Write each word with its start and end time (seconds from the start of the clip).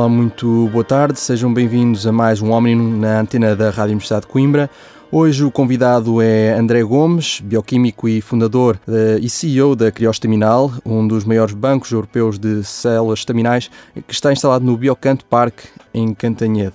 Olá, 0.00 0.08
muito 0.08 0.66
boa 0.72 0.82
tarde, 0.82 1.20
sejam 1.20 1.52
bem-vindos 1.52 2.06
a 2.06 2.10
mais 2.10 2.40
um 2.40 2.52
Omni 2.52 2.74
na 2.74 3.20
antena 3.20 3.54
da 3.54 3.68
Rádio 3.68 3.90
Universidade 3.90 4.22
de 4.22 4.28
Coimbra. 4.28 4.70
Hoje 5.12 5.44
o 5.44 5.50
convidado 5.50 6.22
é 6.22 6.54
André 6.54 6.82
Gomes, 6.82 7.38
bioquímico 7.40 8.08
e 8.08 8.22
fundador 8.22 8.80
uh, 8.88 9.18
e 9.20 9.28
CEO 9.28 9.76
da 9.76 9.92
Criostaminal, 9.92 10.72
um 10.86 11.06
dos 11.06 11.26
maiores 11.26 11.52
bancos 11.52 11.92
europeus 11.92 12.38
de 12.38 12.64
células 12.64 13.18
estaminais, 13.18 13.70
que 14.08 14.14
está 14.14 14.32
instalado 14.32 14.64
no 14.64 14.74
Biocanto 14.74 15.26
Park 15.26 15.66
em 15.92 16.14
Cantanhede. 16.14 16.72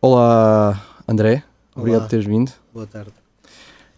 Olá, 0.00 0.80
André. 1.08 1.42
Olá. 1.74 1.82
Obrigado 1.82 2.02
por 2.02 2.10
teres 2.10 2.26
vindo. 2.26 2.52
Boa 2.72 2.86
tarde. 2.86 3.10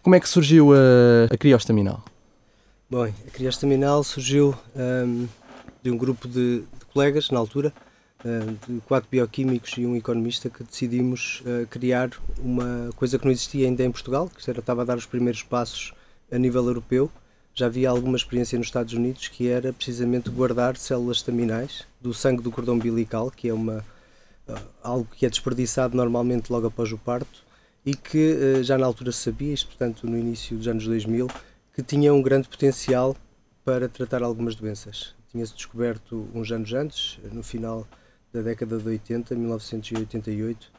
Como 0.01 0.15
é 0.15 0.19
que 0.19 0.27
surgiu 0.27 0.73
a, 0.73 1.31
a 1.31 1.37
Criostaminal? 1.37 2.03
Bom, 2.89 3.03
a 3.03 3.31
Criostaminal 3.31 4.03
surgiu 4.03 4.55
um, 4.75 5.27
de 5.83 5.91
um 5.91 5.97
grupo 5.97 6.27
de, 6.27 6.61
de 6.61 6.85
colegas, 6.91 7.29
na 7.29 7.37
altura, 7.37 7.71
de 8.67 8.79
quatro 8.81 9.09
bioquímicos 9.09 9.73
e 9.77 9.85
um 9.85 9.95
economista 9.95 10.49
que 10.49 10.63
decidimos 10.63 11.41
uh, 11.41 11.65
criar 11.67 12.11
uma 12.37 12.89
coisa 12.95 13.17
que 13.17 13.25
não 13.25 13.31
existia 13.31 13.65
ainda 13.65 13.83
em 13.83 13.91
Portugal, 13.91 14.29
que 14.29 14.39
estava 14.49 14.83
a 14.83 14.85
dar 14.85 14.97
os 14.97 15.05
primeiros 15.05 15.41
passos 15.41 15.93
a 16.31 16.37
nível 16.37 16.65
europeu. 16.65 17.11
Já 17.53 17.65
havia 17.65 17.89
alguma 17.89 18.15
experiência 18.15 18.57
nos 18.57 18.67
Estados 18.67 18.93
Unidos 18.93 19.27
que 19.27 19.47
era 19.47 19.73
precisamente 19.73 20.29
guardar 20.29 20.77
células 20.77 21.17
estaminais 21.17 21.85
do 21.99 22.13
sangue 22.13 22.43
do 22.43 22.51
cordão 22.51 22.75
umbilical, 22.75 23.31
que 23.31 23.49
é 23.49 23.53
uma, 23.53 23.83
uh, 24.47 24.61
algo 24.83 25.07
que 25.15 25.25
é 25.25 25.29
desperdiçado 25.29 25.97
normalmente 25.97 26.51
logo 26.51 26.67
após 26.67 26.91
o 26.91 26.97
parto 26.97 27.43
e 27.83 27.95
que 27.95 28.63
já 28.63 28.77
na 28.77 28.85
altura 28.85 29.11
se 29.11 29.17
sabia, 29.17 29.51
isto 29.51 29.69
portanto 29.69 30.05
no 30.05 30.15
início 30.15 30.55
dos 30.55 30.67
anos 30.67 30.85
2000, 30.85 31.27
que 31.73 31.81
tinha 31.81 32.13
um 32.13 32.21
grande 32.21 32.47
potencial 32.47 33.17
para 33.65 33.89
tratar 33.89 34.21
algumas 34.21 34.53
doenças. 34.53 35.15
Tinha-se 35.31 35.55
descoberto 35.55 36.29
uns 36.35 36.51
anos 36.51 36.71
antes, 36.73 37.17
no 37.31 37.41
final 37.41 37.87
da 38.33 38.41
década 38.41 38.77
de 38.77 38.87
80, 38.87 39.35
1988, 39.35 40.71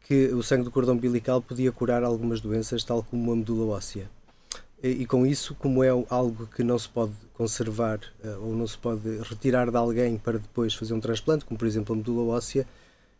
que 0.00 0.28
o 0.28 0.42
sangue 0.42 0.64
do 0.64 0.70
cordão 0.70 0.94
umbilical 0.94 1.40
podia 1.40 1.72
curar 1.72 2.02
algumas 2.02 2.40
doenças, 2.40 2.84
tal 2.84 3.02
como 3.02 3.32
a 3.32 3.36
medula 3.36 3.74
óssea. 3.74 4.08
E, 4.82 4.88
e 4.88 5.06
com 5.06 5.26
isso, 5.26 5.54
como 5.54 5.82
é 5.82 5.88
algo 5.88 6.46
que 6.46 6.62
não 6.62 6.78
se 6.78 6.88
pode 6.88 7.14
conservar 7.32 8.00
uh, 8.22 8.46
ou 8.46 8.54
não 8.54 8.66
se 8.66 8.76
pode 8.76 9.18
retirar 9.22 9.70
de 9.70 9.76
alguém 9.76 10.18
para 10.18 10.38
depois 10.38 10.74
fazer 10.74 10.92
um 10.92 11.00
transplante, 11.00 11.44
como 11.44 11.58
por 11.58 11.66
exemplo 11.66 11.94
a 11.94 11.96
medula 11.96 12.34
óssea, 12.34 12.66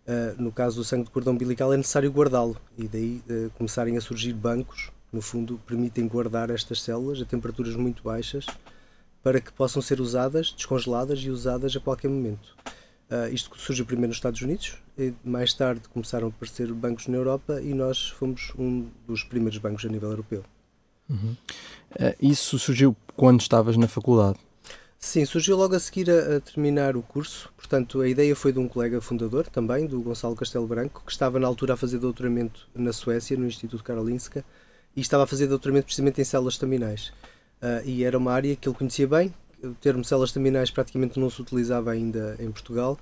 uh, 0.06 0.42
no 0.42 0.52
caso 0.52 0.76
do 0.76 0.84
sangue 0.84 1.04
do 1.04 1.10
cordão 1.10 1.32
umbilical 1.32 1.72
é 1.72 1.76
necessário 1.76 2.10
guardá-lo 2.10 2.56
e 2.76 2.86
daí 2.86 3.22
uh, 3.30 3.50
começarem 3.56 3.96
a 3.96 4.00
surgir 4.00 4.34
bancos, 4.34 4.90
no 5.10 5.22
fundo, 5.22 5.58
permitem 5.66 6.06
guardar 6.06 6.50
estas 6.50 6.82
células 6.82 7.22
a 7.22 7.24
temperaturas 7.24 7.76
muito 7.76 8.02
baixas 8.02 8.46
para 9.22 9.40
que 9.40 9.50
possam 9.52 9.80
ser 9.80 10.00
usadas, 10.02 10.52
descongeladas 10.52 11.18
e 11.20 11.30
usadas 11.30 11.74
a 11.74 11.80
qualquer 11.80 12.08
momento. 12.08 12.54
Uh, 13.10 13.32
isto 13.32 13.56
surgiu 13.58 13.84
primeiro 13.84 14.08
nos 14.08 14.16
Estados 14.16 14.40
Unidos, 14.40 14.78
e 14.98 15.12
mais 15.24 15.52
tarde 15.52 15.82
começaram 15.92 16.28
a 16.28 16.30
aparecer 16.30 16.72
bancos 16.72 17.06
na 17.06 17.16
Europa 17.16 17.60
e 17.60 17.74
nós 17.74 18.08
fomos 18.08 18.52
um 18.58 18.88
dos 19.06 19.22
primeiros 19.22 19.58
bancos 19.58 19.84
a 19.84 19.88
nível 19.88 20.10
europeu. 20.10 20.42
Uhum. 21.08 21.36
Uh, 21.92 22.14
isso 22.20 22.58
surgiu 22.58 22.96
quando 23.14 23.40
estavas 23.40 23.76
na 23.76 23.86
faculdade? 23.86 24.38
Sim, 24.98 25.26
surgiu 25.26 25.54
logo 25.54 25.74
a 25.74 25.78
seguir 25.78 26.10
a, 26.10 26.36
a, 26.36 26.40
terminar 26.40 26.96
o 26.96 27.02
curso. 27.02 27.52
Portanto, 27.58 28.00
a 28.00 28.08
ideia 28.08 28.34
foi 28.34 28.52
de 28.52 28.58
um 28.58 28.66
colega 28.66 29.02
fundador 29.02 29.46
também, 29.48 29.86
do 29.86 30.00
Gonçalo 30.00 30.34
Castelo 30.34 30.66
Branco, 30.66 31.02
que 31.04 31.12
estava 31.12 31.38
na 31.38 31.46
altura 31.46 31.74
a 31.74 31.76
fazer 31.76 31.98
doutoramento 31.98 32.66
na 32.74 32.90
Suécia, 32.90 33.36
no 33.36 33.46
Instituto 33.46 33.84
Karolinska, 33.84 34.42
e 34.96 35.02
estava 35.02 35.24
a 35.24 35.26
fazer 35.26 35.46
doutoramento 35.46 35.84
precisamente 35.84 36.22
em 36.22 36.24
células 36.24 36.54
staminais. 36.54 37.12
Uh, 37.60 37.84
e 37.84 38.02
era 38.02 38.16
uma 38.16 38.32
área 38.32 38.56
que 38.56 38.66
ele 38.66 38.76
conhecia 38.76 39.06
bem, 39.06 39.32
o 39.64 39.74
termo 39.74 40.04
células 40.04 40.30
staminais 40.30 40.70
praticamente 40.70 41.18
não 41.18 41.30
se 41.30 41.40
utilizava 41.40 41.90
ainda 41.90 42.36
em 42.38 42.50
Portugal 42.50 42.98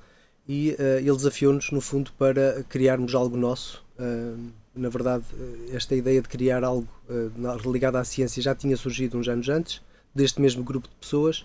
e 0.49 0.71
uh, 0.71 0.99
ele 0.99 1.17
desafiou-nos, 1.17 1.71
no 1.71 1.81
fundo, 1.81 2.13
para 2.19 2.65
criarmos 2.69 3.15
algo 3.15 3.37
nosso. 3.37 3.85
Uh, 3.99 4.51
na 4.75 4.89
verdade, 4.89 5.25
esta 5.71 5.95
ideia 5.95 6.23
de 6.23 6.29
criar 6.29 6.65
algo 6.65 6.89
uh, 7.09 7.71
ligado 7.71 7.97
à 7.97 8.05
ciência 8.05 8.43
já 8.43 8.55
tinha 8.55 8.77
surgido 8.77 9.19
uns 9.19 9.29
anos 9.29 9.49
antes, 9.49 9.83
deste 10.15 10.41
mesmo 10.41 10.65
grupo 10.65 10.89
de 10.89 10.95
pessoas. 10.97 11.45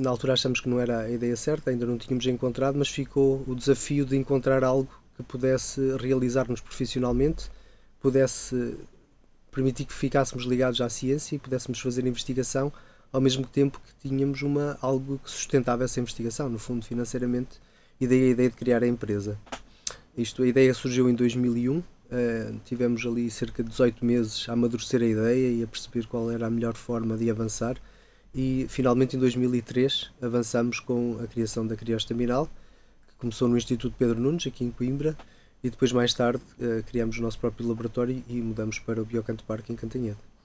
na 0.00 0.10
altura 0.10 0.34
achamos 0.34 0.60
que 0.60 0.68
não 0.68 0.78
era 0.78 1.00
a 1.00 1.10
ideia 1.10 1.36
certa, 1.36 1.70
ainda 1.70 1.86
não 1.86 1.98
tínhamos 1.98 2.26
encontrado, 2.26 2.76
mas 2.78 2.88
ficou 2.88 3.42
o 3.46 3.54
desafio 3.54 4.04
de 4.04 4.16
encontrar 4.16 4.62
algo 4.62 4.90
que 5.16 5.22
pudesse 5.22 5.80
realizar-nos 5.96 6.60
profissionalmente, 6.60 7.50
pudesse 8.00 8.76
permitir 9.50 9.84
que 9.84 9.92
ficássemos 9.92 10.44
ligados 10.44 10.80
à 10.80 10.88
ciência 10.88 11.36
e 11.36 11.38
pudéssemos 11.38 11.80
fazer 11.80 12.06
investigação 12.06 12.72
ao 13.12 13.20
mesmo 13.20 13.46
tempo 13.46 13.80
que 13.80 14.08
tínhamos 14.08 14.40
algo 14.80 15.18
que 15.18 15.30
sustentava 15.30 15.84
essa 15.84 16.00
investigação, 16.00 16.48
no 16.48 16.58
fundo, 16.58 16.84
financeiramente, 16.84 17.60
e 18.00 18.06
daí 18.06 18.24
a 18.24 18.30
ideia 18.30 18.50
de 18.50 18.56
criar 18.56 18.82
a 18.82 18.86
empresa. 18.86 19.38
Isto, 20.16 20.42
a 20.42 20.46
ideia 20.46 20.72
surgiu 20.74 21.08
em 21.08 21.14
2001, 21.14 21.78
uh, 21.78 21.84
eh, 22.10 22.52
tivemos 22.64 23.04
ali 23.06 23.30
cerca 23.30 23.62
de 23.62 23.70
18 23.70 24.04
meses 24.04 24.48
a 24.48 24.52
amadurecer 24.52 25.02
a 25.02 25.06
ideia 25.06 25.52
e 25.52 25.62
a 25.62 25.66
perceber 25.66 26.06
qual 26.06 26.30
era 26.30 26.46
a 26.46 26.50
melhor 26.50 26.74
forma 26.74 27.16
de 27.16 27.30
avançar, 27.30 27.76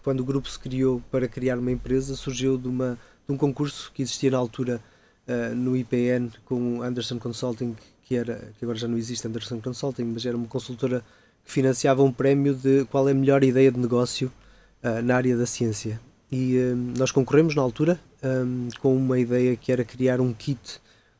quando 0.07 0.21
o 0.21 0.23
grupo 0.23 0.49
se 0.49 0.57
criou 0.57 1.01
para 1.11 1.27
criar 1.27 1.59
uma 1.59 1.69
empresa, 1.69 2.15
surgiu 2.15 2.57
de, 2.57 2.69
uma, 2.69 2.97
de 3.27 3.33
um 3.33 3.35
concurso 3.35 3.91
que 3.93 4.01
existia 4.01 4.31
na 4.31 4.37
altura 4.37 4.79
uh, 5.27 5.53
no 5.53 5.75
IPN 5.75 6.29
com 6.45 6.81
Anderson 6.81 7.19
Consulting, 7.19 7.75
que, 8.05 8.15
era, 8.15 8.53
que 8.57 8.63
agora 8.63 8.77
já 8.77 8.87
não 8.87 8.97
existe 8.97 9.27
Anderson 9.27 9.59
Consulting, 9.59 10.05
mas 10.05 10.25
era 10.25 10.37
uma 10.37 10.47
consultora 10.47 11.03
que 11.43 11.51
financiava 11.51 12.01
um 12.03 12.13
prémio 12.13 12.55
de 12.55 12.85
qual 12.85 13.09
é 13.09 13.11
a 13.11 13.13
melhor 13.13 13.43
ideia 13.43 13.69
de 13.69 13.77
negócio 13.77 14.31
uh, 14.81 15.01
na 15.01 15.17
área 15.17 15.35
da 15.35 15.45
ciência. 15.45 15.99
E 16.31 16.57
uh, 16.57 16.75
nós 16.97 17.11
concorremos 17.11 17.53
na 17.53 17.61
altura 17.61 17.99
um, 18.23 18.69
com 18.79 18.95
uma 18.95 19.19
ideia 19.19 19.57
que 19.57 19.73
era 19.73 19.83
criar 19.83 20.21
um 20.21 20.31
kit 20.31 20.79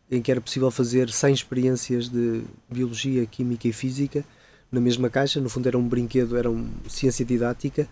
em 0.09 0.21
que 0.21 0.31
era 0.31 0.39
possível 0.39 0.71
fazer 0.71 1.09
100 1.09 1.33
experiências 1.33 2.07
de 2.07 2.41
biologia, 2.69 3.25
química 3.25 3.67
e 3.67 3.73
física 3.73 4.23
na 4.71 4.79
mesma 4.79 5.09
caixa. 5.09 5.41
No 5.41 5.49
fundo, 5.49 5.67
era 5.67 5.77
um 5.77 5.85
brinquedo, 5.85 6.37
era 6.37 6.49
uma 6.49 6.69
ciência 6.87 7.25
didática 7.25 7.85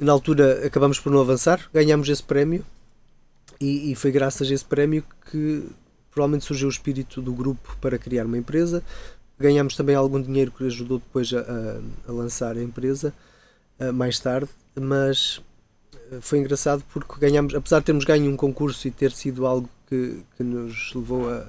na 0.00 0.12
altura 0.12 0.66
acabamos 0.66 0.98
por 0.98 1.10
não 1.10 1.20
avançar, 1.20 1.68
ganhámos 1.72 2.08
esse 2.08 2.22
prémio 2.22 2.64
e, 3.60 3.90
e, 3.90 3.94
foi 3.94 4.12
graças 4.12 4.50
a 4.50 4.54
esse 4.54 4.64
prémio 4.64 5.04
que 5.30 5.64
provavelmente 6.10 6.44
surgiu 6.44 6.68
o 6.68 6.70
espírito 6.70 7.20
do 7.20 7.32
grupo 7.32 7.76
para 7.80 7.98
criar 7.98 8.24
uma 8.24 8.38
empresa. 8.38 8.82
Ganhámos 9.38 9.76
também 9.76 9.94
algum 9.94 10.20
dinheiro 10.20 10.52
que 10.52 10.64
ajudou 10.64 10.98
depois 10.98 11.32
a, 11.32 11.40
a, 11.40 11.80
a 12.08 12.12
lançar 12.12 12.56
a 12.56 12.62
empresa 12.62 13.12
a, 13.78 13.92
mais 13.92 14.18
tarde, 14.18 14.48
mas 14.74 15.40
eh, 16.12 16.18
foi 16.20 16.38
engraçado 16.38 16.84
porque 16.92 17.14
ganhámos, 17.20 17.54
apesar 17.54 17.80
de 17.80 17.86
termos 17.86 18.04
ganho 18.04 18.30
um 18.30 18.36
concurso 18.36 18.86
e 18.86 18.90
ter 18.90 19.12
sido 19.12 19.46
algo 19.46 19.68
que, 19.88 20.22
que 20.36 20.42
nos 20.42 20.92
levou 20.94 21.30
a, 21.30 21.46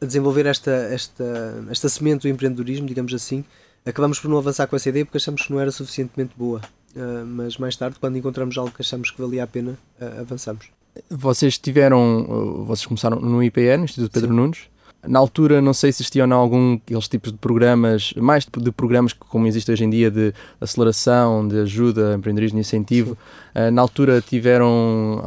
a 0.00 0.04
desenvolver 0.06 0.46
esta, 0.46 0.70
esta, 0.70 1.64
esta 1.70 1.88
semente 1.88 2.22
do 2.22 2.28
empreendedorismo, 2.28 2.86
digamos 2.86 3.12
assim, 3.12 3.44
acabamos 3.84 4.18
por 4.18 4.28
não 4.28 4.38
avançar 4.38 4.66
com 4.66 4.76
essa 4.76 4.88
ideia 4.88 5.04
porque 5.04 5.18
achamos 5.18 5.42
que 5.42 5.52
não 5.52 5.60
era 5.60 5.70
suficientemente 5.70 6.32
boa. 6.36 6.60
Uh, 6.94 7.24
mas 7.24 7.56
mais 7.56 7.76
tarde, 7.76 7.96
quando 8.00 8.18
encontramos 8.18 8.56
algo 8.58 8.72
que 8.72 8.82
achamos 8.82 9.10
que 9.10 9.20
valia 9.20 9.44
a 9.44 9.46
pena, 9.46 9.78
uh, 10.00 10.20
avançamos. 10.20 10.66
Vocês 11.08 11.56
tiveram, 11.56 12.64
vocês 12.66 12.84
começaram 12.84 13.20
no 13.20 13.42
IPN, 13.42 13.84
Instituto 13.84 14.12
Pedro 14.12 14.30
Sim. 14.30 14.36
Nunes. 14.36 14.58
Na 15.06 15.18
altura, 15.18 15.62
não 15.62 15.72
sei 15.72 15.92
se 15.92 16.02
existiam 16.02 16.30
algum 16.32 16.74
aqueles 16.74 17.08
tipos 17.08 17.32
de 17.32 17.38
programas, 17.38 18.12
mais 18.16 18.44
de 18.44 18.70
programas 18.72 19.14
que 19.14 19.20
como 19.20 19.46
existe 19.46 19.70
hoje 19.72 19.84
em 19.84 19.88
dia 19.88 20.10
de 20.10 20.34
aceleração, 20.60 21.46
de 21.48 21.60
ajuda, 21.60 22.14
empreendedorismo 22.14 22.58
e 22.58 22.60
incentivo. 22.60 23.16
Uh, 23.54 23.70
na 23.70 23.80
altura 23.80 24.20
tiveram, 24.20 25.22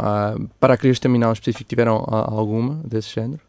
para 0.60 0.76
a 0.76 0.78
crise 0.78 1.00
terminal 1.00 1.32
específico, 1.34 1.68
tiveram 1.68 2.06
alguma 2.08 2.76
desse 2.86 3.16
género? 3.16 3.40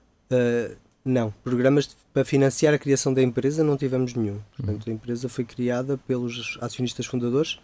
Não, 1.04 1.34
programas 1.44 1.88
de, 1.88 1.96
para 2.14 2.24
financiar 2.24 2.72
a 2.72 2.78
criação 2.78 3.12
da 3.12 3.22
empresa 3.22 3.62
não 3.62 3.76
tivemos 3.76 4.14
nenhum. 4.14 4.40
Portanto, 4.56 4.88
a 4.88 4.92
empresa 4.92 5.28
foi 5.28 5.44
criada 5.44 5.98
pelos 5.98 6.56
acionistas 6.62 7.04
fundadores, 7.04 7.60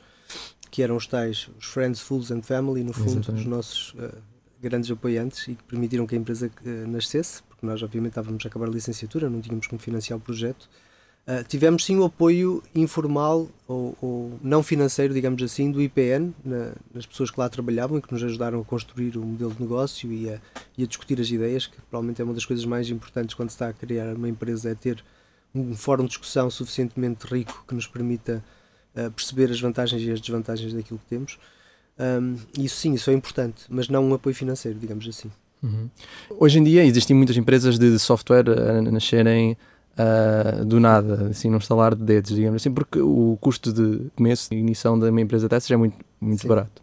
que 0.71 0.83
eram 0.83 0.97
os 0.97 1.07
tais, 1.07 1.49
os 1.59 1.67
Friends, 1.67 2.01
Fools 2.01 2.31
and 2.31 2.43
Family, 2.43 2.85
no 2.85 2.93
fundo, 2.93 3.19
Exatamente. 3.19 3.43
os 3.43 3.47
nossos 3.47 3.95
uh, 3.95 4.13
grandes 4.61 4.91
apoiantes 4.91 5.49
e 5.49 5.55
que 5.55 5.65
permitiram 5.65 6.07
que 6.07 6.15
a 6.15 6.19
empresa 6.19 6.49
uh, 6.49 6.69
nascesse, 6.89 7.43
porque 7.45 7.65
nós 7.65 7.83
obviamente 7.83 8.13
estávamos 8.13 8.45
a 8.45 8.49
acabar 8.49 8.69
a 8.69 8.71
licenciatura, 8.71 9.31
não 9.31 9.41
tínhamos 9.41 9.67
como 9.67 9.81
financiar 9.81 10.19
o 10.19 10.23
projeto. 10.23 10.69
Uh, 11.31 11.45
tivemos 11.45 11.85
sim 11.85 11.97
o 11.97 12.05
apoio 12.05 12.61
informal 12.75 13.49
ou, 13.69 13.97
ou, 14.03 14.33
não 14.43 14.65
financeiro, 14.65 15.15
digamos 15.15 15.41
assim, 15.45 15.71
do 15.71 15.81
IPN, 15.81 16.33
na, 16.45 16.73
nas 16.93 17.07
pessoas 17.07 17.31
que 17.31 17.39
lá 17.39 17.49
trabalhavam 17.49 17.99
e 17.99 18.03
que 18.03 18.13
nos 18.13 18.21
ajudaram 18.25 18.61
a 18.61 18.65
construir 18.65 19.17
o 19.17 19.25
modelo 19.25 19.55
de 19.55 19.63
negócio 19.63 20.11
e 20.13 20.29
a, 20.29 20.41
e 20.77 20.83
a, 20.83 20.87
discutir 20.89 21.21
as 21.21 21.31
ideias, 21.31 21.69
que 21.69 21.77
provavelmente 21.89 22.21
é 22.21 22.25
uma 22.25 22.35
das 22.35 22.45
coisas 22.45 22.65
mais 22.65 22.91
importantes 22.91 23.37
quando 23.37 23.49
se 23.49 23.55
está 23.55 23.69
a 23.69 23.73
criar 23.73 24.13
uma 24.17 24.29
empresa, 24.29 24.71
é 24.71 24.75
ter 24.75 25.05
um 25.55 25.77
fórum 25.77 26.03
de 26.03 26.09
discussão 26.09 26.51
suficientemente 26.51 27.25
rico 27.33 27.65
que 27.69 27.77
nos 27.77 27.87
permita 27.87 28.43
uh, 28.97 29.09
perceber 29.13 29.53
as 29.53 29.61
vantagens 29.61 30.03
e 30.03 30.11
as 30.11 30.21
desvantagens 30.21 30.73
daquilo 30.73 30.99
que 30.99 31.07
temos. 31.07 31.39
Um, 31.97 32.39
isso 32.59 32.75
sim, 32.75 32.95
isso 32.95 33.09
é 33.09 33.13
importante, 33.13 33.67
mas 33.69 33.89
não 33.89 34.05
um 34.05 34.15
apoio 34.15 34.35
financeiro, 34.35 34.77
digamos 34.81 35.07
assim. 35.07 35.31
Uhum. 35.63 35.89
Hoje 36.41 36.59
em 36.59 36.65
dia 36.65 36.85
existem 36.85 37.15
muitas 37.15 37.37
empresas 37.37 37.79
de 37.79 37.99
software 38.01 38.47
a 38.49 38.83
nascerem 38.83 39.57
uh, 40.01 40.65
do 40.65 40.81
nada, 40.81 41.29
assim, 41.31 41.51
num 41.51 41.59
estalar 41.59 41.95
de 41.95 42.03
dedos, 42.03 42.35
digamos 42.35 42.63
assim, 42.63 42.73
porque 42.73 43.01
o 43.01 43.37
custo 43.41 43.73
de 43.73 44.11
começo 44.17 44.53
e 44.53 44.57
ignição 44.57 44.99
de 44.99 45.09
uma 45.09 45.21
empresa 45.21 45.49
dessas 45.49 45.71
é 45.71 45.77
muito, 45.77 45.97
muito 46.21 46.47
barato. 46.47 46.83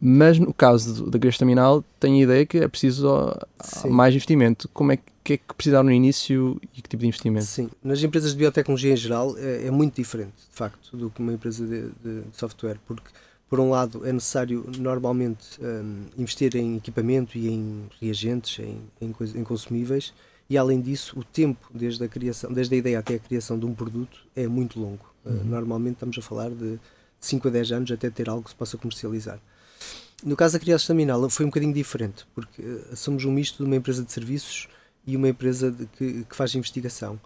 Mas 0.00 0.38
no 0.38 0.52
caso 0.52 1.08
da 1.08 1.16
Grecia 1.18 1.38
Terminal, 1.38 1.84
tenho 2.00 2.16
a 2.16 2.22
ideia 2.22 2.46
que 2.46 2.58
é 2.58 2.66
preciso 2.66 3.32
Sim. 3.60 3.90
mais 3.90 4.12
investimento. 4.12 4.68
Como 4.70 4.90
é 4.92 4.98
que 5.22 5.34
é 5.34 5.36
que 5.36 5.54
precisaram 5.54 5.84
no 5.84 5.92
início 5.92 6.60
e 6.76 6.82
que 6.82 6.88
tipo 6.88 7.02
de 7.02 7.06
investimento? 7.06 7.46
Sim, 7.46 7.70
nas 7.84 8.02
empresas 8.02 8.32
de 8.32 8.38
biotecnologia 8.38 8.92
em 8.92 8.96
geral 8.96 9.36
é, 9.38 9.68
é 9.68 9.70
muito 9.70 9.94
diferente, 9.94 10.34
de 10.50 10.56
facto, 10.56 10.96
do 10.96 11.08
que 11.08 11.20
uma 11.20 11.32
empresa 11.32 11.64
de, 11.64 11.82
de, 12.02 12.22
de 12.22 12.36
software, 12.36 12.78
porque 12.84 13.08
por 13.52 13.60
um 13.60 13.68
lado, 13.68 14.06
é 14.06 14.12
necessário 14.14 14.64
normalmente 14.78 15.60
um, 15.60 16.06
investir 16.16 16.56
em 16.56 16.78
equipamento 16.78 17.36
e 17.36 17.50
em 17.50 17.84
reagentes, 18.00 18.58
em, 18.58 18.78
em, 18.98 19.14
em, 19.36 19.44
consumíveis, 19.44 20.14
e 20.48 20.58
além 20.58 20.80
disso, 20.80 21.18
o 21.18 21.24
tempo 21.24 21.68
desde 21.72 22.02
a 22.04 22.08
criação, 22.08 22.52
desde 22.52 22.74
a 22.74 22.78
ideia 22.78 22.98
até 22.98 23.14
a 23.14 23.18
criação 23.18 23.58
de 23.58 23.66
um 23.66 23.74
produto 23.74 24.26
é 24.34 24.46
muito 24.46 24.78
longo. 24.78 25.04
Uh, 25.24 25.30
uhum. 25.30 25.40
Uh, 25.40 25.44
normalmente 25.44 25.94
estamos 25.94 26.18
a 26.18 26.22
falar 26.22 26.50
de 26.50 26.78
5 27.20 27.48
a 27.48 27.50
10 27.50 27.72
anos 27.72 27.90
até 27.90 28.10
ter 28.10 28.28
algo 28.28 28.42
que 28.42 28.50
se 28.50 28.56
possa 28.56 28.76
comercializar. 28.76 29.40
No 30.24 30.36
caso 30.36 30.54
da 30.54 30.60
criação 30.60 30.94
Staminal 30.94 31.28
foi 31.30 31.46
um 31.46 31.48
bocadinho 31.48 31.72
diferente, 31.72 32.26
porque 32.34 32.62
uh, 32.62 32.96
somos 32.96 33.24
um 33.24 33.32
misto 33.32 33.62
de 33.62 33.64
uma 33.64 33.76
empresa 33.76 34.04
de 34.04 34.12
serviços 34.12 34.68
e 35.06 35.16
uma 35.16 35.28
empresa 35.28 35.70
de, 35.70 35.86
que, 35.86 36.24
que 36.24 36.36
faz 36.36 36.54
investigação. 36.54 37.18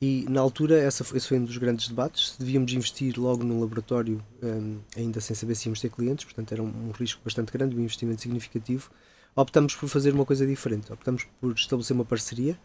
E 0.00 0.26
na 0.28 0.40
altura, 0.40 0.78
essa 0.78 1.02
foi, 1.04 1.16
esse 1.18 1.28
foi 1.28 1.38
um 1.38 1.44
dos 1.44 1.56
grandes 1.56 1.88
debates: 1.88 2.32
se 2.32 2.38
devíamos 2.38 2.72
investir 2.72 3.18
logo 3.18 3.44
num 3.44 3.60
laboratório, 3.60 4.22
um, 4.42 4.78
ainda 4.96 5.20
sem 5.20 5.34
saber 5.34 5.54
se 5.54 5.66
íamos 5.66 5.80
ter 5.80 5.90
clientes, 5.90 6.24
portanto 6.24 6.52
era 6.52 6.62
um, 6.62 6.66
um, 6.66 6.90
risco 6.90 7.20
bastante 7.24 7.52
grande, 7.52 7.76
um 7.76 7.80
investimento 7.80 8.20
significativo. 8.20 8.90
Optamos 9.36 9.74
por 9.74 9.88
fazer 9.88 10.14
uma 10.14 10.24
coisa 10.24 10.46
diferente, 10.46 10.92
optamos 10.92 11.26
por 11.40 11.52
estabelecer 11.52 11.94
uma 11.94 12.04
parceria 12.04 12.58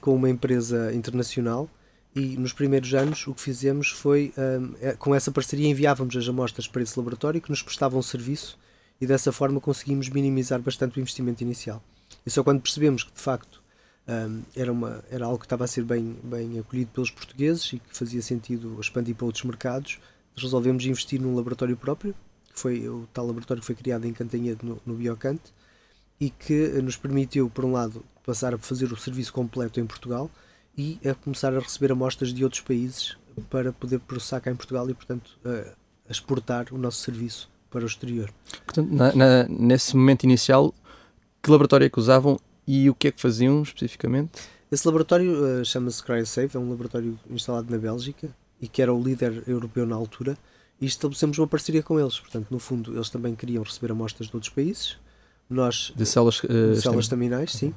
com 0.00 0.14
uma 0.14 0.30
empresa 0.30 0.92
internacional 0.94 1.68
e 2.14 2.36
nos 2.36 2.52
primeiros 2.52 2.94
anos 2.94 3.26
o 3.26 3.34
que 3.34 3.40
fizemos 3.40 3.88
foi, 3.88 4.32
um, 4.38 4.74
é, 4.80 4.92
com 4.92 5.14
essa 5.14 5.30
parceria, 5.30 5.68
enviávamos 5.68 6.16
as 6.16 6.28
amostras 6.28 6.68
para 6.68 6.82
esse 6.82 6.98
laboratório 6.98 7.40
que 7.40 7.50
nos 7.50 7.62
prestava 7.62 7.98
um 7.98 8.02
serviço 8.02 8.58
e 9.00 9.06
dessa 9.06 9.32
forma 9.32 9.60
conseguimos 9.60 10.08
minimizar 10.08 10.60
bastante 10.60 10.98
o 10.98 11.00
investimento 11.00 11.42
inicial. 11.42 11.82
E 12.24 12.30
só 12.30 12.42
quando 12.42 12.60
percebemos 12.60 13.02
que 13.02 13.12
de 13.12 13.20
facto 13.20 13.62
um, 14.08 14.42
era, 14.54 14.72
uma, 14.72 15.04
era 15.10 15.26
algo 15.26 15.38
que 15.38 15.46
estava 15.46 15.64
a 15.64 15.66
ser 15.66 15.84
bem, 15.84 16.16
bem 16.22 16.58
acolhido 16.58 16.90
pelos 16.92 17.10
portugueses 17.10 17.72
e 17.72 17.78
que 17.78 17.96
fazia 17.96 18.22
sentido 18.22 18.78
expandir 18.80 19.14
para 19.14 19.26
outros 19.26 19.44
mercados. 19.44 19.98
Resolvemos 20.36 20.86
investir 20.86 21.20
num 21.20 21.34
laboratório 21.34 21.76
próprio, 21.76 22.14
que 22.54 22.60
foi 22.60 22.88
o 22.88 23.08
tal 23.12 23.26
laboratório 23.26 23.60
que 23.60 23.66
foi 23.66 23.74
criado 23.74 24.06
em 24.06 24.12
Cantanhede, 24.12 24.64
no, 24.64 24.80
no 24.86 24.94
Biocante, 24.94 25.52
e 26.20 26.30
que 26.30 26.68
nos 26.82 26.96
permitiu, 26.96 27.50
por 27.50 27.64
um 27.64 27.72
lado, 27.72 28.04
passar 28.24 28.54
a 28.54 28.58
fazer 28.58 28.92
o 28.92 28.96
serviço 28.96 29.32
completo 29.32 29.80
em 29.80 29.86
Portugal 29.86 30.30
e 30.76 30.98
a 31.08 31.14
começar 31.14 31.54
a 31.54 31.60
receber 31.60 31.92
amostras 31.92 32.32
de 32.32 32.44
outros 32.44 32.62
países 32.62 33.16
para 33.50 33.72
poder 33.72 34.00
processar 34.00 34.40
cá 34.40 34.50
em 34.50 34.56
Portugal 34.56 34.88
e, 34.90 34.94
portanto, 34.94 35.38
a, 35.44 35.74
a 36.08 36.12
exportar 36.12 36.66
o 36.72 36.78
nosso 36.78 37.02
serviço 37.02 37.50
para 37.70 37.84
o 37.84 37.86
exterior. 37.86 38.30
Portanto, 38.64 38.90
na, 38.92 39.14
na, 39.14 39.48
nesse 39.48 39.96
momento 39.96 40.24
inicial, 40.24 40.74
que 41.42 41.50
laboratório 41.50 41.86
é 41.86 41.90
que 41.90 41.98
usavam 41.98 42.38
e 42.66 42.90
o 42.90 42.94
que 42.94 43.08
é 43.08 43.12
que 43.12 43.20
faziam 43.20 43.62
especificamente? 43.62 44.42
Esse 44.70 44.86
laboratório 44.86 45.60
uh, 45.60 45.64
chama-se 45.64 46.02
CryoSafe, 46.02 46.56
é 46.56 46.60
um 46.60 46.70
laboratório 46.70 47.18
instalado 47.30 47.70
na 47.70 47.78
Bélgica 47.78 48.28
e 48.60 48.66
que 48.66 48.82
era 48.82 48.92
o 48.92 49.02
líder 49.02 49.44
europeu 49.46 49.86
na 49.86 49.94
altura 49.94 50.36
e 50.80 50.86
estabelecemos 50.86 51.38
uma 51.38 51.46
parceria 51.46 51.82
com 51.82 52.00
eles. 52.00 52.18
Portanto, 52.18 52.48
no 52.50 52.58
fundo, 52.58 52.94
eles 52.94 53.08
também 53.08 53.34
queriam 53.34 53.62
receber 53.62 53.92
amostras 53.92 54.28
de 54.28 54.34
outros 54.34 54.52
países. 54.52 54.96
Nós, 55.48 55.92
de 55.94 56.04
células, 56.04 56.42
uh, 56.42 56.74
de 56.74 56.80
células 56.80 57.04
staminais, 57.04 57.52
sim. 57.52 57.68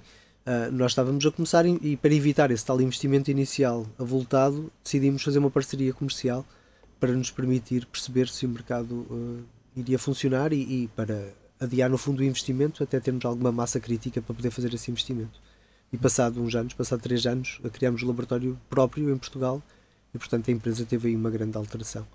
Uh, 0.46 0.72
nós 0.72 0.92
estávamos 0.92 1.24
a 1.26 1.32
começar 1.32 1.66
e 1.66 1.96
para 1.96 2.14
evitar 2.14 2.50
esse 2.50 2.66
tal 2.66 2.82
investimento 2.82 3.30
inicial 3.30 3.86
avultado, 4.00 4.72
decidimos 4.84 5.22
fazer 5.22 5.38
uma 5.38 5.52
parceria 5.52 5.94
comercial 5.94 6.44
para 7.00 7.12
nos 7.14 7.30
permitir 7.30 7.86
perceber 7.86 8.28
se 8.28 8.46
o 8.46 8.50
mercado 8.50 9.06
uh, 9.10 9.44
iria 9.76 10.00
funcionar 10.00 10.52
e, 10.52 10.58
e, 10.58 10.88
para 10.96 11.32
adiar 11.60 11.90
no 11.90 11.98
fundo 11.98 12.20
o 12.20 12.24
investimento 12.24 12.82
até 12.82 13.00
termos 13.00 13.24
alguma 13.26 13.52
massa 13.52 13.80
crítica 13.80 14.22
para 14.22 14.34
poder 14.34 14.50
fazer 14.50 14.74
esse 14.74 14.90
investimento. 14.90 15.40
E 15.94 15.98
passado 15.98 16.42
uns 16.42 16.56
anos, 16.56 16.74
passado 16.74 17.02
três 17.02 17.26
anos, 17.26 17.60
criámos 17.74 18.02
o 18.02 18.08
laboratório 18.08 18.60
próprio 18.70 19.14
em 19.14 19.18
Portugal 19.18 19.62
e 20.14 20.18
portanto 20.18 20.50
a 20.50 20.52
empresa 20.52 20.86
teve 20.86 21.10
aí 21.10 21.16
uma 21.16 21.30
grande 21.30 21.58
alteração. 21.58 22.06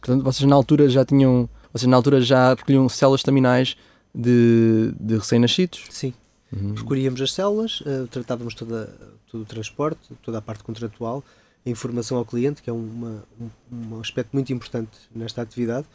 Portanto, 0.00 0.22
vocês 0.22 0.48
na 0.48 0.54
altura 0.54 0.88
já 0.88 1.04
tinham, 1.04 1.48
vocês 1.72 1.88
na 1.88 1.96
altura 1.96 2.20
já 2.20 2.54
recolhiam 2.54 2.88
células 2.88 3.20
staminais 3.20 3.76
de, 4.14 4.92
de 4.98 5.16
recém-nascidos? 5.16 5.84
Sim. 5.90 6.14
Uhum. 6.52 6.74
Percorríamos 6.74 7.20
as 7.20 7.32
células, 7.32 7.80
uh, 7.80 8.06
tratávamos 8.08 8.54
toda, 8.54 8.86
todo 9.30 9.42
o 9.42 9.46
transporte, 9.46 10.12
toda 10.22 10.38
a 10.38 10.42
parte 10.42 10.62
contratual, 10.62 11.24
a 11.66 11.70
informação 11.70 12.16
ao 12.16 12.24
cliente, 12.24 12.62
que 12.62 12.70
é 12.70 12.72
uma, 12.72 13.24
um, 13.40 13.50
um 13.72 14.00
aspecto 14.00 14.30
muito 14.32 14.52
importante 14.52 14.92
nesta 15.14 15.42
atividade, 15.42 15.86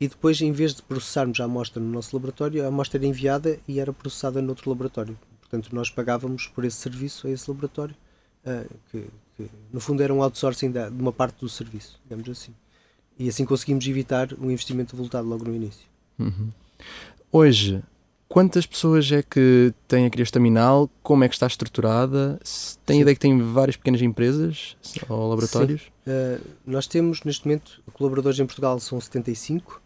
e 0.00 0.08
depois, 0.08 0.40
em 0.40 0.50
vez 0.50 0.74
de 0.74 0.82
processarmos 0.82 1.38
a 1.40 1.44
amostra 1.44 1.80
no 1.80 1.90
nosso 1.90 2.16
laboratório, 2.16 2.64
a 2.64 2.68
amostra 2.68 2.98
era 2.98 3.06
enviada 3.06 3.60
e 3.68 3.78
era 3.78 3.92
processada 3.92 4.40
noutro 4.40 4.70
laboratório. 4.70 5.16
Portanto, 5.40 5.74
nós 5.74 5.90
pagávamos 5.90 6.46
por 6.46 6.64
esse 6.64 6.78
serviço 6.78 7.26
a 7.26 7.30
esse 7.30 7.48
laboratório, 7.50 7.94
uh, 8.44 8.74
que, 8.90 9.06
que, 9.36 9.50
no 9.70 9.78
fundo 9.78 10.02
era 10.02 10.12
um 10.12 10.22
outsourcing 10.22 10.72
de 10.72 10.88
uma 10.88 11.12
parte 11.12 11.40
do 11.40 11.48
serviço, 11.48 12.00
digamos 12.04 12.28
assim. 12.28 12.54
E 13.18 13.28
assim 13.28 13.44
conseguimos 13.44 13.86
evitar 13.86 14.32
um 14.40 14.50
investimento 14.50 14.96
voltado 14.96 15.28
logo 15.28 15.44
no 15.44 15.54
início. 15.54 15.86
Uhum. 16.18 16.48
Hoje, 17.32 17.80
quantas 18.28 18.66
pessoas 18.66 19.10
é 19.12 19.22
que 19.22 19.72
tem 19.86 20.04
a 20.04 20.10
Criastaminal? 20.10 20.90
Como 21.00 21.22
é 21.22 21.28
que 21.28 21.34
está 21.34 21.46
estruturada? 21.46 22.40
Tem 22.84 22.96
Sim. 22.96 23.02
ideia 23.02 23.14
que 23.14 23.20
tem 23.20 23.40
várias 23.40 23.76
pequenas 23.76 24.02
empresas 24.02 24.76
ou 25.08 25.28
laboratórios? 25.28 25.82
Uh, 26.04 26.44
nós 26.66 26.88
temos, 26.88 27.22
neste 27.22 27.46
momento, 27.46 27.80
colaboradores 27.92 28.40
em 28.40 28.46
Portugal 28.46 28.80
são 28.80 29.00
75, 29.00 29.80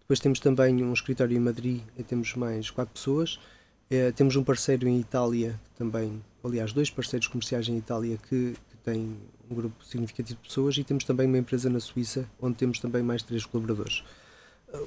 depois 0.00 0.20
temos 0.20 0.40
também 0.40 0.84
um 0.84 0.92
escritório 0.92 1.34
em 1.34 1.40
Madrid 1.40 1.80
e 1.96 2.02
temos 2.02 2.34
mais 2.34 2.68
quatro 2.68 2.92
pessoas. 2.92 3.40
É, 3.88 4.12
temos 4.12 4.36
um 4.36 4.44
parceiro 4.44 4.86
em 4.86 5.00
Itália 5.00 5.58
também, 5.78 6.22
aliás, 6.44 6.72
dois 6.72 6.90
parceiros 6.90 7.28
comerciais 7.28 7.66
em 7.68 7.78
Itália 7.78 8.18
que, 8.28 8.52
que 8.52 8.76
têm 8.84 9.16
um 9.50 9.54
grupo 9.54 9.84
significativo 9.84 10.38
de 10.42 10.48
pessoas 10.48 10.76
e 10.76 10.84
temos 10.84 11.04
também 11.04 11.26
uma 11.26 11.38
empresa 11.38 11.70
na 11.70 11.80
Suíça 11.80 12.28
onde 12.40 12.56
temos 12.56 12.78
também 12.78 13.02
mais 13.02 13.22
três 13.22 13.46
colaboradores. 13.46 14.04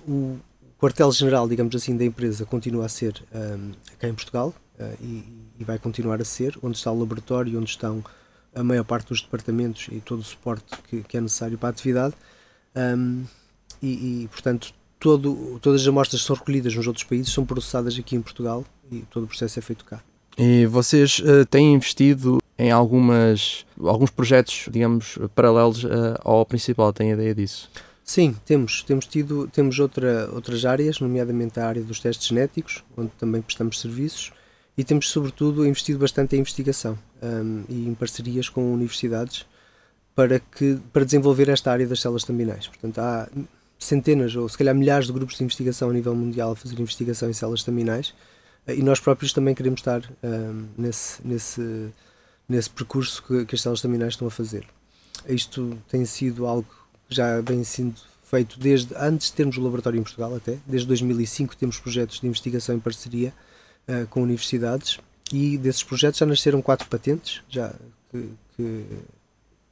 O 0.07 0.37
quartel-general, 0.83 1.47
digamos 1.47 1.73
assim, 1.77 1.95
da 1.95 2.03
empresa 2.03 2.45
continua 2.45 2.85
a 2.85 2.89
ser 2.89 3.23
um, 3.33 3.71
em 4.05 4.13
Portugal 4.13 4.53
uh, 4.77 4.97
e, 5.01 5.23
e, 5.57 5.63
vai 5.63 5.79
continuar 5.79 6.19
a 6.19 6.25
ser, 6.25 6.57
onde 6.61 6.75
está 6.75 6.91
o 6.91 6.99
laboratório, 6.99 7.57
onde 7.57 7.69
estão 7.69 8.03
a 8.53 8.61
maior 8.61 8.83
parte 8.83 9.07
dos 9.07 9.21
departamentos 9.21 9.87
e 9.89 10.01
todo 10.01 10.19
o 10.19 10.23
suporte 10.23 10.65
que, 10.89 11.01
que 11.03 11.15
é 11.15 11.21
necessário 11.21 11.57
para 11.57 11.69
a 11.69 11.71
atividade. 11.71 12.13
Um, 12.75 13.23
e, 13.81 14.23
e, 14.23 14.27
portanto, 14.27 14.73
todo, 14.99 15.57
todas 15.61 15.81
as 15.81 15.87
amostras 15.87 16.19
que 16.19 16.27
são 16.27 16.35
recolhidas 16.35 16.75
nos 16.75 16.85
outros 16.85 17.05
países 17.05 17.31
são 17.31 17.45
processadas 17.45 17.97
aqui 17.97 18.17
em 18.17 18.21
Portugal 18.21 18.65
e 18.91 19.03
todo 19.09 19.23
o 19.23 19.27
processo 19.27 19.57
é 19.59 19.61
feito 19.61 19.85
cá. 19.85 20.01
E 20.37 20.65
vocês 20.65 21.19
uh, 21.19 21.45
têm 21.45 21.75
investido 21.75 22.39
em 22.57 22.71
algumas, 22.71 23.65
alguns 23.79 24.09
projetos, 24.09 24.67
digamos, 24.69 25.17
paralelos 25.33 25.85
uh, 25.85 26.19
ao 26.25 26.45
principal, 26.45 26.91
têm 26.91 27.11
ideia 27.11 27.33
disso? 27.33 27.69
Sim, 28.03 28.35
temos, 28.45 28.83
temos 28.83 29.07
tido, 29.07 29.47
temos 29.47 29.79
outra, 29.79 30.29
outras 30.33 30.65
áreas, 30.65 30.99
nomeadamente 30.99 31.59
a 31.59 31.67
área 31.67 31.81
dos 31.81 31.99
testes 31.99 32.27
genéticos, 32.27 32.83
onde 32.97 33.11
também 33.11 33.41
prestamos 33.41 33.79
serviços, 33.79 34.33
e 34.77 34.83
temos 34.83 35.09
sobretudo 35.09 35.65
investido 35.65 35.99
bastante 35.99 36.35
em 36.35 36.39
investigação 36.39 36.97
um, 37.21 37.63
e 37.69 37.87
em 37.87 37.93
parcerias 37.93 38.49
com 38.49 38.73
universidades 38.73 39.45
para, 40.15 40.39
que, 40.39 40.79
para 40.91 41.05
desenvolver 41.05 41.47
esta 41.49 41.71
área 41.71 41.87
das 41.87 42.01
células 42.01 42.23
terminais. 42.23 42.67
Portanto, 42.67 42.99
há 42.99 43.29
centenas 43.79 44.35
ou 44.35 44.47
se 44.49 44.57
calhar 44.57 44.75
milhares 44.75 45.07
de 45.07 45.13
grupos 45.13 45.37
de 45.37 45.43
investigação 45.43 45.89
a 45.89 45.93
nível 45.93 46.15
mundial 46.15 46.51
a 46.51 46.55
fazer 46.55 46.79
investigação 46.79 47.29
em 47.29 47.33
células 47.33 47.61
staminais 47.61 48.13
eh, 48.65 48.75
e 48.75 48.81
nós 48.81 48.99
próprios 48.99 49.33
também 49.33 49.53
queremos 49.53 49.81
estar 49.81 50.01
um, 50.23 50.67
nesse, 50.77 51.25
nesse, 51.25 51.89
nesse 52.47 52.69
percurso 52.69 53.23
que, 53.23 53.45
que 53.45 53.55
as 53.55 53.61
células 53.61 53.79
staminais 53.79 54.13
estão 54.13 54.27
a 54.27 54.31
fazer. 54.31 54.65
Isto 55.27 55.77
tem 55.87 56.03
sido 56.05 56.45
algo 56.45 56.82
já 57.09 57.41
vem 57.41 57.63
sendo 57.63 57.95
feito 58.23 58.59
desde 58.59 58.95
antes 58.95 59.27
de 59.27 59.33
termos 59.33 59.57
o 59.57 59.61
laboratório 59.61 59.99
em 59.99 60.03
Portugal 60.03 60.35
até, 60.35 60.57
desde 60.65 60.87
2005 60.87 61.55
temos 61.55 61.79
projetos 61.79 62.19
de 62.19 62.27
investigação 62.27 62.75
em 62.75 62.79
parceria 62.79 63.33
uh, 63.87 64.07
com 64.07 64.23
universidades 64.23 64.99
e 65.31 65.57
desses 65.57 65.83
projetos 65.83 66.19
já 66.19 66.25
nasceram 66.25 66.61
quatro 66.61 66.87
patentes, 66.87 67.41
já 67.49 67.73
que, 68.11 68.29
que, 68.55 68.85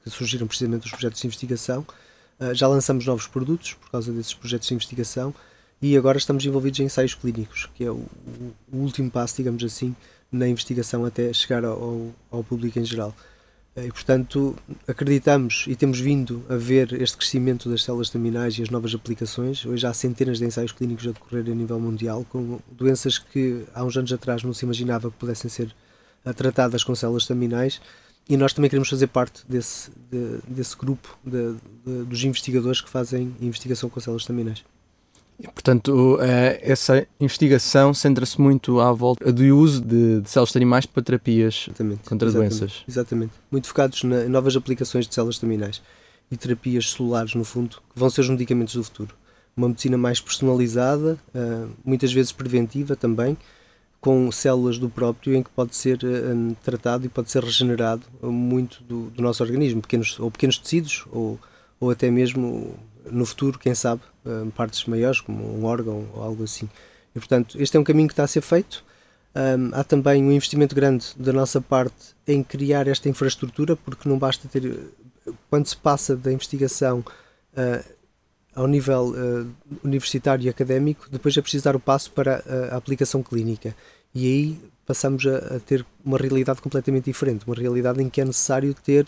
que 0.03 0.09
surgiram 0.09 0.47
precisamente 0.47 0.83
dos 0.83 0.91
projetos 0.91 1.19
de 1.19 1.27
investigação. 1.27 1.85
Uh, 2.39 2.53
já 2.53 2.67
lançamos 2.67 3.05
novos 3.05 3.27
produtos 3.27 3.73
por 3.73 3.89
causa 3.91 4.11
desses 4.11 4.33
projetos 4.33 4.67
de 4.67 4.73
investigação 4.73 5.33
e 5.81 5.97
agora 5.97 6.17
estamos 6.17 6.45
envolvidos 6.45 6.79
em 6.79 6.83
ensaios 6.83 7.13
clínicos, 7.13 7.67
que 7.75 7.83
é 7.83 7.91
o, 7.91 8.05
o 8.71 8.77
último 8.77 9.09
passo, 9.09 9.37
digamos 9.37 9.63
assim, 9.63 9.95
na 10.31 10.47
investigação 10.47 11.03
até 11.05 11.33
chegar 11.33 11.65
ao, 11.65 12.11
ao 12.29 12.43
público 12.43 12.79
em 12.79 12.85
geral. 12.85 13.15
Eh, 13.75 13.85
e, 13.85 13.91
portanto, 13.91 14.55
acreditamos 14.87 15.65
e 15.67 15.75
temos 15.75 15.99
vindo 15.99 16.43
a 16.49 16.55
ver 16.55 16.93
este 17.01 17.17
crescimento 17.17 17.69
das 17.69 17.83
células 17.83 18.09
terminais 18.09 18.57
e 18.57 18.63
as 18.63 18.69
novas 18.69 18.93
aplicações. 18.93 19.65
Hoje 19.65 19.85
há 19.87 19.93
centenas 19.93 20.39
de 20.39 20.45
ensaios 20.45 20.71
clínicos 20.71 21.07
a 21.07 21.11
decorrer 21.11 21.45
a 21.47 21.55
nível 21.55 21.79
mundial, 21.79 22.25
com 22.29 22.59
doenças 22.71 23.17
que 23.17 23.63
há 23.73 23.83
uns 23.83 23.95
anos 23.95 24.11
atrás 24.11 24.43
não 24.43 24.53
se 24.53 24.65
imaginava 24.65 25.09
que 25.09 25.17
pudessem 25.17 25.49
ser 25.49 25.73
eh, 26.25 26.33
tratadas 26.33 26.83
com 26.83 26.93
células 26.95 27.25
terminais. 27.25 27.81
E 28.29 28.37
nós 28.37 28.53
também 28.53 28.69
queremos 28.69 28.89
fazer 28.89 29.07
parte 29.07 29.43
desse, 29.49 29.89
de, 30.09 30.39
desse 30.47 30.77
grupo 30.77 31.17
de, 31.25 31.55
de, 31.85 32.03
dos 32.05 32.23
investigadores 32.23 32.79
que 32.79 32.89
fazem 32.89 33.35
investigação 33.41 33.89
com 33.89 33.99
células 33.99 34.25
Portanto, 35.53 36.17
eh, 36.21 36.59
essa 36.61 37.05
investigação 37.19 37.93
centra-se 37.93 38.39
muito 38.39 38.79
à 38.79 38.91
volta 38.91 39.31
do 39.31 39.43
uso 39.57 39.81
de, 39.81 40.21
de 40.21 40.29
células 40.29 40.51
de 40.51 40.57
animais 40.57 40.85
para 40.85 41.01
terapias 41.03 41.65
exatamente, 41.67 42.09
contra 42.09 42.27
exatamente, 42.27 42.59
doenças. 42.59 42.83
Exatamente. 42.87 43.33
Muito 43.51 43.67
focados 43.67 44.03
em 44.03 44.29
novas 44.29 44.55
aplicações 44.55 45.07
de 45.07 45.13
células 45.13 45.37
terminais 45.37 45.81
e 46.29 46.37
terapias 46.37 46.91
celulares, 46.91 47.35
no 47.35 47.43
fundo, 47.43 47.77
que 47.93 47.99
vão 47.99 48.09
ser 48.09 48.21
os 48.21 48.29
medicamentos 48.29 48.75
do 48.75 48.83
futuro. 48.83 49.15
Uma 49.55 49.67
medicina 49.67 49.97
mais 49.97 50.21
personalizada, 50.21 51.19
eh, 51.33 51.65
muitas 51.83 52.13
vezes 52.13 52.31
preventiva 52.31 52.95
também, 52.95 53.37
com 53.99 54.31
células 54.31 54.79
do 54.79 54.89
próprio 54.89 55.35
em 55.35 55.43
que 55.43 55.49
pode 55.49 55.75
ser 55.75 55.99
eh, 56.03 56.55
tratado 56.63 57.05
e 57.05 57.09
pode 57.09 57.29
ser 57.29 57.43
regenerado 57.43 58.03
muito 58.21 58.81
do, 58.83 59.09
do 59.11 59.21
nosso 59.21 59.43
organismo, 59.43 59.81
pequenos, 59.81 60.19
ou 60.19 60.31
pequenos 60.31 60.57
tecidos, 60.57 61.05
ou, 61.11 61.39
ou 61.79 61.91
até 61.91 62.09
mesmo 62.09 62.75
no 63.09 63.25
futuro, 63.25 63.57
quem 63.57 63.73
sabe, 63.73 64.01
eh, 64.25 64.47
partes 64.55 64.85
maiores, 64.85 65.21
como 65.21 65.43
um 65.57 65.65
órgão 65.65 66.07
ou 66.13 66.23
algo 66.23 66.43
assim. 66.43 66.69
E, 67.15 67.19
portanto, 67.19 67.59
este 67.59 67.75
é 67.77 67.79
um 67.79 67.83
caminho 67.83 68.07
que 68.07 68.13
está 68.13 68.23
a 68.23 68.27
ser 68.27 68.41
feito. 68.41 68.83
Um, 69.33 69.73
há 69.73 69.83
também 69.83 70.21
um 70.23 70.31
investimento 70.31 70.75
grande 70.75 71.07
da 71.15 71.31
nossa 71.31 71.61
parte 71.61 72.15
em 72.27 72.43
criar 72.43 72.87
esta 72.87 73.07
infraestrutura, 73.07 73.75
porque 73.75 74.07
não 74.07 74.17
basta 74.17 74.47
ter. 74.47 74.79
Quando 75.49 75.67
se 75.67 75.77
passa 75.77 76.15
da 76.15 76.31
investigação 76.31 76.99
uh, 76.99 77.91
ao 78.53 78.67
nível 78.67 79.13
uh, 79.15 79.77
universitário 79.83 80.45
e 80.45 80.49
académico, 80.49 81.07
depois 81.09 81.35
é 81.37 81.41
preciso 81.41 81.63
dar 81.63 81.75
o 81.75 81.79
passo 81.79 82.11
para 82.11 82.43
a, 82.45 82.75
a 82.75 82.77
aplicação 82.77 83.23
clínica. 83.23 83.75
E 84.13 84.25
aí 84.25 84.71
passamos 84.85 85.25
a, 85.25 85.55
a, 85.55 85.59
ter 85.59 85.85
uma 86.03 86.17
realidade 86.17 86.61
completamente 86.61 87.05
diferente 87.05 87.45
uma 87.45 87.55
realidade 87.55 88.01
em 88.03 88.09
que 88.09 88.19
é 88.19 88.25
necessário 88.25 88.73
ter 88.73 89.07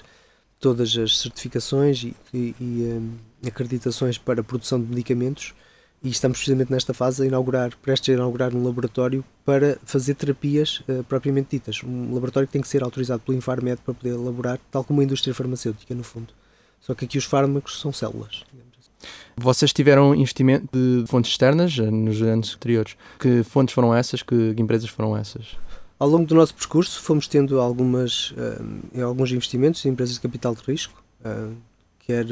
todas 0.64 0.98
as 0.98 1.20
certificações 1.20 2.04
e, 2.06 2.16
e, 2.34 2.56
e 2.58 2.84
um, 2.84 3.18
acreditações 3.46 4.18
para 4.18 4.40
a 4.40 4.44
produção 4.46 4.82
de 4.82 4.88
medicamentos 4.88 5.54
e 6.02 6.08
estamos 6.08 6.38
precisamente 6.38 6.72
nesta 6.72 6.94
fase 6.94 7.22
a 7.22 7.26
inaugurar, 7.26 7.76
prestes 7.82 8.12
a 8.12 8.14
inaugurar 8.14 8.56
um 8.56 8.64
laboratório 8.64 9.26
para 9.44 9.78
fazer 9.84 10.14
terapias 10.14 10.82
uh, 10.88 11.04
propriamente 11.04 11.50
ditas. 11.52 11.82
Um 11.84 12.14
laboratório 12.14 12.48
que 12.48 12.54
tem 12.54 12.62
que 12.62 12.68
ser 12.70 12.82
autorizado 12.82 13.22
pelo 13.26 13.38
Infarmed 13.38 13.82
para 13.84 13.94
poder 13.94 14.12
elaborar, 14.12 14.58
tal 14.72 14.86
como 14.86 15.02
a 15.02 15.04
indústria 15.04 15.34
farmacêutica, 15.34 15.94
no 15.94 16.04
fundo. 16.04 16.34
Só 16.80 16.96
que 16.96 17.04
aqui 17.04 17.18
os 17.18 17.26
fármacos 17.26 17.82
são 17.82 17.92
células. 17.92 18.46
Assim. 18.80 19.10
Vocês 19.36 19.74
tiveram 19.74 20.16
investimento 20.16 20.70
de 20.72 21.06
fontes 21.08 21.32
externas 21.32 21.78
eh, 21.78 21.92
nos 21.92 22.22
anos 22.22 22.56
anteriores. 22.56 22.96
Que 23.20 23.44
fontes 23.44 23.76
foram 23.76 23.94
essas? 23.94 24.24
Que 24.24 24.56
empresas 24.58 24.90
foram 24.90 25.18
essas? 25.18 25.58
Ao 26.04 26.10
longo 26.10 26.26
do 26.26 26.36
nosso 26.36 26.54
percurso 26.54 27.02
fomos 27.02 27.30
tendo 27.30 27.62
algumas, 27.62 28.32
uh, 28.32 29.02
alguns 29.06 29.32
investimentos 29.32 29.86
em 29.86 29.90
empresas 29.90 30.16
de 30.16 30.20
capital 30.20 30.54
de 30.54 30.62
risco, 30.62 31.02
uh, 31.22 31.56
quer 32.00 32.26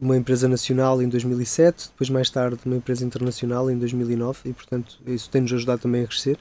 uma 0.00 0.16
empresa 0.16 0.46
nacional 0.46 1.02
em 1.02 1.08
2007, 1.08 1.88
depois 1.88 2.08
mais 2.08 2.30
tarde 2.30 2.60
uma 2.64 2.76
empresa 2.76 3.04
internacional 3.04 3.68
em 3.68 3.76
2009 3.76 4.48
e 4.48 4.52
portanto 4.52 5.00
isso 5.08 5.28
tem-nos 5.28 5.52
ajudado 5.52 5.82
também 5.82 6.04
a 6.04 6.06
crescer. 6.06 6.38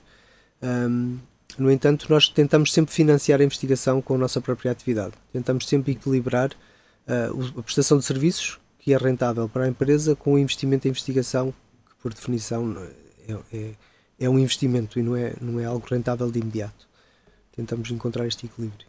Um, 0.61 1.17
no 1.57 1.71
entanto, 1.71 2.05
nós 2.07 2.29
tentamos 2.29 2.71
sempre 2.71 2.93
financiar 2.93 3.41
a 3.41 3.43
investigação 3.43 3.99
com 3.99 4.13
a 4.13 4.17
nossa 4.19 4.39
própria 4.39 4.71
atividade. 4.71 5.13
Tentamos 5.33 5.67
sempre 5.67 5.93
equilibrar 5.93 6.51
uh, 6.51 7.59
a 7.59 7.63
prestação 7.63 7.97
de 7.97 8.05
serviços, 8.05 8.59
que 8.77 8.93
é 8.93 8.97
rentável 8.97 9.49
para 9.49 9.63
a 9.63 9.67
empresa, 9.67 10.15
com 10.15 10.35
o 10.35 10.37
investimento 10.37 10.87
em 10.87 10.91
investigação, 10.91 11.51
que 11.89 11.95
por 11.99 12.13
definição 12.13 12.77
é, 13.27 13.37
é, 13.51 13.71
é 14.19 14.29
um 14.29 14.37
investimento 14.37 14.99
e 14.99 15.03
não 15.03 15.15
é, 15.15 15.33
não 15.39 15.59
é 15.59 15.65
algo 15.65 15.85
rentável 15.89 16.29
de 16.29 16.39
imediato. 16.39 16.87
Tentamos 17.55 17.89
encontrar 17.91 18.27
este 18.27 18.45
equilíbrio. 18.45 18.87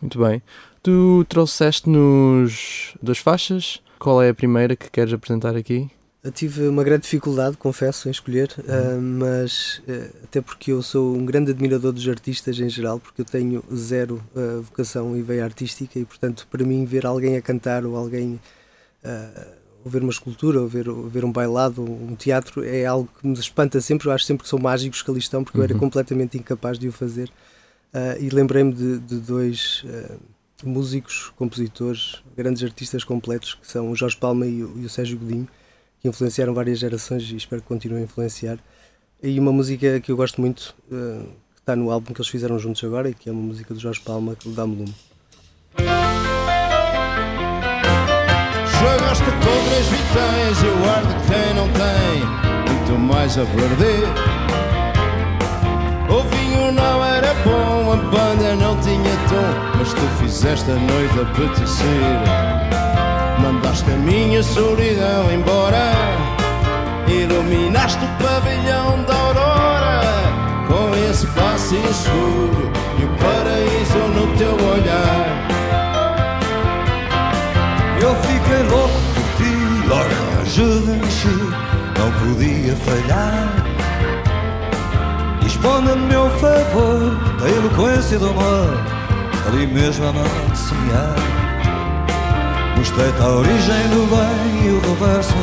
Muito 0.00 0.18
bem. 0.18 0.42
Tu 0.82 1.24
trouxeste-nos 1.28 2.94
duas 3.02 3.18
faixas. 3.18 3.80
Qual 3.98 4.22
é 4.22 4.28
a 4.28 4.34
primeira 4.34 4.76
que 4.76 4.90
queres 4.90 5.12
apresentar 5.12 5.56
aqui? 5.56 5.90
Eu 6.22 6.32
tive 6.32 6.66
uma 6.66 6.82
grande 6.82 7.02
dificuldade, 7.02 7.56
confesso, 7.56 8.08
em 8.08 8.10
escolher, 8.10 8.52
uhum. 8.58 8.98
uh, 8.98 9.00
mas 9.00 9.80
uh, 9.88 10.16
até 10.24 10.40
porque 10.40 10.72
eu 10.72 10.82
sou 10.82 11.16
um 11.16 11.24
grande 11.24 11.52
admirador 11.52 11.92
dos 11.92 12.08
artistas 12.08 12.58
em 12.58 12.68
geral, 12.68 12.98
porque 12.98 13.22
eu 13.22 13.24
tenho 13.24 13.64
zero 13.74 14.22
uh, 14.34 14.60
vocação 14.60 15.16
e 15.16 15.22
veia 15.22 15.44
artística 15.44 15.98
e, 15.98 16.04
portanto, 16.04 16.46
para 16.50 16.64
mim, 16.64 16.84
ver 16.84 17.06
alguém 17.06 17.36
a 17.36 17.42
cantar 17.42 17.86
ou 17.86 17.96
alguém 17.96 18.40
ver 19.88 20.02
uma 20.02 20.10
escultura, 20.10 20.60
ou 20.60 20.68
ver, 20.68 20.88
ou 20.88 21.08
ver 21.08 21.24
um 21.24 21.32
bailado, 21.32 21.82
um 21.82 22.14
teatro, 22.14 22.64
é 22.64 22.84
algo 22.84 23.08
que 23.20 23.26
me 23.26 23.34
espanta 23.34 23.80
sempre. 23.80 24.08
Eu 24.08 24.12
acho 24.12 24.24
sempre 24.24 24.44
que 24.44 24.48
são 24.48 24.58
mágicos 24.58 25.02
que 25.02 25.10
ali 25.10 25.18
estão, 25.18 25.42
porque 25.42 25.58
uhum. 25.58 25.62
eu 25.62 25.64
era 25.64 25.74
uhum. 25.74 25.80
completamente 25.80 26.38
incapaz 26.38 26.78
de 26.78 26.88
o 26.88 26.92
fazer. 26.92 27.30
e 28.20 28.28
lembrei-me 28.28 28.72
de, 28.72 28.98
de, 28.98 29.16
dois 29.16 29.84
músicos, 30.64 31.32
compositores, 31.36 32.22
grandes 32.36 32.62
artistas 32.62 33.04
completos, 33.04 33.54
que 33.54 33.66
são 33.66 33.90
o 33.90 33.96
Jorge 33.96 34.16
Palma 34.16 34.46
e 34.46 34.62
o, 34.62 34.78
e 34.78 34.84
o 34.84 34.88
Sérgio 34.88 35.18
Godinho, 35.18 35.48
que 36.00 36.08
influenciaram 36.08 36.54
várias 36.54 36.78
gerações 36.78 37.22
e 37.30 37.36
espero 37.36 37.62
que 37.62 37.68
continuem 37.68 38.02
a 38.02 38.04
influenciar. 38.04 38.58
E 39.22 39.38
uma 39.38 39.52
música 39.52 40.00
que 40.00 40.12
eu 40.12 40.16
gosto 40.16 40.40
muito, 40.40 40.74
uh, 40.90 41.24
que 41.54 41.60
está 41.60 41.74
no 41.74 41.90
álbum 41.90 42.12
que 42.12 42.20
eles 42.20 42.30
fizeram 42.30 42.58
juntos 42.58 42.82
agora, 42.84 43.10
e 43.10 43.14
que 43.14 43.28
é 43.28 43.32
uma 43.32 43.42
música 43.42 43.74
do 43.74 43.80
Jorge 43.80 44.00
Palma, 44.00 44.36
que 44.36 44.48
lhe 44.48 44.54
dá-me 44.54 44.76
lume. 44.76 46.07
Jogaste 48.80 49.24
com 49.24 49.68
três 49.68 49.86
vitéis 49.88 50.62
e 50.62 50.66
o 50.66 50.90
ar 50.90 51.02
de 51.02 51.14
quem 51.26 51.54
não 51.54 51.68
tem 51.68 52.48
muito 52.68 52.98
mais 52.98 53.36
a 53.36 53.44
perder. 53.44 54.06
O 56.08 56.22
vinho 56.22 56.72
não 56.72 57.04
era 57.04 57.34
bom, 57.44 57.92
a 57.92 57.96
banda 57.96 58.54
não 58.54 58.76
tinha 58.80 59.16
tom, 59.28 59.78
mas 59.78 59.92
tu 59.92 60.00
fizeste 60.20 60.70
a 60.70 60.74
noite 60.74 61.20
apetecer. 61.20 61.88
Mandaste 63.40 63.90
a 63.90 63.96
minha 63.96 64.42
solidão 64.42 65.30
embora, 65.32 65.92
iluminaste 67.08 68.04
o 68.04 68.22
pavilhão 68.22 69.02
da 69.04 69.14
aurora, 69.14 70.02
com 70.68 71.10
esse 71.10 71.26
passo 71.26 71.74
escuro 71.74 72.70
e 72.98 73.04
o 73.04 73.08
paraíso 73.18 73.98
no 74.14 74.36
teu 74.36 74.54
olhar. 74.54 75.47
Eu 78.08 78.14
fiquei 78.22 78.62
louco 78.62 79.00
por 79.14 79.22
ti, 79.36 79.52
logo 79.86 80.40
ajuda-me, 80.40 80.98
não 81.98 82.10
podia 82.12 82.74
falhar. 82.76 83.48
Responda 85.42 85.94
me 85.94 86.06
meu 86.06 86.30
favor 86.38 87.14
da 87.38 87.50
eloquência 87.50 88.18
do 88.18 88.30
amor. 88.30 88.98
Ali 89.48 89.66
mesmo 89.66 90.06
a 90.06 90.56
semear 90.56 91.16
Mostrei-te 92.76 93.22
a 93.22 93.28
origem 93.28 93.88
do 93.88 94.06
bem 94.10 94.66
e 94.66 94.68
o 94.68 94.80
reverso 94.80 95.34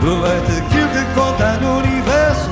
Proveita 0.00 0.60
que 0.68 0.78
o 0.78 0.88
que 0.88 1.14
conta 1.14 1.52
no 1.54 1.78
universo 1.78 2.50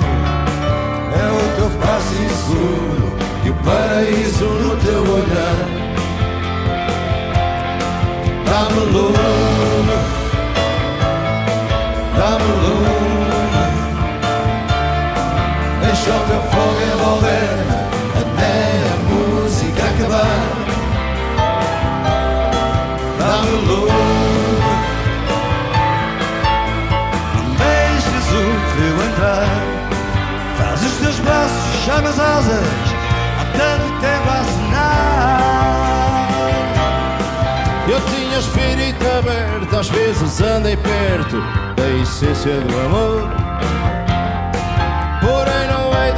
É 1.13 1.27
o 1.31 1.57
teu 1.57 1.71
passo 1.79 2.15
inseguro 2.15 3.19
E 3.45 3.51
o 3.51 3.55
paraíso 3.55 4.45
no 4.47 4.77
teu 4.77 5.03
olhar 5.03 5.76
Dá-me 8.57 8.81
lume 8.81 9.19
Dá-me 12.17 12.53
lume 12.63 12.97
Deixa 15.83 16.11
o 16.11 16.21
teu 16.27 16.41
fogo 16.51 16.81
envolver. 16.95 17.51
Até 18.19 18.55
a 18.89 18.97
música 19.11 19.83
acabar 19.85 20.41
Dá-me 23.19 23.57
lume 23.67 23.93
Deixes 27.59 28.27
o 28.33 28.43
frio 28.71 28.97
entrar. 29.07 29.49
Faz 30.57 30.83
os 30.83 30.93
teus 30.93 31.19
braços, 31.21 31.85
chama 31.85 32.09
as 32.09 32.19
asas. 32.19 32.67
Há 33.39 33.45
tanto 33.59 34.01
tempo 34.01 34.31
a 34.31 34.56
Espírito 38.39 39.05
aberto 39.19 39.77
Às 39.77 39.89
vezes 39.89 40.41
andei 40.41 40.77
perto 40.77 41.37
Da 41.77 41.89
essência 42.03 42.61
do 42.61 42.81
amor 42.81 43.47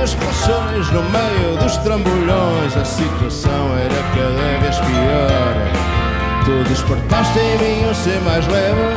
dos 0.01 0.15
corações 0.15 0.91
no 0.91 1.03
meio 1.03 1.57
dos 1.59 1.77
trambolhões. 1.79 2.77
A 2.77 2.85
situação 2.85 3.77
era 3.77 3.95
cada 4.15 4.59
vez 4.61 4.77
pior. 4.79 6.45
Tu 6.45 6.69
despertaste 6.69 7.39
em 7.39 7.59
mim 7.59 7.91
um 7.91 7.95
ser 7.95 8.21
mais 8.23 8.47
leve. 8.47 8.95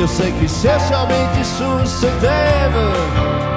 Eu 0.00 0.08
sei 0.08 0.32
que 0.32 0.46
essencialmente 0.46 1.40
isso 1.40 1.86
se 1.86 2.06
deve 2.06 2.78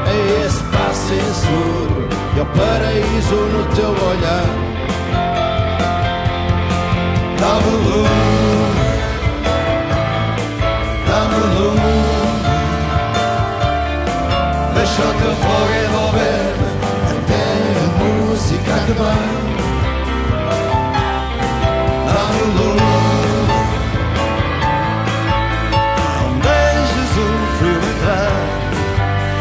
a 0.05 0.45
esse 0.45 0.61
passo 0.65 1.13
inseguro 1.13 2.07
e 2.35 2.39
ao 2.39 2.45
paraíso 2.45 3.35
no 3.35 3.75
teu 3.75 3.89
olhar. 3.89 4.86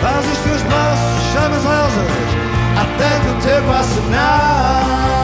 Faz 0.00 0.24
os 0.24 0.38
teus 0.38 0.62
braços, 0.62 1.32
chamas 1.32 1.66
asas, 1.66 2.10
há 2.76 2.84
tanto 2.98 3.46
tempo 3.46 3.70
a 3.70 3.80
assinar. 3.80 5.15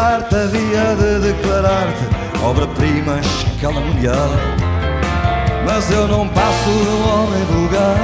Arte, 0.00 0.34
havia 0.34 0.96
de 0.96 1.18
declarar-te 1.20 2.04
obra-prima 2.42 3.20
escala 3.20 3.80
mundial. 3.80 4.30
Mas 5.66 5.90
eu 5.90 6.08
não 6.08 6.26
passo 6.28 6.64
de 6.64 6.88
um 6.88 7.02
homem 7.12 7.44
vulgar 7.44 7.96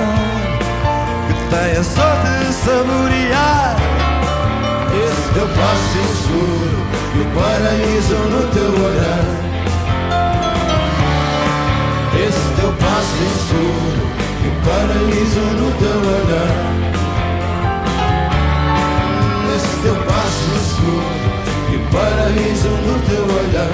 que 1.26 1.34
tem 1.50 1.72
a 1.72 1.82
sorte 1.82 2.28
de 2.46 2.52
saborear 2.52 3.76
Esse 4.92 5.26
teu 5.34 5.48
passo 5.48 5.98
inseguro 6.04 6.78
e 7.14 7.20
o 7.20 7.26
paraíso 7.34 8.14
no 8.32 8.42
teu 8.52 8.70
olhar. 8.84 9.26
Esse 12.26 12.46
teu 12.60 12.72
passo 12.72 13.16
inseguro 13.26 14.04
e 14.44 14.48
o 14.48 14.54
paraíso 14.66 15.44
no 15.58 15.68
teu 15.80 15.98
olhar. 16.16 16.54
Esse 19.56 19.74
teu 19.82 19.96
passo 20.04 20.44
inseguro 20.56 21.35
paraíso 21.96 22.68
no 22.68 22.94
teu 23.08 23.24
olhar. 23.24 23.70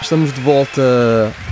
Estamos 0.00 0.32
de 0.32 0.40
volta 0.40 0.82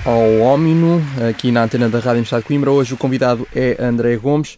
ao 0.06 0.40
Ómino, 0.40 1.02
aqui 1.28 1.52
na 1.52 1.64
antena 1.64 1.88
da 1.88 1.98
Rádio 1.98 2.12
Universidade 2.12 2.44
de 2.44 2.48
Coimbra. 2.48 2.70
Hoje 2.70 2.94
o 2.94 2.96
convidado 2.96 3.46
é 3.54 3.76
André 3.78 4.16
Gomes. 4.16 4.56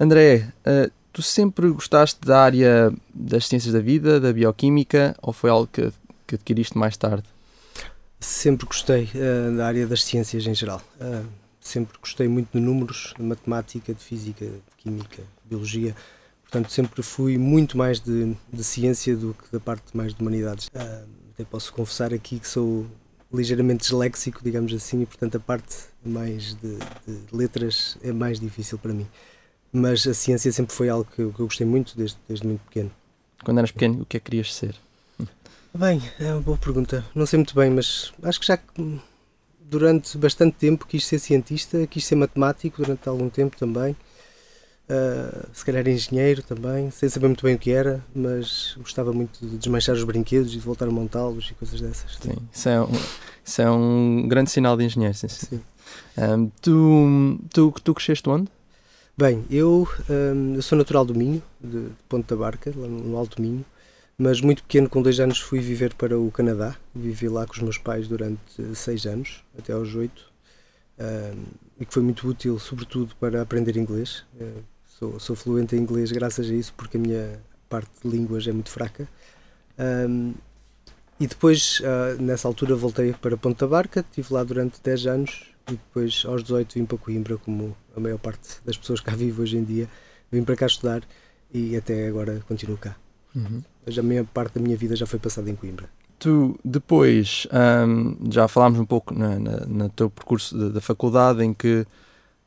André, 0.00 0.48
eh, 0.64 0.90
tu 1.12 1.22
sempre 1.22 1.68
gostaste 1.70 2.20
da 2.24 2.40
área 2.40 2.92
das 3.12 3.48
ciências 3.48 3.72
da 3.72 3.80
vida, 3.80 4.20
da 4.20 4.32
bioquímica, 4.32 5.16
ou 5.20 5.32
foi 5.32 5.50
algo 5.50 5.68
que, 5.72 5.90
que 6.26 6.36
adquiriste 6.36 6.78
mais 6.78 6.96
tarde? 6.96 7.24
Sempre 8.20 8.66
gostei 8.66 9.08
eh, 9.14 9.56
da 9.56 9.66
área 9.66 9.86
das 9.86 10.04
ciências 10.04 10.46
em 10.46 10.54
geral. 10.54 10.82
Eh, 11.00 11.22
sempre 11.68 11.98
gostei 12.00 12.28
muito 12.28 12.50
de 12.52 12.60
números, 12.60 13.14
de 13.16 13.22
matemática, 13.22 13.92
de 13.92 14.02
física, 14.02 14.44
de 14.46 14.76
química, 14.76 15.22
de 15.22 15.48
biologia. 15.48 15.94
Portanto, 16.42 16.72
sempre 16.72 17.02
fui 17.02 17.36
muito 17.36 17.76
mais 17.76 18.00
de, 18.00 18.34
de 18.52 18.64
ciência 18.64 19.14
do 19.16 19.34
que 19.34 19.52
da 19.52 19.60
parte 19.60 19.96
mais 19.96 20.14
de 20.14 20.20
humanidades. 20.20 20.70
Eh, 20.74 21.04
até 21.34 21.44
posso 21.44 21.72
confessar 21.72 22.12
aqui 22.12 22.38
que 22.38 22.48
sou 22.48 22.86
ligeiramente 23.32 23.80
disléxico, 23.80 24.42
digamos 24.42 24.72
assim, 24.72 25.02
e 25.02 25.06
portanto 25.06 25.36
a 25.36 25.40
parte 25.40 25.76
mais 26.04 26.54
de, 26.54 26.78
de 27.06 27.36
letras 27.36 27.98
é 28.02 28.12
mais 28.12 28.40
difícil 28.40 28.78
para 28.78 28.92
mim. 28.92 29.06
Mas 29.70 30.06
a 30.06 30.14
ciência 30.14 30.50
sempre 30.50 30.74
foi 30.74 30.88
algo 30.88 31.06
que 31.14 31.20
eu, 31.20 31.32
que 31.32 31.40
eu 31.40 31.46
gostei 31.46 31.66
muito 31.66 31.96
desde, 31.96 32.16
desde 32.26 32.46
muito 32.46 32.62
pequeno. 32.62 32.90
Quando 33.44 33.58
eras 33.58 33.70
pequeno, 33.70 34.02
o 34.02 34.06
que 34.06 34.16
é 34.16 34.20
que 34.20 34.30
querias 34.30 34.54
ser? 34.54 34.74
Bem, 35.74 36.02
é 36.18 36.32
uma 36.32 36.40
boa 36.40 36.56
pergunta. 36.56 37.04
Não 37.14 37.26
sei 37.26 37.36
muito 37.36 37.54
bem, 37.54 37.70
mas 37.70 38.12
acho 38.22 38.40
que 38.40 38.46
já 38.46 38.58
durante 39.68 40.16
bastante 40.16 40.56
tempo 40.56 40.86
quis 40.86 41.04
ser 41.06 41.18
cientista, 41.18 41.86
quis 41.86 42.04
ser 42.04 42.14
matemático 42.14 42.82
durante 42.82 43.08
algum 43.08 43.28
tempo 43.28 43.56
também. 43.56 43.96
Ah, 44.88 45.46
se 45.52 45.64
calhar 45.64 45.86
engenheiro 45.86 46.42
também, 46.42 46.90
sem 46.90 47.08
saber 47.08 47.26
muito 47.26 47.44
bem 47.44 47.54
o 47.54 47.58
que 47.58 47.70
era, 47.70 48.02
mas 48.14 48.74
gostava 48.78 49.12
muito 49.12 49.46
de 49.46 49.58
desmanchar 49.58 49.94
os 49.94 50.02
brinquedos 50.02 50.52
e 50.52 50.56
de 50.56 50.60
voltar 50.60 50.88
a 50.88 50.90
montá-los 50.90 51.50
e 51.50 51.54
coisas 51.54 51.80
dessas. 51.80 52.16
Sim, 52.20 52.36
isso 52.50 52.68
é 52.68 52.80
um, 52.80 52.92
isso 53.44 53.62
é 53.62 53.70
um 53.70 54.26
grande 54.26 54.50
sinal 54.50 54.76
de 54.76 54.84
engenheiro. 54.84 55.14
Sim, 55.14 55.28
sim. 55.28 55.60
Ahm, 56.16 56.48
tu, 56.62 57.38
tu, 57.52 57.74
tu 57.84 57.94
cresceste 57.94 58.28
onde? 58.28 58.48
Bem, 59.16 59.44
eu, 59.50 59.86
hum, 60.08 60.54
eu 60.54 60.62
sou 60.62 60.78
natural 60.78 61.04
do 61.04 61.14
Minho, 61.14 61.42
de, 61.60 61.88
de 61.88 61.90
Ponte 62.08 62.26
da 62.28 62.36
Barca, 62.36 62.72
lá 62.74 62.86
no, 62.86 63.00
no 63.00 63.16
Alto 63.16 63.42
Minho, 63.42 63.64
mas 64.18 64.40
muito 64.40 64.62
pequeno, 64.64 64.88
com 64.90 65.00
dois 65.00 65.20
anos, 65.20 65.38
fui 65.38 65.60
viver 65.60 65.94
para 65.94 66.18
o 66.18 66.30
Canadá. 66.32 66.76
Vivi 66.94 67.28
lá 67.28 67.46
com 67.46 67.52
os 67.52 67.60
meus 67.60 67.78
pais 67.78 68.08
durante 68.08 68.40
eh, 68.60 68.74
seis 68.74 69.06
anos, 69.06 69.44
até 69.56 69.72
aos 69.72 69.94
oito, 69.94 70.32
e 71.78 71.86
que 71.86 71.94
foi 71.94 72.02
muito 72.02 72.26
útil, 72.28 72.58
sobretudo, 72.58 73.14
para 73.20 73.40
aprender 73.40 73.76
inglês. 73.76 74.24
Eh, 74.40 74.62
sou, 74.98 75.20
sou 75.20 75.36
fluente 75.36 75.76
em 75.76 75.78
inglês 75.78 76.10
graças 76.10 76.50
a 76.50 76.54
isso, 76.54 76.74
porque 76.76 76.96
a 76.96 77.00
minha 77.00 77.40
parte 77.68 77.90
de 78.02 78.10
línguas 78.10 78.46
é 78.48 78.52
muito 78.52 78.70
fraca. 78.70 79.08
Hum, 79.78 80.34
e 81.20 81.26
depois, 81.26 81.82
ah, 81.84 82.16
nessa 82.20 82.48
altura, 82.48 82.74
voltei 82.76 83.12
para 83.12 83.36
Ponta 83.36 83.66
Barca, 83.66 84.00
estive 84.00 84.32
lá 84.34 84.44
durante 84.44 84.80
10 84.82 85.06
anos 85.06 85.42
e 85.68 85.72
depois, 85.72 86.22
aos 86.24 86.42
18, 86.42 86.74
vim 86.74 86.86
para 86.86 86.98
Coimbra, 86.98 87.36
como 87.38 87.76
a 87.96 88.00
maior 88.00 88.18
parte 88.18 88.60
das 88.64 88.76
pessoas 88.76 89.00
cá 89.00 89.14
vivem 89.14 89.42
hoje 89.42 89.56
em 89.56 89.64
dia. 89.64 89.88
Vim 90.30 90.44
para 90.44 90.56
cá 90.56 90.66
estudar 90.66 91.02
e 91.52 91.76
até 91.76 92.06
agora 92.08 92.42
continuo 92.46 92.76
cá. 92.76 92.96
Mas 93.86 93.98
a 93.98 94.02
maior 94.02 94.24
parte 94.26 94.54
da 94.54 94.60
minha 94.60 94.76
vida 94.76 94.94
já 94.96 95.06
foi 95.06 95.18
passada 95.18 95.50
em 95.50 95.54
Coimbra. 95.54 95.88
Tu 96.18 96.58
depois 96.64 97.46
ahm, 97.50 98.14
já 98.30 98.48
falámos 98.48 98.78
um 98.78 98.84
pouco 98.84 99.14
na, 99.14 99.38
na, 99.38 99.56
no 99.66 99.88
teu 99.88 100.10
percurso 100.10 100.58
da, 100.58 100.68
da 100.68 100.80
faculdade 100.80 101.44
em 101.44 101.54
que, 101.54 101.86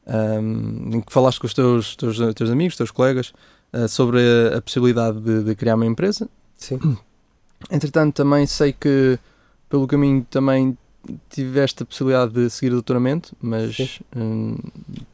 ahm, 0.06 0.96
em 0.96 1.02
que 1.02 1.12
falaste 1.12 1.40
com 1.40 1.48
os 1.48 1.54
teus, 1.54 1.96
teus, 1.96 2.18
teus 2.36 2.50
amigos, 2.50 2.76
teus 2.76 2.92
colegas 2.92 3.34
ah, 3.72 3.88
sobre 3.88 4.20
a, 4.20 4.58
a 4.58 4.62
possibilidade 4.62 5.20
de, 5.22 5.44
de 5.44 5.56
criar 5.56 5.76
uma 5.76 5.86
empresa. 5.86 6.30
Sim, 6.56 6.80
Entretanto, 7.70 8.16
também 8.16 8.46
sei 8.48 8.74
que 8.74 9.20
pelo 9.70 9.86
caminho 9.88 10.26
também 10.30 10.78
tiveste 11.30 11.84
a 11.84 11.86
possibilidade 11.86 12.34
de 12.34 12.50
seguir 12.50 12.70
o 12.70 12.76
doutoramento, 12.76 13.36
mas 13.42 13.76
Sim. 13.76 13.90
hum, 14.16 14.58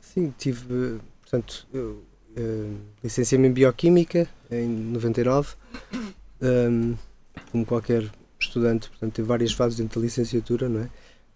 sim 0.02 0.34
tive, 0.38 0.66
eh, 0.74 1.00
portanto, 1.22 1.68
eu 1.74 2.04
eh, 2.38 2.74
licenciei-me 3.04 3.48
em 3.48 3.52
Bioquímica 3.52 4.28
em 4.52 4.68
99, 4.68 5.56
Hum, 6.42 6.96
como 7.52 7.66
qualquer 7.66 8.10
estudante, 8.40 8.90
portanto, 8.90 9.14
teve 9.14 9.28
várias 9.28 9.52
fases 9.54 9.78
dentro 9.78 10.00
da 10.00 10.06
licenciatura, 10.06 10.70
não 10.70 10.82
é? 10.82 10.90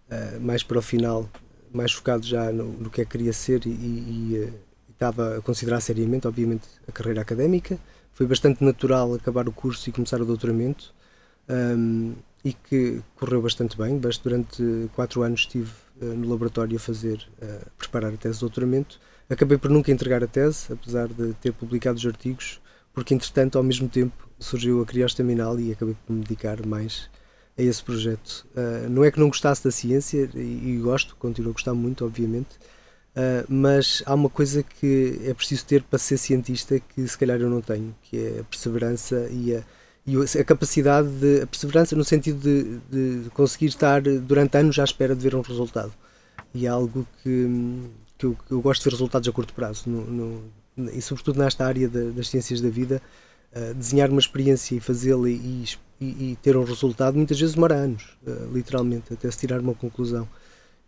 Eh, 0.10 0.40
mais 0.40 0.64
para 0.64 0.78
o 0.80 0.82
final, 0.82 1.30
mais 1.74 1.92
focado 1.92 2.26
já 2.26 2.52
no, 2.52 2.66
no 2.74 2.90
que 2.90 3.02
é 3.02 3.06
que 3.06 3.12
queria 3.12 3.34
ser 3.34 3.66
e, 3.66 3.70
e, 3.70 4.38
eh, 4.38 4.54
estava 4.92 5.38
a 5.38 5.42
considerar 5.42 5.82
seriamente, 5.82 6.28
obviamente, 6.28 6.68
a 6.88 6.92
carreira 6.92 7.22
académica. 7.22 7.80
Foi 8.14 8.28
bastante 8.28 8.64
natural 8.64 9.16
acabar 9.16 9.48
o 9.48 9.52
curso 9.52 9.90
e 9.90 9.92
começar 9.92 10.22
o 10.22 10.26
doutoramento. 10.26 10.94
Hum, 11.50 12.14
e 12.44 12.54
que 12.54 13.02
correu 13.16 13.42
bastante 13.42 13.78
bem. 13.78 14.00
Durante 14.00 14.90
quatro 14.96 15.22
anos 15.22 15.42
estive 15.42 15.72
eh, 16.02 16.06
no 16.06 16.30
laboratório 16.30 16.76
a 16.78 16.80
fazer, 16.80 17.28
a 17.42 17.70
preparar 17.78 18.14
a 18.14 18.18
tese 18.18 18.36
de 18.36 18.42
doutoramento. 18.42 19.00
Acabei 19.32 19.58
por 19.58 19.72
nunca 19.72 19.90
entregar 19.90 20.22
a 20.22 20.28
tese, 20.28 20.74
apesar 20.74 21.08
de 21.08 21.34
ter 21.36 21.54
publicado 21.54 21.98
os 21.98 22.06
artigos, 22.06 22.60
porque 22.94 23.14
entretanto, 23.14 23.58
ao 23.58 23.64
mesmo 23.64 23.88
tempo, 23.88 24.30
surgiu 24.38 24.82
a 24.82 24.86
criostaminal 24.86 25.58
e 25.58 25.72
acabei 25.72 25.96
por 26.06 26.12
me 26.12 26.22
dedicar 26.22 26.66
mais 26.66 27.10
a 27.58 27.62
esse 27.62 27.82
projeto. 27.82 28.46
Ah, 28.54 28.90
não 28.90 29.06
é 29.06 29.10
que 29.10 29.18
não 29.18 29.30
gostasse 29.30 29.64
da 29.64 29.72
ciência, 29.72 30.30
e, 30.36 30.74
e 30.74 30.78
gosto, 30.84 31.16
continuo 31.16 31.52
a 31.52 31.54
gostar 31.54 31.74
muito, 31.74 32.06
obviamente, 32.06 32.60
ah, 33.16 33.46
mas 33.48 34.04
há 34.06 34.14
uma 34.14 34.30
coisa 34.30 34.64
que 34.64 35.22
é 35.24 35.34
preciso 35.34 35.66
ter 35.66 35.82
para 35.84 35.98
ser 35.98 36.18
cientista 36.18 36.78
que 36.78 37.08
se 37.08 37.18
calhar 37.18 37.40
eu 37.40 37.50
não 37.50 37.62
tenho, 37.62 37.96
que 38.04 38.18
é 38.18 38.40
a 38.42 38.44
perseverança 38.44 39.30
e 39.32 39.56
a, 39.56 39.64
e 40.06 40.18
a 40.18 40.44
capacidade 40.44 41.08
de 41.08 41.42
a 41.44 41.48
perseverança 41.48 41.96
no 41.96 42.04
sentido 42.04 42.40
de, 42.42 43.24
de 43.24 43.30
conseguir 43.30 43.68
estar 43.68 44.02
durante 44.02 44.58
anos 44.58 44.78
à 44.78 44.84
espera 44.84 45.16
de 45.16 45.24
ver 45.24 45.36
um 45.36 45.42
resultado 45.42 45.94
e 46.54 46.66
é 46.66 46.70
algo 46.70 47.08
que, 47.24 47.48
que, 48.22 48.26
eu, 48.26 48.38
eu 48.50 48.62
gosto 48.62 48.82
de 48.82 48.86
ver 48.86 48.92
resultados 48.92 49.28
a 49.28 49.32
curto 49.32 49.54
prazo 49.54 49.90
no, 49.90 50.06
no- 50.06 50.52
e 50.94 51.02
sobretudo 51.02 51.40
nesta 51.40 51.66
área 51.66 51.90
da, 51.90 52.12
das 52.12 52.30
ciências 52.30 52.62
da 52.62 52.70
vida, 52.70 53.02
uh, 53.54 53.74
desenhar 53.74 54.10
uma 54.10 54.20
experiência 54.20 54.76
e 54.76 54.80
fazê-la 54.80 55.30
e, 55.30 55.66
e, 56.00 56.06
e, 56.06 56.38
ter 56.42 56.56
um 56.56 56.64
resultado 56.64 57.16
muitas 57.18 57.40
vezes 57.40 57.56
demora 57.56 57.76
anos, 57.76 58.18
uh, 58.26 58.54
literalmente, 58.54 59.14
até 59.14 59.30
se 59.30 59.40
tirar 59.40 59.60
uma 59.60 59.74
conclusão. 59.74 60.28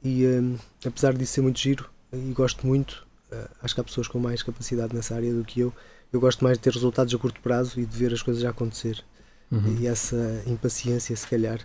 E 0.03 0.25
um, 0.25 0.57
apesar 0.85 1.13
disso 1.13 1.33
ser 1.33 1.41
muito 1.41 1.59
giro 1.59 1.89
e 2.13 2.31
gosto 2.31 2.65
muito, 2.65 3.05
uh, 3.31 3.49
acho 3.61 3.75
que 3.75 3.81
há 3.81 3.83
pessoas 3.83 4.07
com 4.07 4.19
mais 4.19 4.41
capacidade 4.41 4.95
nessa 4.95 5.15
área 5.15 5.33
do 5.33 5.43
que 5.43 5.59
eu. 5.59 5.73
Eu 6.11 6.19
gosto 6.19 6.43
mais 6.43 6.57
de 6.57 6.63
ter 6.63 6.71
resultados 6.71 7.13
a 7.13 7.17
curto 7.17 7.41
prazo 7.41 7.79
e 7.79 7.85
de 7.85 7.97
ver 7.97 8.13
as 8.13 8.21
coisas 8.21 8.43
a 8.45 8.49
acontecer. 8.49 9.03
Uhum. 9.51 9.77
E 9.79 9.87
essa 9.87 10.43
impaciência, 10.47 11.15
se 11.15 11.27
calhar, 11.27 11.59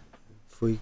foi 0.58 0.78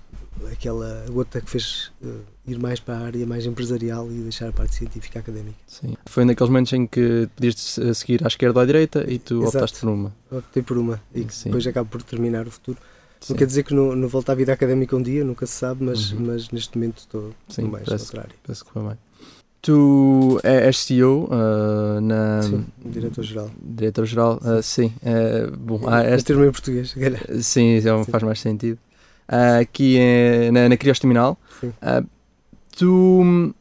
aquela 0.51 1.05
gota 1.11 1.41
que 1.41 1.51
fez 1.51 1.93
uh, 2.03 2.21
ir 2.47 2.59
mais 2.59 2.81
para 2.81 2.97
a 2.97 3.01
área 3.07 3.27
mais 3.27 3.45
empresarial 3.45 4.11
e 4.11 4.15
deixar 4.23 4.49
a 4.49 4.53
parte 4.53 4.75
científica 4.75 5.19
académica. 5.19 5.57
Sim. 5.67 5.95
Foi 6.07 6.25
naqueles 6.25 6.49
momentos 6.49 6.73
em 6.73 6.87
que 6.87 7.29
podias 7.37 7.79
seguir 7.95 8.25
à 8.25 8.29
esquerda 8.29 8.59
ou 8.59 8.63
à 8.63 8.67
direita 8.67 9.05
e 9.07 9.19
tu 9.19 9.43
Exato. 9.43 9.59
optaste 9.59 9.81
por 9.81 9.89
uma. 9.91 10.15
Optei 10.31 10.63
por 10.63 10.79
uma 10.79 11.03
e 11.15 11.27
Sim. 11.31 11.51
depois 11.51 11.67
acabo 11.67 11.91
por 11.91 12.03
terminar 12.03 12.47
o 12.47 12.51
futuro. 12.51 12.79
Sim. 13.21 13.33
Não 13.33 13.39
quer 13.39 13.47
dizer 13.47 13.65
que 13.65 13.75
não, 13.75 13.95
não 13.95 14.09
volte 14.09 14.31
à 14.31 14.35
vida 14.35 14.53
académica 14.53 14.97
um 14.97 15.03
dia, 15.03 15.25
nunca 15.25 15.47
se 15.47 15.53
sabe, 15.53 15.85
mas, 15.85 16.13
uhum. 16.13 16.27
mas 16.27 16.51
neste 16.51 16.77
momento 16.77 16.99
estou 16.99 17.35
Sim, 17.49 17.65
mais 17.65 17.85
parece, 17.85 18.05
noutra 18.05 18.21
área. 18.23 18.35
Parece 18.43 18.65
que 18.65 18.71
foi 18.71 18.83
bem. 18.83 18.99
Tu 19.61 20.41
és 20.45 20.79
CEO 20.79 21.25
uh, 21.25 22.01
na. 22.01 22.43
Sim, 22.43 22.65
diretor-geral. 22.85 23.51
Diretor-geral, 23.61 24.41
uh, 24.43 24.63
sim. 24.63 24.93
Uh, 25.03 25.57
bom, 25.57 25.81
há 25.89 26.05
este... 26.15 26.27
termo 26.29 26.45
em 26.45 26.53
português, 26.53 26.95
Sim, 27.43 27.75
é 27.75 27.81
sim, 27.81 28.05
faz 28.11 28.23
mais 28.23 28.39
sentido. 28.41 28.79
Uh, 29.29 29.61
aqui 29.61 29.99
é, 29.99 30.51
na, 30.51 30.69
na 30.69 30.77
Criostaminal. 30.77 31.37
Uh, 31.63 32.07
tu, 32.77 33.53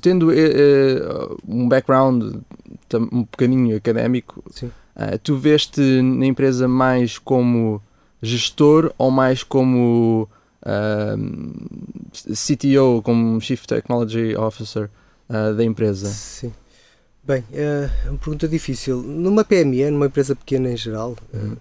tendo 0.00 0.30
uh, 0.30 1.38
um 1.46 1.68
background 1.68 2.36
um 3.12 3.22
bocadinho 3.22 3.76
académico, 3.76 4.42
tu 5.22 5.36
veste 5.36 5.80
na 6.02 6.26
empresa 6.26 6.68
mais 6.68 7.18
como 7.18 7.82
gestor 8.20 8.92
ou 8.98 9.10
mais 9.10 9.42
como 9.42 10.28
CTO, 12.12 13.00
como 13.02 13.40
Chief 13.40 13.64
Technology 13.66 14.36
Officer 14.36 14.90
da 15.56 15.64
empresa? 15.64 16.08
Sim. 16.08 16.52
Bem, 17.24 17.42
é 17.52 17.88
uma 18.08 18.18
pergunta 18.18 18.46
difícil. 18.46 18.98
Numa 19.02 19.42
PME, 19.42 19.90
numa 19.90 20.06
empresa 20.06 20.36
pequena 20.36 20.70
em 20.70 20.76
geral, 20.76 21.16
uhum 21.32 21.56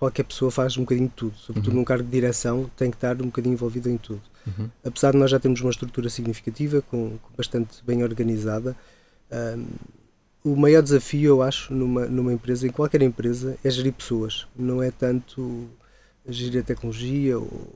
qualquer 0.00 0.24
pessoa 0.24 0.50
faz 0.50 0.78
um 0.78 0.80
bocadinho 0.80 1.08
de 1.08 1.14
tudo, 1.14 1.36
sobretudo 1.36 1.72
uhum. 1.72 1.80
num 1.80 1.84
cargo 1.84 2.02
de 2.02 2.10
direção, 2.10 2.70
tem 2.74 2.90
que 2.90 2.96
estar 2.96 3.20
um 3.20 3.26
bocadinho 3.26 3.52
envolvido 3.52 3.90
em 3.90 3.98
tudo. 3.98 4.22
Uhum. 4.46 4.70
Apesar 4.82 5.12
de 5.12 5.18
nós 5.18 5.30
já 5.30 5.38
termos 5.38 5.60
uma 5.60 5.70
estrutura 5.70 6.08
significativa, 6.08 6.80
com, 6.80 7.18
com 7.18 7.36
bastante 7.36 7.84
bem 7.84 8.02
organizada, 8.02 8.74
um, 9.30 9.66
o 10.42 10.56
maior 10.56 10.82
desafio, 10.82 11.28
eu 11.28 11.42
acho, 11.42 11.74
numa, 11.74 12.06
numa 12.06 12.32
empresa, 12.32 12.66
em 12.66 12.70
qualquer 12.70 13.02
empresa, 13.02 13.58
é 13.62 13.68
gerir 13.68 13.92
pessoas. 13.92 14.46
Não 14.56 14.82
é 14.82 14.90
tanto 14.90 15.68
gerir 16.26 16.62
a 16.62 16.64
tecnologia 16.64 17.38
ou, 17.38 17.68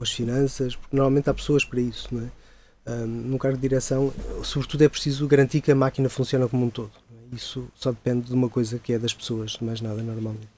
as 0.00 0.12
finanças, 0.12 0.76
porque 0.76 0.94
normalmente 0.94 1.28
há 1.30 1.34
pessoas 1.34 1.64
para 1.64 1.80
isso, 1.80 2.08
não 2.12 2.22
é? 2.22 2.30
Um, 2.86 3.06
num 3.06 3.38
cargo 3.38 3.56
de 3.56 3.62
direção, 3.62 4.12
sobretudo 4.42 4.84
é 4.84 4.88
preciso 4.88 5.26
garantir 5.26 5.62
que 5.62 5.72
a 5.72 5.74
máquina 5.74 6.08
funciona 6.08 6.46
como 6.46 6.66
um 6.66 6.70
todo. 6.70 6.92
É? 7.10 7.34
Isso 7.34 7.66
só 7.74 7.90
depende 7.90 8.26
de 8.26 8.34
uma 8.34 8.48
coisa 8.48 8.78
que 8.78 8.92
é 8.92 8.98
das 8.98 9.14
pessoas, 9.14 9.58
mais 9.60 9.80
nada 9.80 10.02
normalmente. 10.02 10.48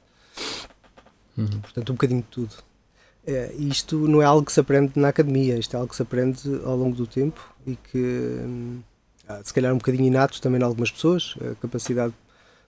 Uhum. 1.37 1.61
Portanto, 1.61 1.90
um 1.90 1.94
bocadinho 1.94 2.22
de 2.22 2.29
tudo. 2.29 2.55
É, 3.27 3.53
isto 3.59 4.07
não 4.07 4.22
é 4.22 4.25
algo 4.25 4.46
que 4.46 4.53
se 4.53 4.61
aprende 4.61 4.92
na 4.96 5.09
academia, 5.09 5.59
isto 5.59 5.75
é 5.75 5.77
algo 5.79 5.90
que 5.90 5.96
se 5.96 6.03
aprende 6.03 6.42
ao 6.64 6.77
longo 6.77 6.94
do 6.94 7.07
tempo 7.07 7.55
e 7.66 7.75
que 7.75 7.99
hum, 7.99 8.81
se 9.42 9.53
calhar 9.53 9.72
um 9.72 9.79
bocadinho 9.79 10.07
inato 10.07 10.40
também 10.40 10.61
em 10.61 10.64
algumas 10.64 10.90
pessoas, 10.90 11.35
a 11.40 11.55
capacidade 11.57 12.14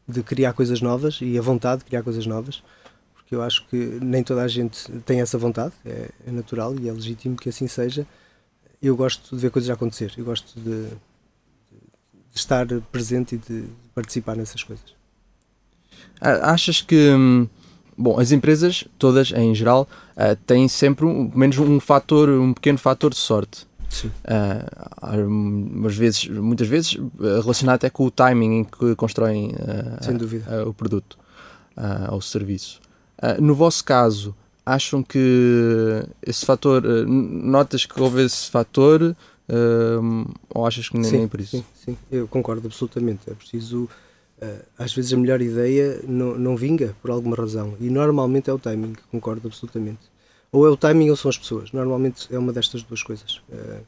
de 0.06 0.22
criar 0.22 0.52
coisas 0.52 0.80
novas 0.80 1.20
e 1.20 1.38
a 1.38 1.42
vontade 1.42 1.80
de 1.80 1.84
criar 1.84 2.02
coisas 2.02 2.26
novas, 2.26 2.62
porque 3.14 3.34
eu 3.34 3.42
acho 3.42 3.66
que 3.68 3.76
nem 3.76 4.24
toda 4.24 4.42
a 4.42 4.48
gente 4.48 4.90
tem 5.04 5.20
essa 5.20 5.38
vontade, 5.38 5.74
é, 5.84 6.10
é 6.26 6.30
natural 6.32 6.74
e 6.76 6.88
é 6.88 6.92
legítimo 6.92 7.36
que 7.36 7.50
assim 7.50 7.68
seja. 7.68 8.06
Eu 8.82 8.96
gosto 8.96 9.36
de 9.36 9.42
ver 9.42 9.50
coisas 9.50 9.70
acontecer, 9.70 10.12
eu 10.16 10.24
gosto 10.24 10.58
de, 10.58 10.88
de 10.88 12.34
estar 12.34 12.66
presente 12.90 13.34
e 13.34 13.38
de 13.38 13.68
participar 13.94 14.36
nessas 14.36 14.62
coisas. 14.64 14.96
Achas 16.20 16.80
que 16.80 17.10
hum, 17.10 17.48
Bom, 17.98 18.18
as 18.20 18.30
empresas, 18.30 18.84
todas 18.96 19.32
em 19.32 19.52
geral, 19.54 19.88
uh, 20.16 20.36
têm 20.46 20.68
sempre 20.68 21.04
um, 21.04 21.30
menos 21.34 21.58
um 21.58 21.80
fator, 21.80 22.28
um 22.28 22.54
pequeno 22.54 22.78
fator 22.78 23.10
de 23.10 23.16
sorte. 23.18 23.66
Sim. 23.90 24.08
Uh, 24.24 25.88
vezes, 25.88 26.28
muitas 26.28 26.68
vezes 26.68 26.96
eh, 26.96 27.40
relacionado 27.40 27.76
até 27.76 27.88
com 27.88 28.04
o 28.04 28.10
timing 28.10 28.58
em 28.58 28.64
que 28.64 28.94
constroem 28.94 29.48
uh, 29.48 30.68
o 30.68 30.74
produto 30.74 31.18
uh, 31.74 32.12
ou 32.12 32.18
o 32.18 32.22
serviço. 32.22 32.80
no 33.40 33.54
vosso 33.54 33.82
caso, 33.82 34.34
acham 34.64 35.02
que 35.02 36.04
esse 36.22 36.44
fator, 36.44 36.82
notas 37.06 37.86
que 37.86 38.00
houve 38.00 38.26
esse 38.26 38.50
fator 38.50 39.16
ou 40.54 40.66
achas 40.66 40.88
que 40.88 40.98
nem, 40.98 41.10
sim, 41.10 41.18
nem 41.18 41.28
por 41.28 41.40
isso? 41.40 41.56
Sim, 41.56 41.64
sim, 41.74 41.98
eu 42.12 42.28
concordo 42.28 42.66
absolutamente. 42.66 43.22
É 43.26 43.34
preciso 43.34 43.88
eh, 43.90 44.07
às 44.78 44.94
vezes 44.94 45.12
a 45.12 45.16
melhor 45.16 45.40
ideia 45.40 46.00
não, 46.06 46.38
não 46.38 46.56
vinga 46.56 46.94
por 47.02 47.10
alguma 47.10 47.36
razão 47.36 47.76
e 47.80 47.90
normalmente 47.90 48.48
é 48.48 48.52
o 48.52 48.58
timing, 48.58 48.94
concordo 49.10 49.48
absolutamente. 49.48 50.10
Ou 50.50 50.66
é 50.66 50.70
o 50.70 50.76
timing 50.76 51.10
ou 51.10 51.16
são 51.16 51.28
as 51.28 51.36
pessoas. 51.36 51.72
Normalmente 51.72 52.26
é 52.34 52.38
uma 52.38 52.52
destas 52.52 52.82
duas 52.82 53.02
coisas. 53.02 53.42
Eh, 53.50 53.80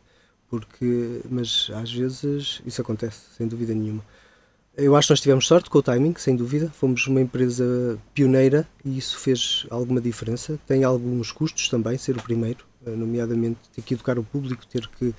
porque, 0.49 1.23
mas 1.31 1.71
às 1.75 1.93
vezes 1.93 2.61
isso 2.67 2.83
acontece, 2.83 3.21
sem 3.37 3.47
dúvida 3.47 3.73
nenhuma. 3.75 4.05
Eu 4.77 4.97
acho 4.97 5.09
que 5.09 5.13
nós 5.13 5.21
tivemos 5.21 5.47
sorte 5.47 5.71
com 5.71 5.79
o 5.79 5.83
timing, 5.83 6.15
sem 6.19 6.37
dúvida. 6.37 6.71
Fomos 6.71 7.07
uma 7.07 7.21
empresa 7.21 7.99
pioneira 8.15 8.69
e 8.85 8.99
isso 8.99 9.19
fez 9.19 9.67
alguma 9.71 10.01
diferença. 10.01 10.59
Tem 10.67 10.85
alguns 10.85 11.33
custos 11.33 11.69
também, 11.69 11.97
ser 11.97 12.17
o 12.17 12.23
primeiro, 12.23 12.65
eh, 12.87 12.91
nomeadamente 12.91 13.61
ter 13.75 13.83
que 13.83 13.95
educar 13.95 14.19
o 14.19 14.25
público, 14.25 14.67
ter 14.67 14.87
que 14.89 15.15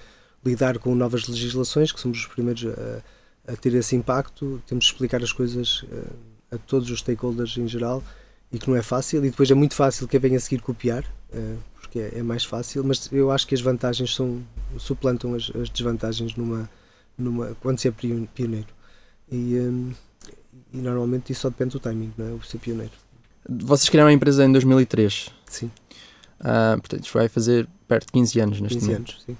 lidar 0.45 0.77
com 0.79 0.93
novas 0.95 1.27
legislações, 1.27 1.91
que 1.91 1.99
somos 1.99 2.19
os 2.19 2.27
primeiros 2.27 2.65
a 2.65 3.01
a 3.47 3.55
ter 3.55 3.73
esse 3.73 3.95
impacto, 3.95 4.61
temos 4.67 4.85
de 4.85 4.91
explicar 4.91 5.21
as 5.23 5.31
coisas 5.31 5.83
uh, 5.83 6.15
a 6.51 6.57
todos 6.57 6.89
os 6.89 6.99
stakeholders 6.99 7.57
em 7.57 7.67
geral 7.67 8.03
e 8.51 8.59
que 8.59 8.69
não 8.69 8.75
é 8.75 8.81
fácil. 8.81 9.25
E 9.25 9.29
depois 9.29 9.49
é 9.49 9.53
muito 9.53 9.75
fácil 9.75 10.07
que 10.07 10.19
venha 10.19 10.37
a 10.37 10.39
seguir 10.39 10.61
copiar, 10.61 11.03
uh, 11.33 11.57
porque 11.79 11.99
é, 11.99 12.19
é, 12.19 12.23
mais 12.23 12.45
fácil, 12.45 12.83
mas 12.83 13.09
eu 13.11 13.31
acho 13.31 13.47
que 13.47 13.55
as 13.55 13.61
vantagens 13.61 14.13
são, 14.13 14.41
suplantam 14.77 15.33
as, 15.33 15.51
as 15.55 15.69
desvantagens 15.69 16.35
numa, 16.35 16.69
numa, 17.17 17.55
quando 17.61 17.79
se 17.79 17.87
é 17.87 17.91
pioneiro. 17.91 18.67
E, 19.31 19.55
um, 19.59 19.93
e 20.73 20.77
normalmente 20.77 21.31
isso 21.31 21.41
só 21.41 21.49
depende 21.49 21.71
do 21.71 21.79
timing, 21.79 22.13
não 22.17 22.27
é? 22.27 22.31
O 22.31 22.43
ser 22.43 22.57
pioneiro. 22.59 22.91
Vocês 23.49 23.89
criaram 23.89 24.09
a 24.09 24.13
empresa 24.13 24.45
em 24.45 24.51
2003. 24.51 25.29
Sim. 25.45 25.71
Uh, 26.39 26.79
portanto, 26.79 27.09
vai 27.13 27.27
fazer 27.27 27.67
perto 27.87 28.07
de 28.07 28.11
15 28.13 28.39
anos 28.39 28.61
neste 28.61 28.79
15 28.79 28.87
momento. 28.91 29.11
anos, 29.11 29.23
sim. 29.25 29.37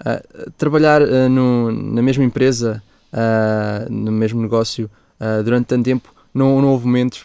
Uh, 0.00 0.50
trabalhar 0.52 1.02
uh, 1.02 1.28
no, 1.28 1.70
na 1.70 2.02
mesma 2.02 2.24
empresa 2.24 2.82
uh, 3.14 3.90
no 3.90 4.12
mesmo 4.12 4.42
negócio 4.42 4.90
uh, 5.20 5.42
durante 5.42 5.66
tanto 5.66 5.84
tempo, 5.84 6.12
não, 6.32 6.60
não 6.60 6.68
houve 6.68 6.86
momentos 6.86 7.24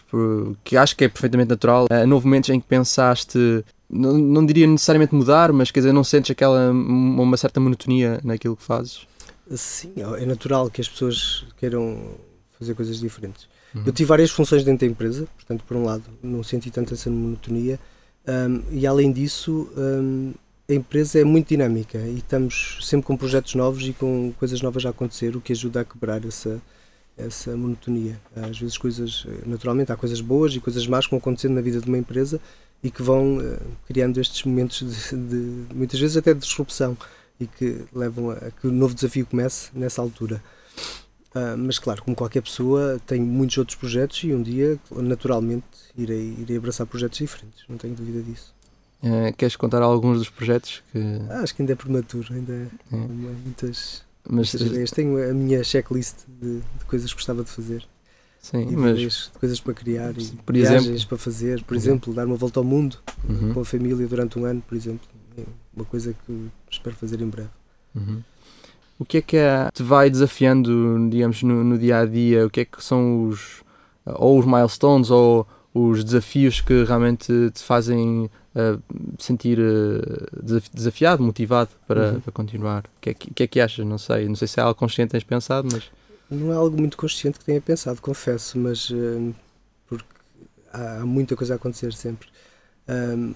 que 0.64 0.78
acho 0.78 0.96
que 0.96 1.04
é 1.04 1.10
perfeitamente 1.10 1.50
natural, 1.50 1.86
uh, 1.86 2.08
não 2.08 2.16
houve 2.16 2.28
momentos 2.28 2.50
em 2.50 2.60
que 2.60 2.68
pensaste, 2.68 3.66
não, 3.90 4.18
não 4.18 4.46
diria 4.46 4.68
necessariamente 4.68 5.14
mudar, 5.14 5.52
mas 5.52 5.72
quer 5.72 5.80
dizer, 5.80 5.92
não 5.92 6.04
sentes 6.04 6.32
aquela 6.32 6.72
uma 6.72 7.36
certa 7.38 7.60
monotonia 7.60 8.20
naquilo 8.24 8.56
que 8.56 8.64
fazes? 8.64 9.08
Sim, 9.52 9.94
é 10.18 10.26
natural 10.26 10.70
que 10.70 10.80
as 10.80 10.88
pessoas 10.88 11.44
queiram 11.58 11.98
fazer 12.60 12.76
coisas 12.76 13.00
diferentes. 13.00 13.48
Uhum. 13.74 13.84
Eu 13.86 13.94
tive 13.94 14.08
várias 14.08 14.30
funções 14.30 14.64
dentro 14.64 14.86
da 14.86 14.92
empresa, 14.92 15.28
portanto, 15.36 15.64
por 15.68 15.76
um 15.76 15.86
lado, 15.86 16.04
não 16.22 16.44
senti 16.44 16.70
tanto 16.70 16.94
essa 16.94 17.10
monotonia, 17.10 17.80
um, 18.28 18.62
e 18.72 18.86
além 18.86 19.12
disso, 19.12 19.68
um, 19.76 20.34
a 20.70 20.74
empresa 20.74 21.20
é 21.20 21.24
muito 21.24 21.48
dinâmica 21.48 21.98
e 21.98 22.18
estamos 22.18 22.78
sempre 22.84 23.08
com 23.08 23.18
projetos 23.18 23.56
novos 23.56 23.88
e 23.88 23.94
com 23.94 24.32
coisas 24.38 24.62
novas 24.62 24.86
a 24.86 24.90
acontecer, 24.90 25.36
o 25.36 25.42
que 25.42 25.52
ajuda 25.52 25.82
a 25.82 25.86
quebrar 25.86 26.24
essa, 26.24 26.62
essa 27.18 27.58
monotonia. 27.58 28.20
Às 28.36 28.60
vezes 28.60 28.78
coisas, 28.78 29.26
naturalmente 29.48 29.92
há 29.92 29.96
coisas 29.96 30.22
boas 30.22 30.54
e 30.54 30.60
coisas 30.60 30.86
más 30.86 31.06
que 31.06 31.12
vão 31.12 31.18
acontecendo 31.18 31.56
na 31.56 31.62
vida 31.62 31.82
de 31.82 31.88
uma 31.88 31.98
empresa 31.98 32.40
e 32.84 32.92
que 32.92 33.02
vão 33.02 33.40
uh, 33.40 33.60
criando 33.88 34.22
estes 34.22 34.44
momentos 34.44 34.80
de, 34.80 35.18
de, 35.18 35.74
muitas 35.74 36.00
vezes 36.00 36.16
até 36.16 36.36
de 36.36 36.40
disrupção 36.40 36.96
e 37.40 37.48
que 37.48 37.82
levam 37.92 38.30
a, 38.30 38.34
a 38.36 38.52
que 38.52 38.68
o 38.68 38.72
novo 38.72 38.94
desafio 38.94 39.26
comece 39.26 39.72
nessa 39.74 40.04
altura. 40.04 40.42
Uh, 41.34 41.58
mas 41.58 41.80
claro, 41.80 42.04
como 42.04 42.16
qualquer 42.16 42.42
pessoa, 42.42 43.02
tenho 43.08 43.26
muitos 43.26 43.58
outros 43.58 43.76
projetos 43.76 44.24
e 44.24 44.34
um 44.34 44.44
dia, 44.44 44.80
naturalmente, 44.92 45.66
irei, 45.98 46.36
irei 46.38 46.58
abraçar 46.58 46.86
projetos 46.86 47.18
diferentes, 47.18 47.64
não 47.68 47.78
tenho 47.78 47.96
dúvida 47.96 48.22
disso. 48.22 48.59
Uh, 49.02 49.34
queres 49.38 49.56
contar 49.56 49.82
alguns 49.82 50.18
dos 50.18 50.30
projetos 50.30 50.84
que. 50.92 51.00
Ah, 51.30 51.42
acho 51.42 51.56
que 51.56 51.62
ainda 51.62 51.72
é 51.72 51.76
prematuro, 51.76 52.34
ainda 52.34 52.54
é. 52.54 52.96
muitas, 52.96 54.04
mas, 54.28 54.54
muitas 54.54 54.62
ideias. 54.62 54.92
Tenho 54.92 55.30
a 55.30 55.34
minha 55.34 55.64
checklist 55.64 56.18
de, 56.28 56.60
de 56.60 56.86
coisas 56.86 57.10
que 57.10 57.16
gostava 57.16 57.44
de 57.44 57.50
fazer. 57.50 57.88
Sim, 58.42 58.68
mas. 58.76 59.32
coisas 59.40 59.60
para 59.60 59.74
criar 59.74 60.18
e 60.18 60.26
por 60.46 60.54
viagens 60.54 60.86
exemplo, 60.86 61.08
para 61.08 61.18
fazer. 61.18 61.64
Por 61.64 61.76
uhum. 61.76 61.80
exemplo, 61.80 62.14
dar 62.14 62.26
uma 62.26 62.36
volta 62.36 62.60
ao 62.60 62.64
mundo 62.64 62.98
uhum. 63.28 63.54
com 63.54 63.62
a 63.62 63.66
família 63.66 64.06
durante 64.06 64.38
um 64.38 64.46
ano, 64.46 64.62
por 64.68 64.76
exemplo. 64.76 65.08
É 65.38 65.44
uma 65.74 65.86
coisa 65.86 66.14
que 66.26 66.48
espero 66.70 66.96
fazer 66.96 67.22
em 67.22 67.30
breve. 67.30 67.50
Uhum. 67.96 68.22
o 69.00 69.06
que 69.06 69.18
é 69.18 69.22
que 69.22 69.36
é, 69.36 69.68
te 69.74 69.82
vai 69.82 70.12
desafiando, 70.12 71.10
digamos, 71.10 71.42
no, 71.42 71.64
no 71.64 71.78
dia 71.78 72.00
a 72.00 72.06
dia? 72.06 72.46
O 72.46 72.50
que 72.50 72.60
é 72.60 72.66
que 72.66 72.84
são 72.84 73.28
os 73.28 73.64
ou 74.06 74.40
os 74.40 74.46
milestones 74.46 75.10
ou 75.10 75.48
os 75.88 76.04
desafios 76.04 76.62
que 76.62 76.84
realmente 76.84 77.52
te 77.52 77.64
fazem 77.64 78.30
uh, 78.56 78.82
sentir 79.18 79.60
uh, 79.60 80.62
desafiado, 80.74 81.24
motivado 81.24 81.70
para, 81.88 82.14
uhum. 82.14 82.20
para 82.20 82.32
continuar? 82.32 82.84
O 82.86 83.02
que, 83.02 83.10
é 83.10 83.14
que, 83.14 83.34
que, 83.34 83.44
é 83.44 83.48
que 83.48 83.60
achas? 83.60 83.86
Não 83.86 83.98
sei. 83.98 84.28
Não 84.28 84.36
sei 84.36 84.48
se 84.48 84.60
é 84.60 84.64
algo 84.64 84.76
consciente 84.76 85.10
que 85.10 85.12
tens 85.14 85.24
pensado, 85.24 85.68
mas. 85.72 85.90
Não 86.30 86.52
é 86.52 86.56
algo 86.56 86.80
muito 86.80 86.96
consciente 86.96 87.40
que 87.40 87.46
tenha 87.46 87.60
pensado, 87.60 88.02
confesso, 88.02 88.58
mas 88.58 88.90
uh, 88.90 89.34
porque 89.88 90.06
há, 90.72 90.98
há, 91.02 91.06
muita 91.06 91.36
coisa 91.36 91.54
a 91.54 91.56
acontecer 91.56 91.94
sempre. 91.94 92.28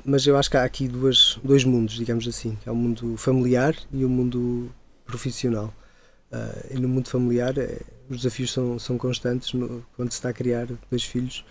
mas 0.06 0.28
eu 0.28 0.38
acho 0.38 0.50
que 0.50 0.58
há 0.58 0.64
aqui 0.64 0.88
duas, 0.88 1.40
dois 1.44 1.64
mundos, 1.64 1.96
digamos 1.96 2.28
assim. 2.28 2.58
Há 2.66 2.72
o 2.72 2.76
mundo 2.76 3.18
familiar 3.18 3.76
e 3.92 4.04
o 4.06 4.10
mundo 4.10 4.70
profissional. 5.06 5.74
e 6.72 6.80
no 6.80 6.88
mundo 6.88 7.10
familiar 7.10 7.54
os 8.10 8.18
desafios 8.18 8.52
são, 8.52 8.78
são 8.78 8.98
constantes 8.98 9.54
no, 9.54 9.84
quando 9.96 10.12
se 10.12 10.18
está 10.18 10.30
a 10.30 10.34
criar 10.34 10.68
dois 10.90 11.04
filhos 11.04 11.44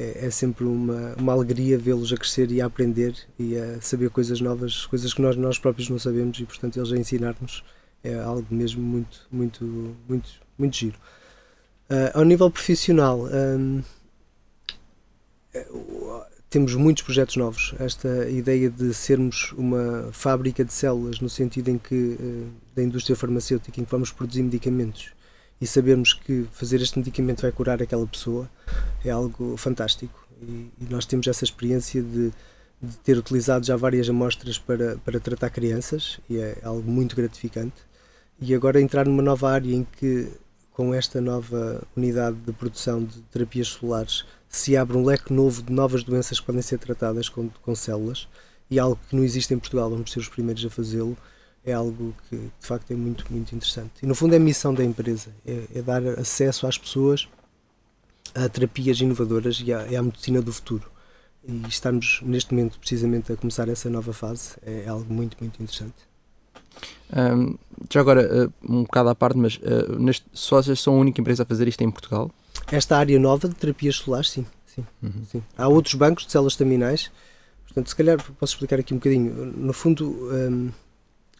é, 0.00 0.26
é 0.26 0.30
sempre 0.30 0.64
uma, 0.64 1.14
uma 1.18 1.32
alegria 1.32 1.76
vê-los 1.76 2.12
a 2.12 2.16
crescer 2.16 2.50
e 2.50 2.60
a 2.60 2.66
aprender 2.66 3.14
e 3.38 3.56
a 3.56 3.80
saber 3.82 4.08
coisas 4.10 4.40
novas, 4.40 4.86
coisas 4.86 5.12
que 5.12 5.20
nós, 5.20 5.36
nós 5.36 5.58
próprios 5.58 5.90
não 5.90 5.98
sabemos 5.98 6.40
e, 6.40 6.44
portanto, 6.44 6.78
eles 6.78 6.90
a 6.90 6.96
ensinar-nos 6.96 7.62
é 8.02 8.18
algo 8.18 8.46
mesmo 8.50 8.82
muito, 8.82 9.26
muito, 9.30 9.94
muito, 10.08 10.30
muito 10.58 10.76
giro. 10.76 10.96
Uh, 11.90 12.18
ao 12.18 12.24
nível 12.24 12.50
profissional, 12.50 13.26
um, 13.26 13.82
temos 16.48 16.74
muitos 16.74 17.02
projetos 17.02 17.36
novos. 17.36 17.74
Esta 17.78 18.28
ideia 18.30 18.70
de 18.70 18.94
sermos 18.94 19.52
uma 19.52 20.08
fábrica 20.12 20.64
de 20.64 20.72
células, 20.72 21.20
no 21.20 21.28
sentido 21.28 21.68
em 21.68 21.78
que, 21.78 21.94
uh, 21.94 22.48
da 22.74 22.82
indústria 22.82 23.16
farmacêutica, 23.16 23.80
em 23.80 23.84
que 23.84 23.90
vamos 23.90 24.10
produzir 24.10 24.42
medicamentos 24.42 25.10
e 25.60 25.66
sabermos 25.66 26.14
que 26.14 26.46
fazer 26.52 26.80
este 26.80 26.98
medicamento 26.98 27.42
vai 27.42 27.52
curar 27.52 27.82
aquela 27.82 28.06
pessoa 28.06 28.48
é 29.04 29.10
algo 29.10 29.56
fantástico. 29.56 30.26
E, 30.40 30.70
e 30.80 30.86
nós 30.88 31.04
temos 31.04 31.26
essa 31.26 31.44
experiência 31.44 32.02
de, 32.02 32.32
de, 32.80 32.96
ter 33.04 33.18
utilizado 33.18 33.66
já 33.66 33.76
várias 33.76 34.08
amostras 34.08 34.58
para, 34.58 34.96
para 35.04 35.20
tratar 35.20 35.50
crianças 35.50 36.18
e 36.30 36.38
é 36.38 36.58
algo 36.62 36.90
muito 36.90 37.14
gratificante. 37.14 37.76
E 38.40 38.54
agora 38.54 38.80
entrar 38.80 39.06
numa 39.06 39.22
nova 39.22 39.50
área 39.50 39.74
em 39.74 39.86
que, 39.98 40.28
com 40.72 40.94
esta 40.94 41.20
nova 41.20 41.82
unidade 41.94 42.38
de 42.38 42.52
produção 42.52 43.04
de 43.04 43.20
terapias 43.22 43.74
celulares, 43.74 44.24
se 44.48 44.76
abre 44.78 44.96
um 44.96 45.04
leque 45.04 45.30
novo 45.30 45.62
de 45.62 45.72
novas 45.72 46.02
doenças 46.02 46.40
que 46.40 46.46
podem 46.46 46.62
ser 46.62 46.78
tratadas 46.78 47.28
com, 47.28 47.50
com 47.62 47.74
células 47.74 48.26
e 48.70 48.78
algo 48.78 48.98
que 49.08 49.14
não 49.14 49.22
existe 49.22 49.52
em 49.52 49.58
Portugal, 49.58 49.90
vamos 49.90 50.10
ser 50.10 50.20
os 50.20 50.28
primeiros 50.28 50.64
a 50.64 50.70
fazê-lo 50.70 51.18
é 51.64 51.72
algo 51.72 52.14
que 52.28 52.36
de 52.36 52.66
facto 52.66 52.90
é 52.90 52.94
muito, 52.94 53.24
muito 53.30 53.54
interessante. 53.54 53.92
E 54.02 54.06
no 54.06 54.14
fundo 54.14 54.34
é 54.34 54.36
a 54.36 54.40
missão 54.40 54.72
da 54.72 54.84
empresa, 54.84 55.30
é, 55.46 55.64
é 55.74 55.82
dar 55.82 56.02
acesso 56.18 56.66
às 56.66 56.78
pessoas 56.78 57.28
a 58.34 58.48
terapias 58.48 59.00
inovadoras 59.00 59.62
e 59.64 59.72
à, 59.72 59.80
à, 59.98 60.02
medicina 60.02 60.40
do 60.40 60.52
futuro. 60.52 60.90
E 61.46 61.66
estarmos 61.68 62.20
neste 62.22 62.54
momento 62.54 62.78
precisamente 62.78 63.32
a 63.32 63.36
começar 63.36 63.68
essa 63.68 63.88
nova 63.88 64.12
fase 64.12 64.56
é 64.62 64.86
algo 64.88 65.12
muito, 65.12 65.36
muito 65.40 65.62
interessante. 65.62 66.10
Um, 67.12 67.56
já 67.90 68.00
agora, 68.00 68.46
uh, 68.46 68.52
um 68.62 68.82
bocado 68.82 69.08
à 69.08 69.14
parte, 69.14 69.36
mas 69.36 69.56
uh, 69.56 69.98
neste, 69.98 70.24
só 70.32 70.62
vocês 70.62 70.80
são 70.80 70.94
a 70.94 70.98
única 70.98 71.20
empresa 71.20 71.42
a 71.42 71.46
fazer 71.46 71.66
isto 71.66 71.82
em 71.82 71.90
Portugal? 71.90 72.30
Esta 72.70 72.96
área 72.96 73.18
nova 73.18 73.48
de 73.48 73.54
terapias 73.54 73.96
solares, 73.96 74.30
sim. 74.30 74.46
sim, 74.66 74.86
uhum. 75.02 75.24
sim. 75.30 75.42
Há 75.56 75.66
outros 75.66 75.94
bancos 75.94 76.26
de 76.26 76.32
células 76.32 76.56
terminais, 76.56 77.10
portanto, 77.64 77.88
se 77.88 77.96
calhar 77.96 78.18
posso 78.38 78.54
explicar 78.54 78.78
aqui 78.78 78.94
um 78.94 78.98
bocadinho. 78.98 79.32
No 79.56 79.72
fundo, 79.72 80.08
um, 80.32 80.70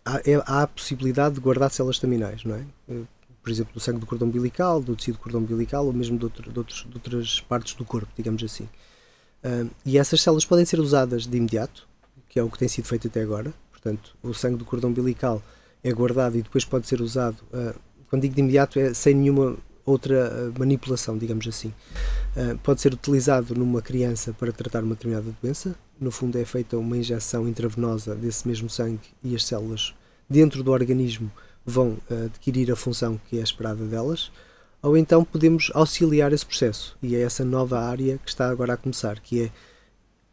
há, 0.05 0.21
é, 0.25 0.35
há 0.47 0.63
a 0.63 0.67
possibilidade 0.67 1.35
de 1.37 1.41
guardar 1.41 1.71
células 1.71 1.97
staminais, 1.97 2.45
não 2.45 2.55
é? 2.55 2.65
Eh, 2.89 3.03
por 3.43 3.51
exemplo, 3.51 3.73
do 3.73 3.81
sangue 3.81 4.01
do 4.01 4.07
cordão 4.07 4.29
umbilical, 4.29 4.81
do 4.81 4.95
tecido 4.95 5.17
do 5.17 5.21
cordão 5.21 5.41
umbilical 5.41 5.87
ou 5.87 5.93
mesmo 5.93 6.19
de, 6.19 6.25
outro, 6.25 6.53
de, 6.53 6.59
outros, 6.59 6.87
de 6.89 6.95
outras 6.95 7.41
partes 7.41 7.75
do 7.75 7.85
corpo, 7.85 8.09
digamos 8.17 8.43
assim. 8.43 8.65
Uh, 9.43 9.71
e 9.85 9.97
essas 9.97 10.21
células 10.21 10.45
podem 10.45 10.65
ser 10.65 10.79
usadas 10.79 11.27
de 11.27 11.37
imediato, 11.37 11.89
que 12.29 12.39
é 12.39 12.43
o 12.43 12.51
que 12.51 12.59
tem 12.59 12.69
sido 12.69 12.85
feito 12.85 13.07
até 13.07 13.23
agora. 13.23 13.55
Portanto, 13.71 14.15
o 14.23 14.35
sangue 14.35 14.57
do 14.57 14.65
cordão 14.65 14.91
umbilical 14.91 15.43
é 15.83 15.91
guardado 15.91 16.37
e 16.37 16.43
depois 16.43 16.65
pode 16.65 16.87
ser 16.87 17.01
usado. 17.01 17.39
Uh, 17.53 17.75
quando 18.11 18.23
digo 18.23 18.35
de 18.35 18.41
imediato, 18.41 18.79
é 18.79 18.93
sem 18.93 19.15
nenhuma 19.15 19.57
outra 19.87 20.53
manipulação, 20.59 21.17
digamos 21.17 21.47
assim. 21.49 21.73
Uh, 22.37 22.59
pode 22.59 22.83
ser 22.83 22.93
utilizado 22.93 23.55
numa 23.55 23.81
criança 23.81 24.35
para 24.35 24.53
tratar 24.53 24.85
uma 24.85 24.95
determinada 24.95 25.35
doença. 25.43 25.75
No 26.01 26.11
fundo, 26.11 26.39
é 26.39 26.45
feita 26.47 26.79
uma 26.79 26.97
injeção 26.97 27.47
intravenosa 27.47 28.15
desse 28.15 28.49
mesmo 28.49 28.71
sangue 28.71 29.11
e 29.23 29.37
as 29.37 29.45
células 29.45 29.95
dentro 30.29 30.63
do 30.63 30.73
organismo 30.73 31.31
vão 31.65 31.99
uh, 32.11 32.25
adquirir 32.25 32.73
a 32.73 32.77
função 32.77 33.21
que 33.29 33.39
é 33.39 33.43
esperada 33.43 33.85
delas, 33.85 34.33
ou 34.83 34.97
então 34.97 35.23
podemos 35.23 35.71
auxiliar 35.75 36.33
esse 36.33 36.47
processo. 36.47 36.97
E 37.03 37.15
é 37.15 37.21
essa 37.21 37.45
nova 37.45 37.79
área 37.79 38.17
que 38.17 38.31
está 38.31 38.49
agora 38.49 38.73
a 38.73 38.77
começar, 38.79 39.21
que 39.21 39.43
é 39.43 39.51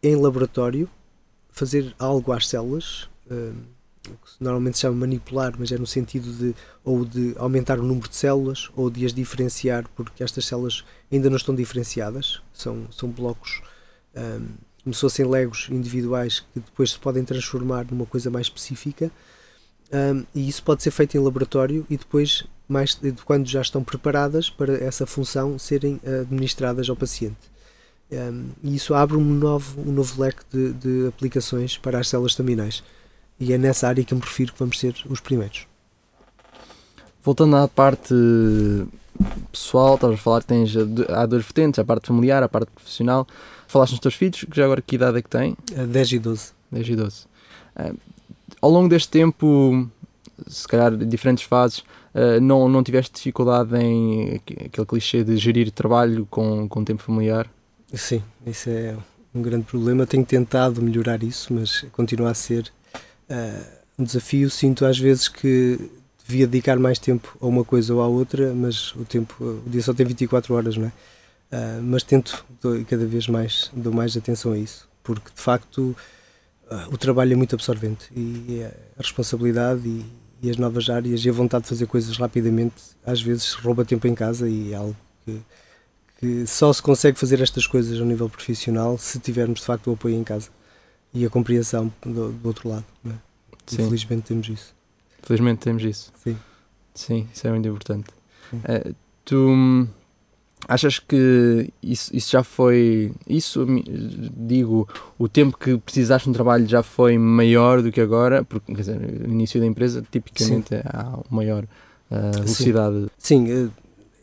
em 0.01 0.15
laboratório 0.15 0.89
fazer 1.49 1.93
algo 1.99 2.31
às 2.31 2.47
células, 2.47 3.09
uh, 3.29 3.53
que 4.03 4.15
normalmente 4.39 4.77
se 4.77 4.83
chama 4.83 4.95
manipular, 4.95 5.53
mas 5.59 5.69
é 5.73 5.77
no 5.77 5.85
sentido 5.85 6.31
de 6.31 6.55
ou 6.81 7.03
de 7.03 7.33
aumentar 7.37 7.77
o 7.77 7.83
número 7.83 8.07
de 8.07 8.15
células 8.15 8.69
ou 8.73 8.89
de 8.89 9.05
as 9.05 9.13
diferenciar, 9.13 9.85
porque 9.97 10.23
estas 10.23 10.45
células 10.45 10.85
ainda 11.11 11.29
não 11.29 11.35
estão 11.35 11.53
diferenciadas, 11.53 12.41
são, 12.53 12.87
são 12.89 13.09
blocos 13.09 13.61
um, 14.15 14.47
como 14.87 14.93
se 14.93 15.01
fossem 15.01 15.25
legos 15.25 15.67
individuais 15.69 16.39
que 16.39 16.61
depois 16.61 16.91
se 16.91 16.99
podem 16.99 17.21
transformar 17.21 17.85
numa 17.91 18.05
coisa 18.05 18.29
mais 18.29 18.45
específica 18.45 19.11
um, 19.91 20.23
e 20.33 20.47
isso 20.47 20.63
pode 20.63 20.81
ser 20.81 20.91
feito 20.91 21.17
em 21.17 21.19
laboratório 21.19 21.85
e 21.89 21.97
depois, 21.97 22.45
mais 22.69 22.97
quando 23.25 23.45
já 23.47 23.61
estão 23.61 23.83
preparadas 23.83 24.49
para 24.49 24.81
essa 24.81 25.05
função 25.05 25.59
serem 25.59 25.99
administradas 26.21 26.89
ao 26.89 26.95
paciente. 26.95 27.35
Um, 28.09 28.49
e 28.63 28.75
isso 28.75 28.93
abre 28.93 29.17
um 29.17 29.23
novo, 29.23 29.81
um 29.81 29.91
novo 29.91 30.21
leque 30.21 30.43
de, 30.51 30.71
de, 30.73 31.07
aplicações 31.07 31.77
para 31.77 31.99
as 31.99 32.07
células 32.07 32.35
terminais. 32.35 32.81
E 33.37 33.51
é 33.51 33.57
nessa 33.57 33.89
área 33.89 34.03
que 34.05 34.13
eu 34.13 34.17
me 34.17 34.23
refiro 34.23 34.53
que 34.53 34.59
vamos 34.59 34.79
ser 34.79 34.95
os 35.09 35.19
primeiros. 35.19 35.67
Voltando 37.21 37.57
à 37.57 37.67
parte 37.67 38.13
pessoal, 39.51 39.95
estavas 39.95 40.19
a 40.19 40.21
falar 40.21 40.41
que 40.41 40.47
tens, 40.47 40.73
há 41.09 41.25
duas 41.25 41.43
vertentes, 41.43 41.79
a 41.79 41.85
parte 41.85 42.07
familiar, 42.07 42.43
a 42.43 42.49
parte 42.49 42.69
profissional. 42.71 43.27
Falaste 43.67 43.91
nos 43.91 43.99
teus 43.99 44.15
filhos, 44.15 44.43
que 44.43 44.55
já 44.55 44.65
agora 44.65 44.81
que 44.81 44.95
idade 44.95 45.17
é 45.17 45.21
que 45.21 45.29
têm? 45.29 45.55
10 45.89 46.11
e 46.11 46.19
12. 46.19 46.51
10 46.71 46.89
e 46.89 46.95
12 46.95 47.27
ao 48.61 48.69
longo 48.69 48.89
deste 48.89 49.09
tempo, 49.09 49.87
se 50.47 50.67
calhar 50.67 50.95
diferentes 50.95 51.43
fases, 51.43 51.79
uh, 51.79 52.39
não, 52.41 52.67
não 52.67 52.83
tiveste 52.83 53.15
dificuldade 53.15 53.75
em 53.77 54.41
aquele 54.65 54.85
clichê 54.87 55.23
de 55.23 55.37
gerir 55.37 55.71
trabalho 55.71 56.27
com, 56.29 56.67
com 56.67 56.83
tempo 56.83 57.01
familiar? 57.01 57.49
Sim, 57.93 58.21
isso 58.45 58.69
é 58.69 58.95
um 59.33 59.41
grande 59.41 59.65
problema. 59.65 60.05
Tenho 60.05 60.25
tentado 60.25 60.81
melhorar 60.81 61.23
isso, 61.23 61.53
mas 61.53 61.85
continua 61.91 62.31
a 62.31 62.33
ser 62.33 62.71
uh, 63.29 63.65
um 63.97 64.03
desafio. 64.03 64.49
Sinto 64.49 64.85
às 64.85 64.97
vezes 64.97 65.27
que 65.27 65.79
devia 66.27 66.45
dedicar 66.45 66.77
mais 66.77 66.99
tempo 66.99 67.37
a 67.39 67.45
uma 67.45 67.63
coisa 67.63 67.93
ou 67.93 68.01
à 68.01 68.07
outra, 68.07 68.53
mas 68.53 68.93
o 68.95 69.05
tempo, 69.05 69.61
o 69.65 69.69
dia 69.69 69.81
só 69.81 69.93
tem 69.93 70.05
24 70.05 70.53
horas, 70.53 70.75
não 70.77 70.87
é? 70.87 70.91
Uh, 71.49 71.81
mas 71.81 72.03
tento 72.03 72.45
cada 72.89 73.05
vez 73.05 73.27
mais, 73.27 73.71
dou 73.73 73.93
mais 73.93 74.17
atenção 74.17 74.51
a 74.51 74.57
isso, 74.57 74.87
porque 75.01 75.31
de 75.33 75.41
facto 75.41 75.95
uh, 76.69 76.93
o 76.93 76.97
trabalho 76.97 77.31
é 77.31 77.35
muito 77.37 77.55
absorvente 77.55 78.09
e 78.13 78.61
a 78.63 79.01
responsabilidade 79.01 79.87
e, 79.87 80.05
e, 80.41 80.49
as 80.49 80.57
novas 80.57 80.89
áreas 80.89 81.23
e 81.23 81.29
a 81.29 81.31
vontade 81.31 81.63
de 81.63 81.69
fazer 81.69 81.85
coisas 81.85 82.17
rapidamente 82.17 82.75
às 83.05 83.21
vezes 83.21 83.53
rouba 83.53 83.85
tempo 83.85 84.05
em 84.07 84.13
casa 84.13 84.49
e 84.49 84.73
é 84.73 84.75
algo 84.75 84.95
que, 85.23 85.41
que 86.19 86.47
só 86.47 86.73
se 86.73 86.81
consegue 86.81 87.17
fazer 87.17 87.41
estas 87.41 87.65
coisas 87.65 88.01
a 88.01 88.03
nível 88.03 88.29
profissional 88.29 88.97
se 88.97 89.17
tivermos 89.17 89.61
de 89.61 89.65
facto 89.65 89.89
o 89.89 89.93
apoio 89.93 90.15
em 90.15 90.25
casa 90.25 90.49
e 91.13 91.25
a 91.25 91.29
compreensão 91.29 91.89
do, 92.05 92.33
do 92.33 92.47
outro 92.47 92.67
lado. 92.67 92.85
É? 93.05 93.11
Infelizmente 93.71 94.23
temos 94.23 94.49
isso. 94.49 94.76
Felizmente 95.27 95.59
temos 95.59 95.83
isso. 95.83 96.11
Sim. 96.23 96.37
Sim, 96.93 97.27
isso 97.33 97.45
é 97.45 97.51
muito 97.51 97.67
importante. 97.67 98.07
Uh, 98.53 98.95
tu 99.23 99.87
Achas 100.67 100.97
que 100.97 101.71
isso, 101.83 102.15
isso 102.15 102.31
já 102.31 102.43
foi. 102.43 103.11
Isso, 103.27 103.65
digo, 104.35 104.87
o 105.17 105.29
tempo 105.29 105.57
que 105.57 105.77
precisaste 105.77 106.27
no 106.27 106.33
trabalho 106.33 106.65
já 106.67 106.81
foi 106.81 107.17
maior 107.17 107.81
do 107.81 107.91
que 107.91 108.01
agora? 108.01 108.43
Porque, 108.43 108.73
quer 108.73 108.81
dizer, 108.81 108.99
no 108.99 109.33
início 109.33 109.59
da 109.59 109.65
empresa, 109.67 110.03
tipicamente, 110.09 110.69
Sim. 110.69 110.81
há 110.85 111.19
maior 111.29 111.63
uh, 111.63 112.31
velocidade. 112.33 113.05
Sim. 113.17 113.45
Sim, 113.45 113.71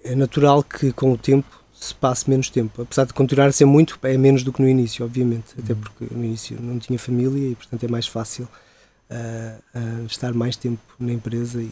é, 0.05 0.13
é 0.13 0.15
natural 0.17 0.63
que 0.65 0.93
com 0.93 1.13
o 1.13 1.19
tempo 1.19 1.47
se 1.73 1.95
passe 1.95 2.29
menos 2.29 2.51
tempo. 2.51 2.83
Apesar 2.83 3.05
de 3.05 3.15
continuar 3.15 3.47
a 3.47 3.53
ser 3.53 3.65
muito, 3.65 3.99
é 4.03 4.19
menos 4.19 4.43
do 4.43 4.53
que 4.53 4.61
no 4.61 4.69
início, 4.69 5.05
obviamente. 5.05 5.55
Até 5.57 5.73
uhum. 5.73 5.81
porque 5.81 6.15
no 6.15 6.25
início 6.25 6.59
não 6.61 6.79
tinha 6.79 6.99
família 6.99 7.51
e, 7.51 7.55
portanto, 7.55 7.85
é 7.85 7.89
mais 7.89 8.09
fácil 8.09 8.49
uh, 9.11 9.79
uh, 10.03 10.07
estar 10.07 10.33
mais 10.33 10.57
tempo 10.57 10.81
na 10.99 11.13
empresa 11.13 11.63
e 11.63 11.71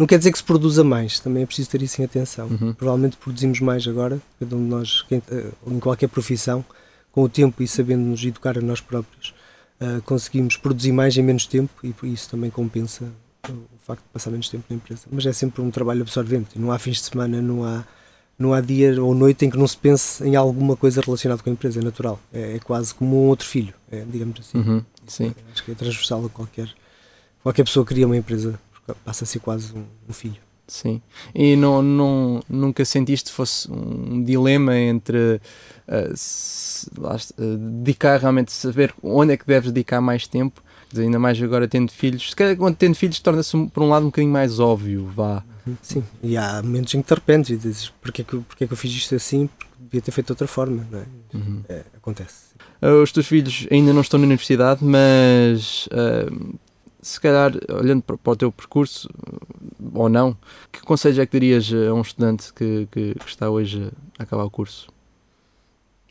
não 0.00 0.06
quer 0.06 0.16
dizer 0.16 0.32
que 0.32 0.38
se 0.38 0.44
produza 0.44 0.82
mais, 0.82 1.20
também 1.20 1.42
é 1.42 1.46
preciso 1.46 1.68
ter 1.68 1.82
isso 1.82 2.00
em 2.00 2.06
atenção. 2.06 2.48
Uhum. 2.48 2.72
Provavelmente 2.72 3.18
produzimos 3.18 3.60
mais 3.60 3.86
agora, 3.86 4.18
cada 4.38 4.56
um 4.56 4.64
de 4.64 4.70
nós, 4.70 5.04
eh, 5.10 5.50
em 5.66 5.78
qualquer 5.78 6.08
profissão, 6.08 6.64
com 7.12 7.22
o 7.22 7.28
tempo 7.28 7.62
e 7.62 7.68
sabendo 7.68 8.00
nos 8.00 8.24
educar 8.24 8.56
a 8.56 8.62
nós 8.62 8.80
próprios, 8.80 9.34
uh, 9.78 10.00
conseguimos 10.00 10.56
produzir 10.56 10.92
mais 10.92 11.14
em 11.18 11.22
menos 11.22 11.44
tempo 11.44 11.70
e 11.82 11.94
isso 12.04 12.30
também 12.30 12.48
compensa 12.48 13.12
o 13.50 13.78
facto 13.84 14.02
de 14.02 14.08
passar 14.10 14.30
menos 14.30 14.48
tempo 14.48 14.64
na 14.70 14.76
empresa. 14.76 15.02
Mas 15.10 15.26
é 15.26 15.34
sempre 15.34 15.60
um 15.60 15.70
trabalho 15.70 16.00
absorvente. 16.00 16.58
Não 16.58 16.72
há 16.72 16.78
fins 16.78 16.96
de 16.96 17.02
semana, 17.02 17.42
não 17.42 17.62
há, 17.62 17.84
não 18.40 18.54
há 18.54 18.60
dia 18.60 19.02
ou 19.02 19.14
noite 19.14 19.44
em 19.44 19.50
que 19.50 19.58
não 19.58 19.68
se 19.68 19.76
pense 19.76 20.24
em 20.24 20.34
alguma 20.34 20.74
coisa 20.74 21.00
relacionada 21.00 21.42
com 21.42 21.50
a 21.50 21.52
empresa. 21.52 21.80
É 21.80 21.84
natural. 21.84 22.18
É, 22.32 22.56
é 22.56 22.58
quase 22.58 22.94
como 22.94 23.24
um 23.24 23.28
outro 23.28 23.46
filho, 23.46 23.74
é, 23.90 24.04
digamos 24.10 24.40
assim. 24.40 24.58
Uhum, 24.58 24.84
sim. 25.06 25.34
Acho 25.52 25.64
que 25.64 25.72
é 25.72 25.74
transversal 25.74 26.24
a 26.24 26.28
qualquer, 26.28 26.68
qualquer 27.42 27.64
pessoa 27.64 27.84
que 27.84 27.94
cria 27.94 28.06
uma 28.06 28.16
empresa. 28.16 28.58
Passa 29.04 29.24
a 29.24 29.26
ser 29.26 29.38
quase 29.38 29.72
um, 29.72 29.84
um 30.08 30.12
filho. 30.12 30.40
Sim. 30.66 31.02
E 31.34 31.54
não, 31.54 31.82
não, 31.82 32.42
nunca 32.48 32.84
sentiste 32.84 33.30
fosse 33.30 33.70
um 33.70 34.22
dilema 34.22 34.76
entre 34.76 35.40
uh, 35.86 36.12
se, 36.14 36.88
uh, 36.88 37.56
dedicar 37.58 38.20
realmente, 38.20 38.52
saber 38.52 38.94
onde 39.02 39.32
é 39.32 39.36
que 39.36 39.46
deves 39.46 39.70
dedicar 39.70 40.00
mais 40.00 40.26
tempo 40.26 40.62
dizer, 40.90 41.04
ainda 41.04 41.18
mais 41.18 41.40
agora 41.42 41.68
tendo 41.68 41.92
filhos. 41.92 42.30
Se 42.30 42.36
calhar 42.36 42.56
quando 42.56 42.76
tendo 42.76 42.94
filhos 42.94 43.20
torna-se 43.20 43.56
por 43.68 43.82
um 43.82 43.88
lado 43.88 44.02
um 44.02 44.06
bocadinho 44.06 44.32
mais 44.32 44.58
óbvio, 44.58 45.06
vá. 45.06 45.44
Sim, 45.82 46.04
e 46.22 46.36
há 46.36 46.62
momentos 46.62 46.94
em 46.94 47.02
que 47.02 47.08
te 47.08 47.12
arrependes 47.12 47.50
e 47.50 47.56
dizes 47.56 47.90
porque 48.00 48.22
é 48.22 48.24
que, 48.24 48.36
porque 48.38 48.64
é 48.64 48.66
que 48.66 48.72
eu 48.72 48.76
fiz 48.76 48.90
isto 48.92 49.14
assim, 49.14 49.46
porque 49.46 49.70
devia 49.78 50.00
ter 50.00 50.10
feito 50.10 50.26
de 50.26 50.32
outra 50.32 50.46
forma, 50.46 50.86
não 50.90 50.98
é? 50.98 51.04
Uhum. 51.34 51.62
é 51.68 51.84
acontece. 51.96 52.50
Uh, 52.82 53.02
os 53.02 53.12
teus 53.12 53.26
filhos 53.26 53.66
ainda 53.70 53.92
não 53.92 54.00
estão 54.00 54.18
na 54.18 54.26
universidade, 54.26 54.84
mas 54.84 55.86
uh, 55.86 56.58
se 57.02 57.20
calhar, 57.20 57.52
olhando 57.68 58.02
para, 58.02 58.16
para, 58.16 58.32
o 58.32 58.36
teu 58.36 58.52
percurso, 58.52 59.08
ou 59.94 60.08
não, 60.08 60.36
que 60.70 60.80
conselho 60.80 61.20
é 61.20 61.26
que 61.26 61.38
dirias 61.38 61.70
a 61.72 61.92
um 61.92 62.00
estudante 62.00 62.52
que, 62.52 62.88
que, 62.90 63.14
que 63.14 63.26
está 63.26 63.48
hoje 63.48 63.90
a 64.18 64.22
acabar 64.22 64.44
o 64.44 64.50
curso? 64.50 64.88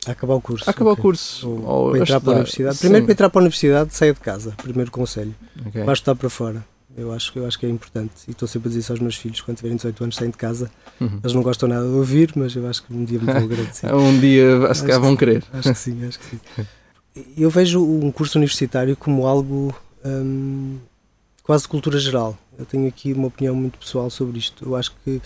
A 0.06 0.12
acabar 0.12 0.34
o 0.34 0.40
curso. 0.40 0.64
A 0.66 0.70
acabar 0.70 0.92
okay. 0.92 1.00
o 1.00 1.02
curso. 1.02 1.48
Ou, 1.48 1.64
ou 1.64 1.96
entrar 1.96 2.20
para 2.20 2.30
a 2.30 2.34
universidade. 2.36 2.76
Sim. 2.76 2.80
Primeiro 2.80 3.06
para 3.06 3.12
entrar 3.12 3.30
para 3.30 3.40
a 3.40 3.42
universidade, 3.42 3.94
saia 3.94 4.14
de 4.14 4.20
casa. 4.20 4.54
Primeiro 4.56 4.90
conselho. 4.90 5.34
Okay. 5.66 5.84
Vai 5.84 5.92
estudar 5.92 6.14
para 6.14 6.30
fora. 6.30 6.64
Eu 6.96 7.12
acho, 7.12 7.32
eu 7.38 7.46
acho 7.46 7.58
que 7.58 7.66
é 7.66 7.68
importante. 7.68 8.12
E 8.26 8.32
estou 8.32 8.48
sempre 8.48 8.68
a 8.68 8.70
dizer 8.70 8.80
isso 8.80 8.92
aos 8.92 9.00
meus 9.00 9.16
filhos, 9.16 9.40
quando 9.40 9.56
tiverem 9.56 9.76
18 9.76 10.04
anos, 10.04 10.16
saem 10.16 10.30
de 10.30 10.36
casa. 10.36 10.70
Uhum. 11.00 11.20
Eles 11.22 11.32
não 11.32 11.42
gostam 11.42 11.68
nada 11.68 11.86
de 11.86 11.94
ouvir, 11.94 12.32
mas 12.34 12.54
eu 12.54 12.66
acho 12.68 12.82
que 12.82 12.92
um 12.92 13.04
dia 13.04 13.18
me 13.18 13.26
vão 13.26 13.36
agradecer. 13.44 13.94
um 13.94 14.18
dia 14.18 14.66
acho 14.68 14.84
que 14.84 14.98
vão 14.98 15.16
querer. 15.16 15.44
Acho 15.52 15.72
que 15.72 15.78
sim, 15.78 16.06
acho 16.06 16.18
que 16.18 16.26
sim. 16.26 16.40
Eu 17.36 17.50
vejo 17.50 17.82
um 17.82 18.10
curso 18.10 18.38
universitário 18.38 18.96
como 18.96 19.26
algo 19.26 19.74
hum, 20.04 20.78
quase 21.42 21.64
de 21.64 21.68
cultura 21.68 21.98
geral. 21.98 22.38
Eu 22.58 22.64
tenho 22.64 22.86
aqui 22.86 23.12
uma 23.12 23.28
opinião 23.28 23.54
muito 23.54 23.78
pessoal 23.78 24.10
sobre 24.10 24.38
isto. 24.38 24.64
Eu 24.64 24.76
acho 24.76 24.94
que 25.04 25.20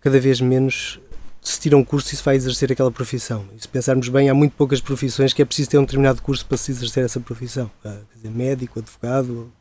cada 0.00 0.18
vez 0.18 0.40
menos 0.40 0.98
se 1.42 1.58
tira 1.58 1.76
um 1.76 1.84
curso 1.84 2.12
e 2.12 2.16
se 2.16 2.22
vai 2.22 2.36
exercer 2.36 2.70
aquela 2.72 2.90
profissão. 2.90 3.44
E 3.56 3.60
se 3.60 3.68
pensarmos 3.68 4.08
bem, 4.08 4.28
há 4.28 4.34
muito 4.34 4.52
poucas 4.52 4.80
profissões 4.80 5.32
que 5.32 5.40
é 5.40 5.44
preciso 5.44 5.70
ter 5.70 5.78
um 5.78 5.82
determinado 5.82 6.20
curso 6.22 6.44
para 6.44 6.56
se 6.56 6.70
exercer 6.70 7.04
essa 7.04 7.20
profissão. 7.20 7.70
Ah, 7.84 7.98
quer 8.10 8.16
dizer, 8.16 8.30
médico, 8.30 8.80
advogado, 8.80 9.52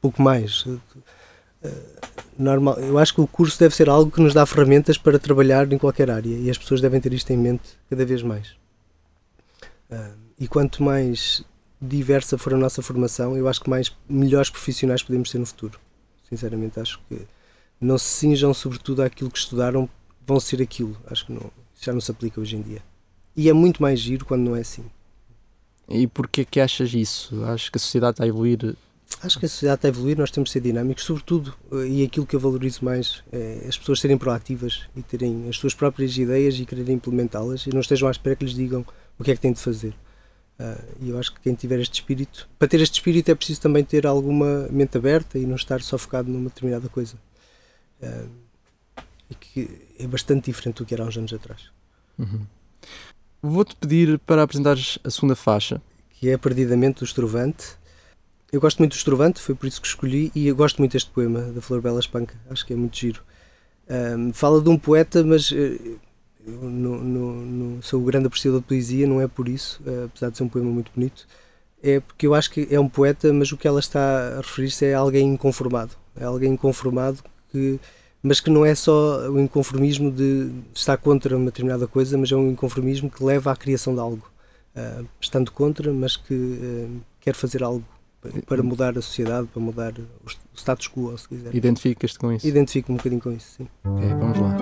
pouco 0.00 0.22
mais. 0.22 0.64
Ah, 1.62 1.68
normal, 2.38 2.78
eu 2.80 2.98
acho 2.98 3.14
que 3.14 3.20
o 3.20 3.26
curso 3.26 3.58
deve 3.58 3.74
ser 3.74 3.88
algo 3.88 4.10
que 4.10 4.20
nos 4.20 4.34
dá 4.34 4.44
ferramentas 4.46 4.96
para 4.96 5.18
trabalhar 5.18 5.70
em 5.72 5.78
qualquer 5.78 6.10
área 6.10 6.34
e 6.34 6.48
as 6.50 6.58
pessoas 6.58 6.80
devem 6.80 7.00
ter 7.00 7.12
isto 7.12 7.30
em 7.30 7.36
mente 7.36 7.78
cada 7.88 8.04
vez 8.04 8.22
mais. 8.22 8.56
Ah, 9.90 10.12
e 10.38 10.48
quanto 10.48 10.82
mais 10.82 11.44
diversa 11.80 12.36
for 12.36 12.54
a 12.54 12.58
nossa 12.58 12.82
formação, 12.82 13.36
eu 13.36 13.48
acho 13.48 13.60
que 13.60 13.70
mais 13.70 13.94
melhores 14.08 14.50
profissionais 14.50 15.02
podemos 15.02 15.30
ter 15.30 15.38
no 15.38 15.46
futuro. 15.46 15.78
Sinceramente, 16.28 16.78
acho 16.78 17.00
que 17.08 17.26
não 17.80 17.98
se 17.98 18.06
cinjam 18.06 18.52
sobretudo 18.52 19.02
àquilo 19.02 19.30
que 19.30 19.38
estudaram 19.38 19.88
vão 20.26 20.38
ser 20.38 20.62
aquilo. 20.62 20.96
Acho 21.10 21.26
que 21.26 21.32
não, 21.32 21.50
já 21.80 21.92
não 21.92 22.00
se 22.00 22.10
aplica 22.10 22.40
hoje 22.40 22.56
em 22.56 22.62
dia. 22.62 22.82
E 23.34 23.48
é 23.48 23.52
muito 23.52 23.82
mais 23.82 23.98
giro 23.98 24.24
quando 24.24 24.42
não 24.42 24.56
é 24.56 24.60
assim. 24.60 24.84
E 25.88 26.06
porquê 26.06 26.44
que 26.44 26.60
achas 26.60 26.92
isso? 26.94 27.44
Acho 27.46 27.70
que 27.70 27.78
a 27.78 27.80
sociedade 27.80 28.14
está 28.14 28.24
a 28.24 28.28
evoluir? 28.28 28.76
Acho 29.22 29.38
que 29.38 29.44
a 29.44 29.48
sociedade 29.48 29.78
está 29.78 29.88
a 29.88 29.90
evoluir, 29.90 30.16
nós 30.16 30.30
temos 30.30 30.48
de 30.48 30.54
ser 30.54 30.60
dinâmicos, 30.60 31.04
sobretudo, 31.04 31.54
eh, 31.72 31.88
e 31.88 32.04
aquilo 32.04 32.24
que 32.24 32.34
eu 32.34 32.40
valorizo 32.40 32.84
mais 32.84 33.22
é 33.30 33.66
as 33.68 33.76
pessoas 33.76 34.00
serem 34.00 34.16
proativas 34.16 34.88
e 34.96 35.02
terem 35.02 35.48
as 35.48 35.56
suas 35.56 35.74
próprias 35.74 36.16
ideias 36.16 36.58
e 36.58 36.64
quererem 36.64 36.94
implementá-las 36.94 37.66
e 37.66 37.70
não 37.70 37.80
estejam 37.80 38.08
à 38.08 38.10
espera 38.10 38.34
que 38.34 38.44
lhes 38.44 38.54
digam 38.54 38.84
o 39.18 39.24
que 39.24 39.30
é 39.30 39.34
que 39.34 39.40
têm 39.40 39.52
de 39.52 39.60
fazer. 39.60 39.94
Uh, 40.58 40.96
e 41.00 41.08
eu 41.10 41.18
acho 41.18 41.34
que 41.34 41.40
quem 41.40 41.54
tiver 41.54 41.80
este 41.80 41.94
espírito, 41.94 42.48
para 42.58 42.68
ter 42.68 42.80
este 42.80 42.94
espírito 42.94 43.30
é 43.30 43.34
preciso 43.34 43.60
também 43.60 43.82
ter 43.84 44.06
alguma 44.06 44.68
mente 44.70 44.96
aberta 44.96 45.38
e 45.38 45.46
não 45.46 45.56
estar 45.56 45.80
só 45.80 45.96
focado 45.98 46.30
numa 46.30 46.48
determinada 46.48 46.88
coisa. 46.88 47.16
Uh, 48.02 48.28
e 49.30 49.34
que 49.34 49.80
é 49.98 50.06
bastante 50.06 50.46
diferente 50.46 50.76
do 50.78 50.86
que 50.86 50.92
era 50.92 51.04
há 51.04 51.06
uns 51.06 51.16
anos 51.16 51.32
atrás. 51.32 51.70
Uhum. 52.18 52.46
Vou-te 53.42 53.74
pedir 53.76 54.18
para 54.18 54.42
apresentares 54.42 54.98
a 55.02 55.10
segunda 55.10 55.34
faixa. 55.34 55.80
Que 56.10 56.28
é 56.28 56.36
Perdidamente 56.36 56.98
do 56.98 57.04
Estrovante. 57.04 57.79
Eu 58.52 58.60
gosto 58.60 58.78
muito 58.78 58.92
do 58.92 58.96
Estrovante, 58.96 59.40
foi 59.40 59.54
por 59.54 59.66
isso 59.66 59.80
que 59.80 59.86
escolhi, 59.86 60.32
e 60.34 60.48
eu 60.48 60.56
gosto 60.56 60.78
muito 60.78 60.92
deste 60.92 61.10
poema, 61.10 61.40
da 61.52 61.60
Flor 61.60 61.80
Bela 61.80 62.00
Espanca. 62.00 62.34
Acho 62.50 62.66
que 62.66 62.72
é 62.72 62.76
muito 62.76 62.96
giro. 62.96 63.22
Um, 63.88 64.32
fala 64.32 64.60
de 64.60 64.68
um 64.68 64.76
poeta, 64.76 65.22
mas 65.22 65.52
eh, 65.52 65.78
eu 66.46 66.54
no, 66.54 67.02
no, 67.02 67.32
no, 67.32 67.82
sou 67.82 68.00
o 68.00 68.04
grande 68.04 68.26
apreciador 68.26 68.60
de 68.60 68.66
poesia, 68.66 69.06
não 69.06 69.20
é 69.20 69.28
por 69.28 69.48
isso, 69.48 69.80
uh, 69.86 70.06
apesar 70.06 70.30
de 70.30 70.36
ser 70.36 70.42
um 70.44 70.48
poema 70.48 70.70
muito 70.70 70.90
bonito. 70.94 71.26
É 71.82 72.00
porque 72.00 72.26
eu 72.26 72.34
acho 72.34 72.50
que 72.50 72.66
é 72.70 72.78
um 72.80 72.88
poeta, 72.88 73.32
mas 73.32 73.52
o 73.52 73.56
que 73.56 73.68
ela 73.68 73.80
está 73.80 74.34
a 74.34 74.36
referir-se 74.38 74.84
é 74.84 74.94
alguém 74.94 75.28
inconformado. 75.28 75.92
É 76.16 76.24
alguém 76.24 76.52
inconformado 76.52 77.22
que 77.50 77.78
mas 78.22 78.38
que 78.40 78.50
não 78.50 78.66
é 78.66 78.74
só 78.74 79.30
o 79.30 79.40
inconformismo 79.40 80.10
de 80.10 80.50
estar 80.74 80.96
contra 80.98 81.36
uma 81.36 81.46
determinada 81.46 81.86
coisa, 81.86 82.18
mas 82.18 82.30
é 82.30 82.36
um 82.36 82.50
inconformismo 82.50 83.10
que 83.10 83.24
leva 83.24 83.50
à 83.50 83.56
criação 83.56 83.94
de 83.94 84.00
algo. 84.00 84.30
Uh, 84.76 85.06
estando 85.20 85.50
contra, 85.50 85.92
mas 85.92 86.16
que 86.16 86.34
uh, 86.34 87.00
quer 87.20 87.34
fazer 87.34 87.62
algo 87.62 87.84
para 88.46 88.62
mudar 88.62 88.98
a 88.98 89.02
sociedade, 89.02 89.46
para 89.48 89.62
mudar 89.62 89.92
o 89.98 90.28
status 90.54 90.88
quo, 90.88 91.16
se 91.16 91.28
quiser. 91.28 91.54
Identificas-te 91.54 92.18
com 92.18 92.32
isso? 92.32 92.46
Identifico-me 92.46 92.94
um 92.94 92.98
bocadinho 92.98 93.22
com 93.22 93.32
isso, 93.32 93.56
sim. 93.56 93.68
Ok, 93.84 94.08
vamos 94.08 94.38
lá. 94.38 94.56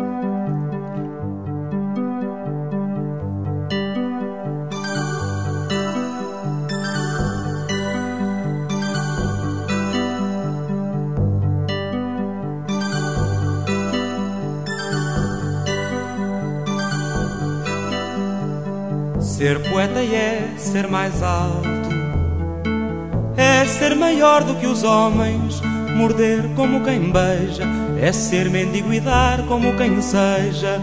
Ser 19.20 19.62
poeta 19.70 20.00
é 20.00 20.56
ser 20.58 20.88
mais 20.88 21.22
alto, 21.22 21.77
ser 23.68 23.94
maior 23.94 24.42
do 24.42 24.54
que 24.54 24.66
os 24.66 24.82
homens, 24.82 25.60
morder 25.96 26.42
como 26.56 26.82
quem 26.82 27.12
beija, 27.12 27.64
é 28.00 28.10
ser 28.12 28.50
mendigo 28.50 28.92
e 28.92 29.00
dar 29.00 29.42
como 29.46 29.76
quem 29.76 30.00
seja, 30.00 30.80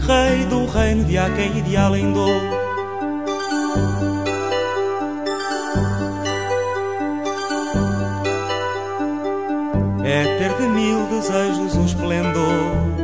rei 0.00 0.44
do 0.46 0.66
reino 0.66 1.04
de 1.04 1.16
Aquém 1.16 1.58
e 1.58 1.62
de 1.62 1.76
Alendou. 1.76 2.40
É 10.04 10.38
ter 10.38 10.54
de 10.54 10.68
mil 10.68 11.06
desejos 11.06 11.76
um 11.76 11.86
esplendor. 11.86 12.94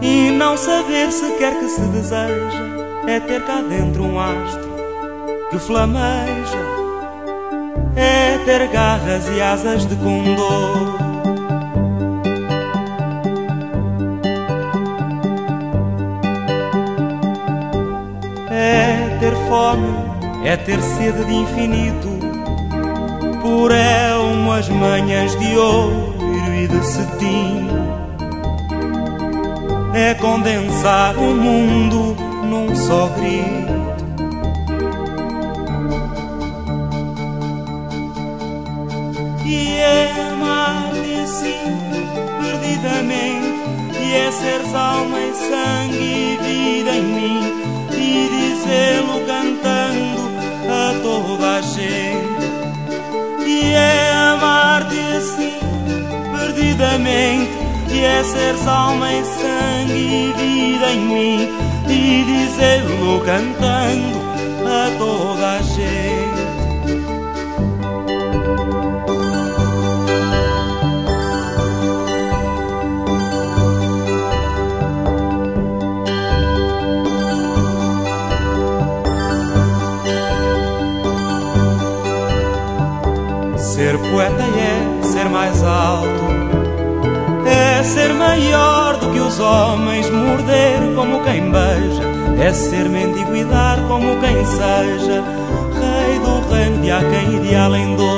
E 0.00 0.30
não 0.30 0.56
saber 0.56 1.12
sequer 1.12 1.58
que 1.58 1.68
se 1.68 1.82
deseja 1.82 2.70
é 3.06 3.20
ter 3.20 3.44
cá 3.44 3.60
dentro 3.60 4.02
um 4.02 4.18
astro 4.18 4.70
que 5.50 5.58
flameja, 5.58 6.69
é 8.00 8.38
ter 8.46 8.66
garras 8.68 9.28
e 9.28 9.40
asas 9.42 9.86
de 9.86 9.94
condor. 9.96 10.98
É 18.50 19.18
ter 19.20 19.34
fome, 19.48 19.94
é 20.44 20.56
ter 20.56 20.80
sede 20.80 21.24
de 21.26 21.34
infinito, 21.34 22.08
por 23.42 23.70
é 23.70 24.16
umas 24.16 24.68
manhãs 24.70 25.38
de 25.38 25.56
ouro 25.58 26.14
e 26.54 26.66
de 26.66 26.86
cetim. 26.86 27.68
É 29.92 30.14
condensar 30.14 31.16
o 31.16 31.34
mundo 31.34 32.16
num 32.44 32.74
só 32.74 33.08
grito. 33.08 33.89
Assim, 41.30 41.78
perdidamente, 42.42 43.98
e 44.00 44.14
é 44.14 44.32
seres 44.32 44.74
alma 44.74 45.18
e 45.20 45.32
sangue 45.32 45.96
e 45.96 46.38
vida 46.42 46.90
em 46.90 47.02
mim, 47.04 47.40
e 47.92 48.28
dizê-lo 48.36 49.24
cantando 49.26 50.22
a 50.68 51.00
toda 51.02 51.56
a 51.56 51.60
gente. 51.60 52.40
E 53.46 53.72
é 53.72 54.12
amar-te 54.32 54.98
assim, 55.16 55.58
perdidamente, 56.36 57.52
e 57.92 58.04
é 58.04 58.24
seres 58.24 58.66
alma 58.66 59.12
e 59.12 59.24
sangue 59.24 59.92
e 59.92 60.32
vida 60.36 60.90
em 60.90 61.00
mim 61.00 61.48
e 61.88 62.24
dizê-lo 62.24 63.20
cantando 63.20 64.18
a 64.66 64.98
toda 64.98 65.58
a 65.58 65.62
gente. 65.62 66.09
É 87.80 87.82
ser 87.82 88.12
maior 88.12 88.98
do 88.98 89.10
que 89.10 89.18
os 89.18 89.40
homens, 89.40 90.10
morder 90.10 90.78
como 90.94 91.24
quem 91.24 91.50
beija, 91.50 92.02
é 92.38 92.52
ser 92.52 92.86
mendigo 92.90 93.34
e 93.34 93.42
dar 93.44 93.78
como 93.88 94.20
quem 94.20 94.44
seja, 94.44 95.24
rei 95.80 96.18
do 96.18 96.52
reino 96.52 96.82
de 96.82 96.90
há 96.90 96.98
quem 96.98 97.36
e 97.36 97.40
de 97.40 97.54
além 97.54 97.96
do. 97.96 98.10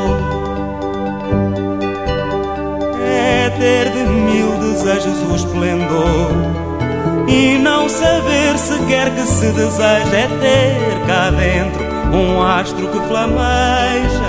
É 3.06 3.50
ter 3.50 3.92
de 3.92 4.02
mil 4.02 4.50
desejos 4.58 5.30
o 5.30 5.36
esplendor 5.36 6.32
e 7.28 7.56
não 7.58 7.88
saber 7.88 8.58
sequer 8.58 9.14
que 9.14 9.22
se 9.22 9.46
deseja 9.52 10.16
é 10.16 10.28
ter 10.40 11.06
cá 11.06 11.30
dentro 11.30 11.84
um 12.12 12.42
astro 12.42 12.88
que 12.88 12.98
flameja 13.06 14.26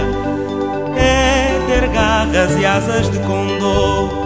é 0.95 1.59
ter 1.67 1.87
garras 1.87 2.55
e 2.55 2.65
asas 2.65 3.09
de 3.09 3.17
condor 3.17 4.22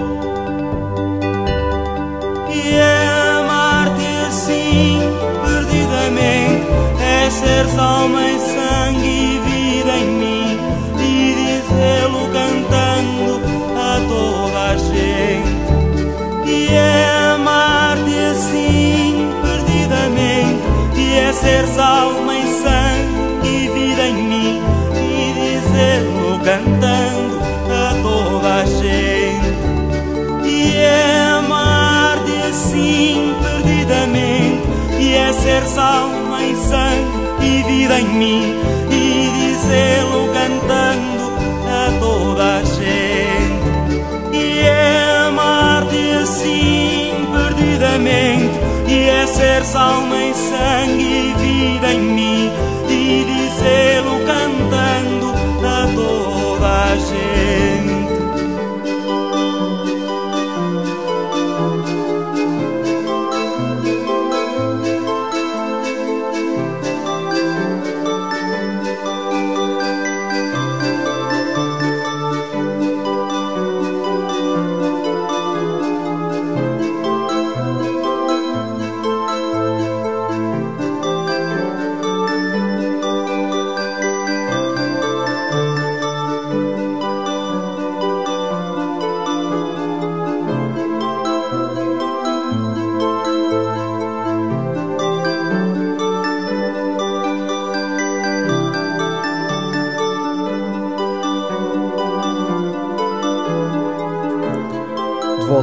ser 7.58 7.80
alma 7.80 8.22
e 8.22 8.40
sangue 8.40 9.08
e 9.08 9.40
vida 9.40 9.98
em 9.98 10.08
mim 10.22 10.60
e 11.00 11.34
dizê-lo 11.42 12.30
cantando 12.32 13.42
a 13.76 14.00
toda 14.08 14.60
a 14.60 14.78
gente. 14.78 15.56
E 16.46 16.68
é 16.72 17.32
amar-te 17.34 18.16
assim 18.32 19.32
perdidamente 19.42 20.62
e 20.98 21.18
é 21.18 21.34
ser 21.34 21.66
alma 21.82 22.36
e 22.36 22.48
sangue 22.62 23.48
e 23.48 23.70
vida 23.70 24.08
em 24.08 24.14
mim 24.14 24.62
e 24.94 25.34
dizê-lo 25.34 26.40
cantando 26.44 27.40
a 27.74 27.96
toda 28.04 28.54
a 28.54 28.66
gente. 28.66 30.48
E 30.48 30.78
é 30.78 31.32
amar-te 31.40 32.34
assim 32.50 33.34
perdidamente 33.42 34.62
e 35.00 35.16
é 35.16 35.34
ser 35.34 35.64
alma 35.80 36.17
em 38.00 38.08
mim 38.08 38.56
e 38.92 39.30
dizê-lo 39.40 40.30
cantando 40.34 41.32
a 41.68 42.00
toda 42.00 42.58
a 42.58 42.64
gente. 42.64 44.38
E 44.38 44.60
é 44.60 45.26
amar-te 45.28 46.12
assim 46.22 47.28
perdidamente 47.32 48.60
e 48.88 49.10
é 49.10 49.26
ser 49.26 49.64
alma 49.78 50.24
e 50.24 50.34
sangue 50.34 50.97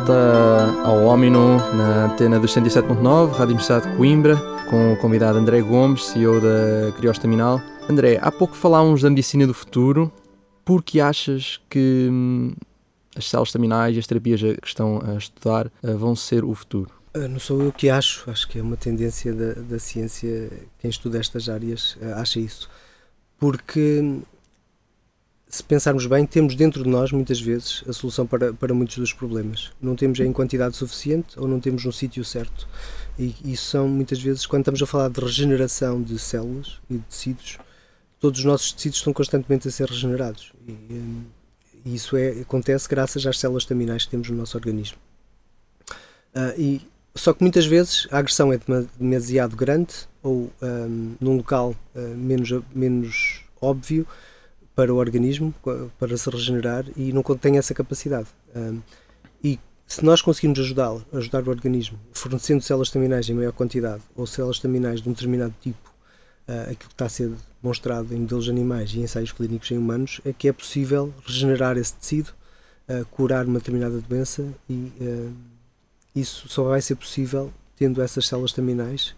Volta 0.05 0.83
ao 0.85 1.03
Ómino 1.05 1.57
na 1.75 2.05
antena 2.13 2.39
dos 2.39 2.55
107.9, 2.55 3.31
Rádio 3.31 3.55
Universidade 3.55 3.89
de 3.89 3.97
Coimbra, 3.97 4.37
com 4.69 4.93
o 4.93 4.97
convidado 4.99 5.39
André 5.39 5.63
Gomes, 5.63 6.05
CEO 6.05 6.43
da 6.43 6.93
Criostaminal. 6.99 7.59
André, 7.89 8.19
há 8.21 8.31
pouco 8.31 8.55
falámos 8.55 9.01
da 9.01 9.09
medicina 9.09 9.47
do 9.47 9.55
futuro. 9.55 10.13
Por 10.63 10.83
que 10.83 11.01
achas 11.01 11.59
que 11.71 12.09
hum, 12.11 12.53
as 13.17 13.31
células 13.31 13.49
staminais 13.49 13.97
e 13.97 13.99
as 13.99 14.07
terapias 14.07 14.43
que 14.43 14.67
estão 14.67 15.01
a 15.03 15.15
estudar 15.15 15.73
eh, 15.83 15.95
vão 15.95 16.15
ser 16.15 16.45
o 16.45 16.55
futuro? 16.55 16.91
Ah, 17.15 17.27
Não 17.27 17.39
sou 17.39 17.63
eu 17.63 17.73
que 17.73 17.89
acho, 17.89 18.31
acho 18.31 18.47
que 18.47 18.59
é 18.59 18.63
uma 18.63 18.77
tendência 18.77 19.33
da, 19.33 19.55
da 19.55 19.79
ciência, 19.79 20.51
quem 20.81 20.91
estuda 20.91 21.19
estas 21.19 21.49
áreas 21.49 21.97
ah, 22.03 22.21
acha 22.21 22.39
isso. 22.39 22.69
Porque, 23.39 24.21
se 25.55 25.63
pensarmos 25.63 26.07
bem, 26.07 26.27
temos 26.27 26.55
dentro 26.57 26.83
de 26.83 26.89
nós, 26.89 27.13
muitas 27.13 27.41
vezes, 27.41 27.85
a 27.89 27.93
solução 27.93 28.27
para, 28.27 28.53
para 28.53 28.75
muitos 28.75 28.99
dos 28.99 29.13
problemas. 29.13 29.71
Não 29.81 29.95
temos 29.95 30.19
em 30.19 30.33
quantidade 30.33 30.77
suficiente 30.77 31.39
ou 31.39 31.47
não 31.47 31.61
temos 31.61 31.85
no 31.85 31.93
sítio 31.93 32.25
certo. 32.25 32.69
E 33.17 33.33
isso 33.45 33.71
são, 33.71 33.89
muitas 33.89 34.21
vezes, 34.21 34.47
quando 34.47 34.63
estamos 34.63 34.83
a 34.83 34.87
falar 34.87 35.09
de 35.11 35.21
regeneração 35.21 36.03
de 36.03 36.19
células 36.19 36.81
e 36.91 36.95
de 36.95 37.03
tecidos, 37.03 37.59
todos 38.19 38.41
os 38.41 38.45
nossos 38.45 38.73
tecidos 38.73 38.99
estão 38.99 39.13
constantemente 39.13 39.69
a 39.69 39.71
ser 39.71 39.89
regenerados. 39.89 40.53
E, 40.67 40.73
e 41.85 41.95
isso 41.95 42.17
é, 42.17 42.41
acontece 42.41 42.89
graças 42.89 43.25
às 43.25 43.39
células 43.39 43.63
staminais 43.63 44.05
que 44.05 44.11
temos 44.11 44.29
no 44.31 44.37
nosso 44.37 44.57
organismo. 44.57 44.99
Ah, 46.35 46.53
e 46.59 46.81
só 47.15 47.33
que 47.33 47.43
muitas 47.43 47.65
vezes 47.65 48.09
a 48.11 48.19
agressão 48.19 48.53
é 48.53 48.59
dema- 48.59 48.89
demasiado 48.99 49.55
grande 49.55 49.95
ou 50.21 50.51
ahm, 50.61 51.15
num 51.21 51.37
local 51.37 51.77
ah, 51.95 52.01
menos, 52.01 52.51
menos 52.75 53.45
óbvio 53.61 54.05
para 54.75 54.93
o 54.93 54.97
organismo, 54.97 55.55
para 55.99 56.17
se 56.17 56.29
regenerar 56.29 56.85
e 56.97 57.13
não 57.13 57.23
contém 57.23 57.59
essa 57.59 57.73
capacidade. 57.73 58.27
E 59.43 59.59
se 59.87 60.05
nós 60.05 60.23
conseguirmos 60.23 60.59
ajudá-lo, 60.59 61.05
ajudar 61.13 61.47
o 61.47 61.51
organismo, 61.51 61.99
fornecendo 62.13 62.63
células 62.63 62.89
staminais 62.89 63.29
em 63.29 63.35
maior 63.35 63.53
quantidade 63.53 64.03
ou 64.17 64.27
células 64.27 64.57
staminais 64.57 65.01
de 65.01 65.09
um 65.09 65.13
determinado 65.13 65.55
tipo, 65.61 65.93
ah, 66.49 66.63
aquilo 66.63 66.89
que 66.89 66.95
está 66.95 67.07
a 67.07 67.09
ser 67.09 67.31
demonstrado 67.63 68.15
em 68.15 68.21
modelos 68.21 68.49
animais 68.49 68.93
e 68.95 69.01
ensaios 69.01 69.33
clínicos 69.33 69.71
em 69.71 69.79
humanos, 69.79 70.21
é 70.25 70.33
que 70.33 70.49
é 70.49 70.53
possível 70.53 71.13
regenerar 71.25 71.77
esse 71.77 71.95
tecido, 71.95 72.33
ah, 72.89 73.05
curar 73.11 73.47
uma 73.47 73.59
determinada 73.59 74.01
doença 74.01 74.47
e 74.69 74.91
ah, 75.01 75.31
isso 76.15 76.49
só 76.49 76.65
vai 76.65 76.81
ser 76.81 76.97
possível 76.97 77.53
tendo 77.77 78.01
essas 78.01 78.27
células 78.27 78.53
staminais, 78.53 79.15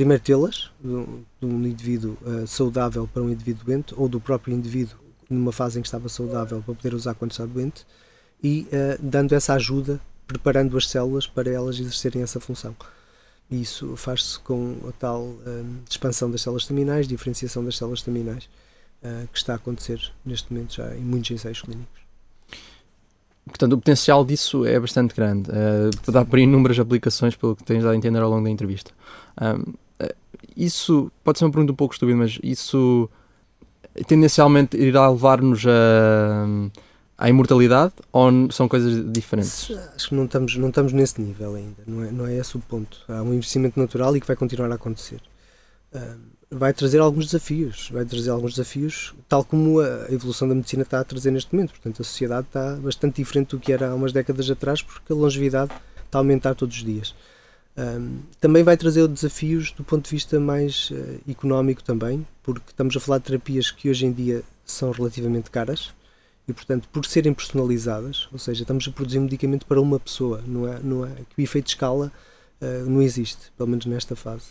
primeiro 0.00 0.22
tê-las, 0.22 0.70
de 0.82 1.46
um, 1.46 1.66
indivíduo 1.66 2.16
ah, 2.24 2.46
saudável 2.46 3.06
para 3.06 3.22
um 3.22 3.28
indivíduo 3.28 3.66
doente, 3.66 3.94
ou 3.94 4.08
do 4.08 4.18
próprio 4.18 4.56
indivíduo 4.56 4.96
numa 5.28 5.52
fase 5.52 5.78
em 5.78 5.82
que 5.82 5.88
estava 5.88 6.08
saudável 6.08 6.62
para 6.64 6.74
poder 6.74 6.94
usar 6.94 7.14
quando 7.14 7.32
está 7.32 7.44
doente, 7.44 7.86
e 8.42 8.66
ah, 8.72 8.96
dando 8.98 9.34
essa 9.34 9.52
ajuda, 9.52 10.00
preparando 10.26 10.74
as 10.78 10.88
células 10.88 11.26
para 11.26 11.50
elas 11.50 11.78
exercerem 11.78 12.22
essa 12.22 12.40
função. 12.40 12.74
E 13.50 13.60
isso 13.60 13.94
faz-se 13.94 14.38
com 14.38 14.76
a 14.88 14.92
tal 14.92 15.34
ah, 15.46 15.62
expansão 15.88 16.30
das 16.30 16.40
células 16.40 16.62
staminais, 16.62 17.06
diferenciação 17.06 17.62
das 17.62 17.76
células 17.76 17.98
staminais, 17.98 18.48
ah, 19.04 19.26
que 19.30 19.36
está 19.36 19.52
a 19.52 19.56
acontecer 19.56 20.00
neste 20.24 20.50
momento 20.50 20.76
já 20.76 20.96
em 20.96 21.02
muitos 21.02 21.30
ensaios 21.30 21.60
clínicos. 21.60 22.00
Portanto, 23.46 23.72
o 23.74 23.78
potencial 23.78 24.24
disso 24.24 24.64
é 24.64 24.78
bastante 24.78 25.14
grande. 25.14 25.50
Uh, 25.50 26.12
dá 26.12 26.24
por 26.24 26.38
inúmeras 26.38 26.78
aplicações, 26.78 27.34
pelo 27.34 27.56
que 27.56 27.64
tens 27.64 27.82
dado 27.82 27.92
a 27.92 27.96
entender 27.96 28.20
ao 28.20 28.30
longo 28.30 28.44
da 28.44 28.50
entrevista. 28.50 28.92
Um, 29.40 29.60
uh, 29.60 29.78
isso 30.56 31.10
pode 31.24 31.38
ser 31.38 31.44
uma 31.44 31.50
pergunta 31.50 31.72
um 31.72 31.76
pouco 31.76 31.94
estúpida, 31.94 32.16
mas 32.16 32.38
isso 32.42 33.08
tendencialmente 34.06 34.76
irá 34.76 35.08
levar-nos 35.08 35.64
a, 35.66 36.46
à 37.18 37.28
imortalidade 37.28 37.92
ou 38.12 38.50
são 38.50 38.68
coisas 38.68 39.12
diferentes? 39.12 39.70
Acho 39.94 40.08
que 40.08 40.14
não 40.14 40.24
estamos, 40.24 40.56
não 40.56 40.68
estamos 40.68 40.92
nesse 40.92 41.20
nível 41.20 41.54
ainda, 41.54 41.82
não 41.86 42.04
é, 42.04 42.10
não 42.10 42.26
é 42.26 42.36
esse 42.36 42.56
o 42.56 42.60
ponto. 42.60 43.02
Há 43.08 43.22
um 43.22 43.34
investimento 43.34 43.78
natural 43.78 44.16
e 44.16 44.20
que 44.20 44.26
vai 44.26 44.36
continuar 44.36 44.70
a 44.70 44.74
acontecer. 44.74 45.20
Ah, 45.92 46.16
vai 46.50 46.72
trazer 46.72 46.98
alguns 46.98 47.26
desafios, 47.26 47.90
vai 47.92 48.04
trazer 48.04 48.30
alguns 48.30 48.54
desafios, 48.54 49.14
tal 49.28 49.44
como 49.44 49.80
a 49.80 50.06
evolução 50.10 50.48
da 50.48 50.54
medicina 50.54 50.82
está 50.82 51.00
a 51.00 51.04
trazer 51.04 51.30
neste 51.30 51.54
momento. 51.54 51.70
Portanto, 51.70 52.02
a 52.02 52.04
sociedade 52.04 52.46
está 52.48 52.76
bastante 52.76 53.16
diferente 53.16 53.50
do 53.50 53.60
que 53.60 53.72
era 53.72 53.90
há 53.90 53.94
umas 53.94 54.12
décadas 54.12 54.50
atrás, 54.50 54.82
porque 54.82 55.12
a 55.12 55.16
longevidade 55.16 55.70
está 56.04 56.18
a 56.18 56.20
aumentar 56.20 56.54
todos 56.54 56.76
os 56.76 56.84
dias. 56.84 57.14
Um, 57.76 58.18
também 58.40 58.62
vai 58.62 58.76
trazer 58.76 59.06
desafios 59.08 59.72
do 59.72 59.84
ponto 59.84 60.04
de 60.04 60.10
vista 60.10 60.38
mais 60.40 60.90
uh, 60.90 61.30
económico 61.30 61.82
também, 61.82 62.26
porque 62.42 62.70
estamos 62.70 62.96
a 62.96 63.00
falar 63.00 63.18
de 63.18 63.24
terapias 63.24 63.70
que 63.70 63.88
hoje 63.88 64.06
em 64.06 64.12
dia 64.12 64.42
são 64.64 64.90
relativamente 64.90 65.50
caras 65.50 65.92
e, 66.46 66.52
portanto, 66.52 66.88
por 66.92 67.04
serem 67.06 67.32
personalizadas, 67.32 68.28
ou 68.32 68.38
seja, 68.38 68.62
estamos 68.62 68.86
a 68.86 68.90
produzir 68.90 69.18
um 69.18 69.22
medicamento 69.22 69.66
para 69.66 69.80
uma 69.80 70.00
pessoa, 70.00 70.42
não 70.46 70.68
é, 70.68 70.80
não 70.80 71.06
é 71.06 71.10
que 71.10 71.40
o 71.40 71.42
efeito 71.42 71.66
de 71.66 71.70
escala 71.70 72.12
uh, 72.60 72.90
não 72.90 73.00
existe, 73.00 73.52
pelo 73.56 73.68
menos 73.68 73.86
nesta 73.86 74.16
fase, 74.16 74.46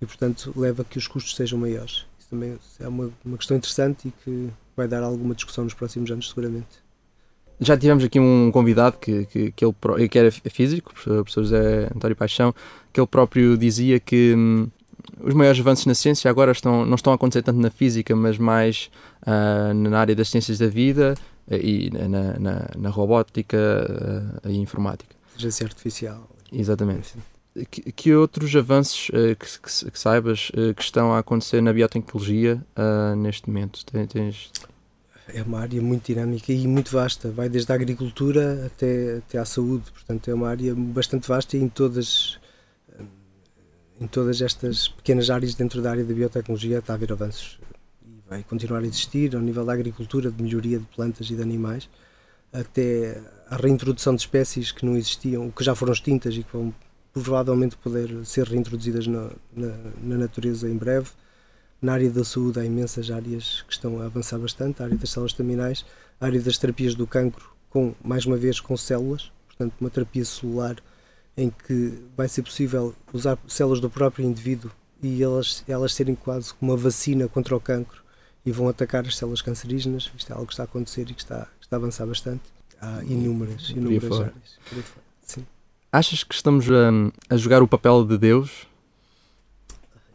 e, 0.00 0.06
portanto, 0.06 0.52
leva 0.56 0.82
a 0.82 0.84
que 0.84 0.98
os 0.98 1.06
custos 1.06 1.36
sejam 1.36 1.58
maiores. 1.58 2.06
Isso 2.18 2.28
também 2.30 2.58
é 2.80 2.88
uma, 2.88 3.10
uma 3.24 3.36
questão 3.36 3.56
interessante 3.56 4.08
e 4.08 4.10
que 4.10 4.50
vai 4.76 4.88
dar 4.88 5.02
alguma 5.02 5.34
discussão 5.34 5.64
nos 5.64 5.74
próximos 5.74 6.10
anos, 6.10 6.28
seguramente. 6.30 6.81
Já 7.62 7.76
tivemos 7.76 8.02
aqui 8.02 8.18
um 8.18 8.50
convidado 8.52 8.98
que, 8.98 9.24
que, 9.26 9.52
que, 9.52 9.64
ele, 9.64 10.08
que 10.08 10.18
era 10.18 10.30
físico, 10.30 10.90
o 10.90 10.94
professor 10.94 11.42
José 11.44 11.88
António 11.94 12.16
Paixão, 12.16 12.52
que 12.92 13.00
ele 13.00 13.06
próprio 13.06 13.56
dizia 13.56 14.00
que 14.00 14.34
hum, 14.36 14.68
os 15.20 15.32
maiores 15.32 15.60
avanços 15.60 15.86
na 15.86 15.94
ciência 15.94 16.28
agora 16.28 16.50
estão, 16.50 16.84
não 16.84 16.96
estão 16.96 17.12
a 17.12 17.16
acontecer 17.16 17.42
tanto 17.42 17.60
na 17.60 17.70
física, 17.70 18.14
mas 18.16 18.36
mais 18.36 18.90
uh, 19.22 19.72
na 19.74 19.98
área 19.98 20.14
das 20.14 20.28
ciências 20.28 20.58
da 20.58 20.66
vida 20.66 21.14
uh, 21.48 21.54
e 21.54 21.90
na, 21.90 22.38
na, 22.38 22.68
na 22.76 22.90
robótica 22.90 23.56
uh, 24.44 24.48
e 24.50 24.56
informática. 24.58 25.14
Inteligência 25.34 25.66
artificial. 25.66 26.28
Exatamente. 26.52 27.14
Que, 27.70 27.92
que, 27.92 28.14
outros 28.14 28.54
avanços 28.56 29.08
uh, 29.10 29.36
que, 29.36 29.46
que, 29.46 29.90
que, 29.90 29.98
saibas 29.98 30.50
que 30.74 30.82
estão 30.82 31.12
a 31.12 31.18
acontecer 31.18 31.60
na 31.60 31.72
biotecnologia 31.72 32.60
uh, 32.76 33.14
neste 33.14 33.48
momento? 33.48 33.84
Tens... 33.86 34.50
É 35.34 35.42
uma 35.42 35.60
área 35.60 35.80
muito 35.80 36.06
dinâmica 36.06 36.52
e 36.52 36.66
muito 36.66 36.90
vasta, 36.90 37.30
vai 37.30 37.48
desde 37.48 37.72
a 37.72 37.74
agricultura 37.74 38.66
até, 38.66 39.16
até 39.16 39.38
à 39.38 39.44
saúde, 39.44 39.90
portanto 39.90 40.28
é 40.28 40.34
uma 40.34 40.48
área 40.48 40.74
bastante 40.74 41.26
vasta 41.26 41.56
em 41.56 41.68
todas, 41.68 42.38
em 44.00 44.06
todas 44.06 44.42
estas 44.42 44.88
pequenas 44.88 45.30
áreas 45.30 45.54
dentro 45.54 45.80
da 45.80 45.90
área 45.90 46.04
da 46.04 46.12
biotecnologia 46.12 46.78
está 46.78 46.92
a 46.92 46.96
haver 46.96 47.12
avanços. 47.12 47.58
E 48.04 48.28
vai 48.28 48.42
continuar 48.42 48.80
a 48.80 48.86
existir 48.86 49.34
ao 49.34 49.40
nível 49.40 49.64
da 49.64 49.72
agricultura, 49.72 50.30
de 50.30 50.42
melhoria 50.42 50.78
de 50.78 50.84
plantas 50.86 51.30
e 51.30 51.34
de 51.34 51.42
animais, 51.42 51.88
até 52.52 53.20
a 53.48 53.56
reintrodução 53.56 54.14
de 54.14 54.20
espécies 54.20 54.70
que 54.70 54.84
não 54.84 54.96
existiam, 54.96 55.50
que 55.50 55.64
já 55.64 55.74
foram 55.74 55.92
extintas 55.92 56.34
e 56.34 56.42
que 56.42 56.52
vão 56.52 56.74
provavelmente 57.12 57.76
poder 57.76 58.24
ser 58.24 58.46
reintroduzidas 58.46 59.06
na, 59.06 59.30
na, 59.54 59.74
na, 60.02 60.16
natureza 60.16 60.68
em 60.68 60.76
breve. 60.76 61.10
Na 61.82 61.94
área 61.94 62.08
da 62.08 62.24
saúde 62.24 62.60
há 62.60 62.64
imensas 62.64 63.10
áreas 63.10 63.62
que 63.66 63.72
estão 63.72 64.00
a 64.00 64.06
avançar 64.06 64.38
bastante, 64.38 64.80
a 64.80 64.84
área 64.84 64.96
das 64.96 65.10
células 65.10 65.32
terminais, 65.32 65.84
a 66.20 66.26
área 66.26 66.40
das 66.40 66.56
terapias 66.56 66.94
do 66.94 67.08
cancro, 67.08 67.50
com, 67.68 67.92
mais 68.04 68.24
uma 68.24 68.36
vez 68.36 68.60
com 68.60 68.76
células, 68.76 69.32
portanto 69.48 69.74
uma 69.80 69.90
terapia 69.90 70.24
celular 70.24 70.76
em 71.36 71.50
que 71.50 71.92
vai 72.16 72.28
ser 72.28 72.42
possível 72.42 72.94
usar 73.12 73.36
células 73.48 73.80
do 73.80 73.90
próprio 73.90 74.24
indivíduo 74.24 74.70
e 75.02 75.20
elas, 75.22 75.64
elas 75.66 75.92
serem 75.92 76.14
quase 76.14 76.54
como 76.54 76.70
uma 76.70 76.78
vacina 76.78 77.26
contra 77.26 77.56
o 77.56 77.60
cancro 77.60 78.00
e 78.46 78.52
vão 78.52 78.68
atacar 78.68 79.04
as 79.04 79.16
células 79.16 79.42
cancerígenas. 79.42 80.10
Isto 80.16 80.30
é 80.30 80.34
algo 80.34 80.46
que 80.46 80.52
está 80.52 80.62
a 80.62 80.66
acontecer 80.66 81.02
e 81.10 81.14
que 81.14 81.20
está, 81.20 81.48
que 81.58 81.66
está 81.66 81.76
a 81.76 81.78
avançar 81.78 82.06
bastante. 82.06 82.42
Há 82.80 83.02
inúmeras, 83.04 83.70
inúmeras 83.70 84.20
áreas. 84.20 84.58
Sim. 85.22 85.46
Achas 85.90 86.22
que 86.22 86.34
estamos 86.34 86.66
a, 86.70 87.34
a 87.34 87.36
jogar 87.36 87.62
o 87.62 87.68
papel 87.68 88.04
de 88.04 88.18
Deus? 88.18 88.66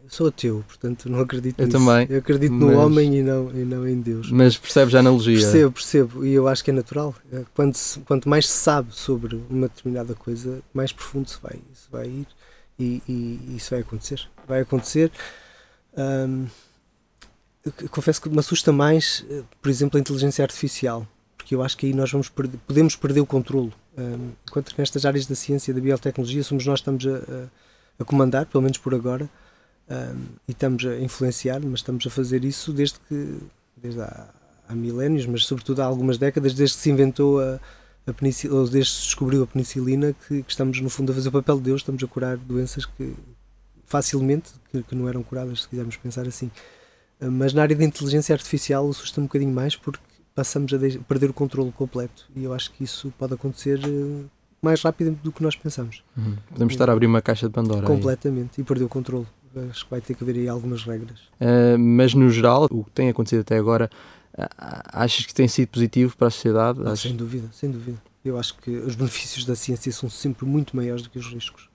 Sou 0.08 0.28
ateu, 0.28 0.64
portanto 0.66 1.08
não 1.08 1.20
acredito 1.20 1.60
eu 1.60 1.66
nisso. 1.66 1.78
também. 1.78 2.06
Eu 2.08 2.18
acredito 2.18 2.52
mas... 2.52 2.60
no 2.60 2.78
homem 2.78 3.18
e 3.18 3.22
não, 3.22 3.50
e 3.50 3.64
não 3.64 3.86
em 3.86 4.00
Deus. 4.00 4.30
Mas 4.30 4.56
percebes 4.56 4.94
a 4.94 5.00
analogia? 5.00 5.38
Percebo, 5.38 5.72
percebo. 5.72 6.24
E 6.24 6.32
eu 6.32 6.48
acho 6.48 6.64
que 6.64 6.70
é 6.70 6.74
natural. 6.74 7.14
Quando 7.54 7.74
se, 7.74 8.00
quanto 8.00 8.28
mais 8.28 8.46
se 8.46 8.56
sabe 8.56 8.94
sobre 8.94 9.40
uma 9.50 9.68
determinada 9.68 10.14
coisa, 10.14 10.60
mais 10.72 10.92
profundo 10.92 11.28
se 11.28 11.38
vai, 11.42 11.58
se 11.72 11.90
vai 11.90 12.06
ir. 12.06 12.26
E, 12.78 13.02
e, 13.08 13.56
isso 13.56 13.70
vai 13.70 13.80
acontecer. 13.80 14.20
Vai 14.46 14.60
acontecer. 14.60 15.10
Hum, 15.96 16.46
confesso 17.90 18.22
que 18.22 18.28
me 18.28 18.38
assusta 18.38 18.72
mais, 18.72 19.24
eh, 19.28 19.42
por 19.60 19.68
exemplo, 19.68 19.98
a 19.98 20.00
inteligência 20.00 20.42
artificial. 20.42 21.06
Porque 21.36 21.54
eu 21.54 21.62
acho 21.62 21.76
que 21.76 21.86
aí 21.86 21.92
nós 21.92 22.10
vamos 22.10 22.28
perder, 22.28 22.58
podemos 22.66 22.94
perder 22.94 23.20
o 23.20 23.26
controlo 23.26 23.72
um, 23.98 24.30
enquanto 24.46 24.72
que 24.72 24.80
nestas 24.80 25.04
áreas 25.04 25.26
da 25.26 25.34
ciência 25.34 25.72
e 25.72 25.74
da 25.74 25.80
biotecnologia 25.80 26.42
somos 26.44 26.64
nós 26.64 26.80
que 26.80 26.88
estamos 26.88 27.06
a, 27.06 27.16
a, 27.16 27.46
a 27.98 28.04
comandar, 28.04 28.46
pelo 28.46 28.62
menos 28.62 28.78
por 28.78 28.94
agora, 28.94 29.28
um, 29.90 30.24
e 30.46 30.52
estamos 30.52 30.84
a 30.84 30.98
influenciar, 30.98 31.60
mas 31.60 31.80
estamos 31.80 32.06
a 32.06 32.10
fazer 32.10 32.44
isso 32.44 32.72
desde 32.72 32.98
que, 33.08 33.38
desde 33.76 34.00
há, 34.00 34.28
há 34.68 34.74
milénios, 34.74 35.26
mas 35.26 35.46
sobretudo 35.46 35.80
há 35.80 35.84
algumas 35.84 36.18
décadas, 36.18 36.54
desde 36.54 36.76
que 36.76 36.82
se 36.82 36.90
inventou 36.90 37.40
a, 37.40 37.58
a 38.06 38.12
penicilina, 38.12 38.60
ou 38.60 38.68
desde 38.68 38.92
que 38.92 39.00
se 39.00 39.06
descobriu 39.06 39.42
a 39.42 39.46
penicilina, 39.46 40.14
que, 40.26 40.42
que, 40.42 40.50
estamos 40.50 40.80
no 40.80 40.90
fundo 40.90 41.12
a 41.12 41.14
fazer 41.14 41.28
o 41.28 41.32
papel 41.32 41.56
de 41.56 41.62
Deus, 41.62 41.80
estamos 41.80 42.02
a 42.02 42.06
curar 42.06 42.36
doenças 42.36 42.84
que 42.84 43.14
facilmente, 43.86 44.50
que, 44.70 44.82
que 44.82 44.94
não 44.94 45.08
eram 45.08 45.22
curadas, 45.22 45.62
se 45.62 45.68
quisermos 45.68 45.96
pensar 45.96 46.26
assim. 46.26 46.50
Mas 47.20 47.52
na 47.52 47.62
área 47.62 47.74
da 47.74 47.84
inteligência 47.84 48.32
artificial 48.32 48.88
assusta 48.88 49.20
um 49.20 49.24
bocadinho 49.24 49.52
mais 49.52 49.74
porque 49.74 50.02
passamos 50.34 50.72
a 50.72 50.78
perder 51.08 51.30
o 51.30 51.34
controle 51.34 51.72
completo. 51.72 52.28
E 52.36 52.44
eu 52.44 52.52
acho 52.52 52.70
que 52.72 52.84
isso 52.84 53.12
pode 53.18 53.34
acontecer 53.34 53.80
uh, 53.84 54.24
mais 54.62 54.80
rápido 54.82 55.18
do 55.22 55.32
que 55.32 55.42
nós 55.42 55.56
pensamos. 55.56 56.04
Uhum. 56.16 56.36
Podemos 56.50 56.74
estar 56.74 56.88
a 56.88 56.92
abrir 56.92 57.06
uma 57.06 57.20
caixa 57.20 57.48
de 57.48 57.52
Pandora. 57.52 57.84
Completamente. 57.84 58.52
Aí. 58.58 58.62
E 58.62 58.64
perder 58.64 58.84
o 58.84 58.88
controle. 58.88 59.26
Acho 59.70 59.84
que 59.84 59.90
vai 59.90 60.00
ter 60.00 60.14
que 60.14 60.22
haver 60.22 60.36
aí 60.36 60.48
algumas 60.48 60.84
regras. 60.84 61.18
Uh, 61.40 61.78
mas 61.78 62.14
no 62.14 62.30
geral, 62.30 62.66
o 62.70 62.84
que 62.84 62.90
tem 62.90 63.08
acontecido 63.08 63.40
até 63.40 63.56
agora, 63.56 63.90
uh, 64.34 64.44
achas 64.92 65.26
que 65.26 65.34
tem 65.34 65.48
sido 65.48 65.68
positivo 65.68 66.16
para 66.16 66.28
a 66.28 66.30
sociedade? 66.30 66.80
Ah, 66.84 66.96
sem 66.96 67.14
dúvida, 67.14 67.48
sem 67.52 67.70
dúvida. 67.70 67.98
Eu 68.24 68.38
acho 68.38 68.56
que 68.58 68.70
os 68.70 68.94
benefícios 68.94 69.44
da 69.44 69.54
ciência 69.54 69.92
são 69.92 70.10
sempre 70.10 70.44
muito 70.44 70.76
maiores 70.76 71.02
do 71.02 71.10
que 71.10 71.18
os 71.18 71.26
riscos. 71.26 71.68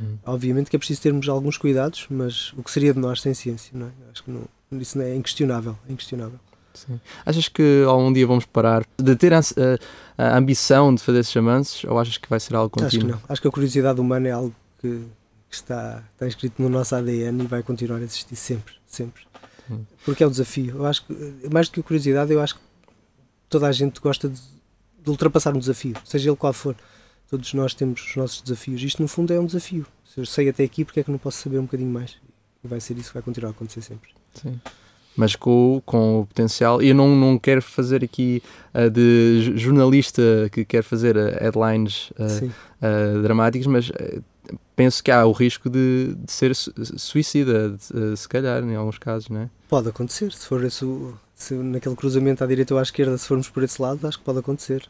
Uhum. 0.00 0.18
Obviamente 0.24 0.70
que 0.70 0.76
é 0.76 0.78
preciso 0.78 1.02
termos 1.02 1.28
alguns 1.28 1.58
cuidados, 1.58 2.06
mas 2.08 2.52
o 2.56 2.62
que 2.62 2.70
seria 2.70 2.94
de 2.94 3.00
nós 3.00 3.20
sem 3.20 3.34
ciência? 3.34 3.72
Não 3.74 3.86
é? 3.86 3.90
Acho 4.12 4.22
que 4.22 4.30
não, 4.30 4.42
isso 4.80 5.00
é 5.00 5.14
inquestionável. 5.14 5.76
É 5.88 5.92
inquestionável. 5.92 6.38
Sim. 6.74 7.00
Achas 7.26 7.48
que 7.48 7.84
algum 7.86 8.12
dia 8.12 8.26
vamos 8.26 8.46
parar 8.46 8.84
de 8.96 9.16
ter 9.16 9.34
a, 9.34 9.40
a, 9.40 10.24
a, 10.24 10.38
ambição 10.38 10.94
de 10.94 11.02
fazer 11.02 11.20
esses 11.20 11.36
avanços 11.36 11.82
ou 11.84 11.98
achas 11.98 12.16
que 12.18 12.28
vai 12.28 12.38
ser 12.38 12.54
algo 12.54 12.70
contínuo? 12.70 12.86
Acho 12.86 12.98
que 12.98 13.06
não. 13.06 13.20
Acho 13.28 13.42
que 13.42 13.48
a 13.48 13.50
curiosidade 13.50 14.00
humana 14.00 14.28
é 14.28 14.30
algo 14.30 14.54
que, 14.80 15.02
que 15.48 15.54
está, 15.54 16.04
está 16.12 16.26
inscrito 16.26 16.60
no 16.62 16.68
nosso 16.68 16.94
ADN 16.94 17.44
e 17.44 17.46
vai 17.46 17.62
continuar 17.62 17.98
a 17.98 18.02
existir 18.02 18.36
sempre, 18.36 18.74
sempre. 18.86 19.22
Hum. 19.70 19.84
Porque 20.04 20.22
é 20.22 20.26
um 20.26 20.30
desafio. 20.30 20.76
Eu 20.76 20.86
acho 20.86 21.04
que, 21.04 21.14
mais 21.52 21.68
do 21.68 21.72
que 21.72 21.80
a 21.80 21.82
curiosidade, 21.82 22.32
eu 22.32 22.40
acho 22.40 22.54
que 22.56 22.60
toda 23.48 23.66
a 23.66 23.72
gente 23.72 24.00
gosta 24.00 24.28
de, 24.28 24.40
de 25.02 25.10
ultrapassar 25.10 25.54
um 25.54 25.58
desafio, 25.58 25.94
seja 26.04 26.30
ele 26.30 26.36
qual 26.36 26.52
for. 26.52 26.76
Todos 27.30 27.52
nós 27.54 27.74
temos 27.74 28.02
os 28.02 28.16
nossos 28.16 28.40
desafios. 28.40 28.82
Isto, 28.82 29.02
no 29.02 29.08
fundo, 29.08 29.32
é 29.32 29.38
um 29.40 29.46
desafio. 29.46 29.86
Se 30.04 30.20
eu 30.20 30.24
sei 30.24 30.48
até 30.48 30.64
aqui, 30.64 30.84
porque 30.84 31.00
é 31.00 31.04
que 31.04 31.10
não 31.10 31.18
posso 31.18 31.42
saber 31.42 31.58
um 31.58 31.64
bocadinho 31.64 31.90
mais? 31.90 32.16
E 32.64 32.68
vai 32.68 32.80
ser 32.80 32.96
isso 32.96 33.08
que 33.08 33.14
vai 33.14 33.22
continuar 33.22 33.50
a 33.50 33.52
acontecer 33.52 33.82
sempre. 33.82 34.10
Sim 34.34 34.58
mas 35.18 35.34
com, 35.34 35.82
com 35.84 36.20
o 36.20 36.26
potencial. 36.26 36.80
E 36.80 36.90
eu 36.90 36.94
não, 36.94 37.16
não 37.16 37.36
quero 37.40 37.60
fazer 37.60 38.04
aqui 38.04 38.40
uh, 38.72 38.88
de 38.88 39.52
jornalista 39.56 40.22
que 40.52 40.64
quer 40.64 40.84
fazer 40.84 41.16
uh, 41.16 41.36
headlines 41.40 42.12
uh, 42.12 43.20
dramáticas, 43.20 43.66
mas 43.66 43.90
penso 44.78 45.02
que 45.02 45.10
há 45.10 45.26
o 45.26 45.32
risco 45.32 45.68
de, 45.68 46.14
de 46.16 46.30
ser 46.30 46.54
suicida, 46.54 47.70
de, 47.70 48.16
se 48.16 48.28
calhar, 48.28 48.62
em 48.62 48.76
alguns 48.76 48.96
casos, 48.96 49.28
não 49.28 49.40
é? 49.40 49.50
Pode 49.68 49.88
acontecer, 49.88 50.30
se 50.30 50.46
for 50.46 50.62
esse, 50.62 50.86
se 51.34 51.52
naquele 51.54 51.96
cruzamento 51.96 52.44
à 52.44 52.46
direita 52.46 52.74
ou 52.74 52.78
à 52.78 52.82
esquerda, 52.84 53.18
se 53.18 53.26
formos 53.26 53.48
por 53.48 53.64
esse 53.64 53.82
lado, 53.82 54.06
acho 54.06 54.20
que 54.20 54.24
pode 54.24 54.38
acontecer. 54.38 54.88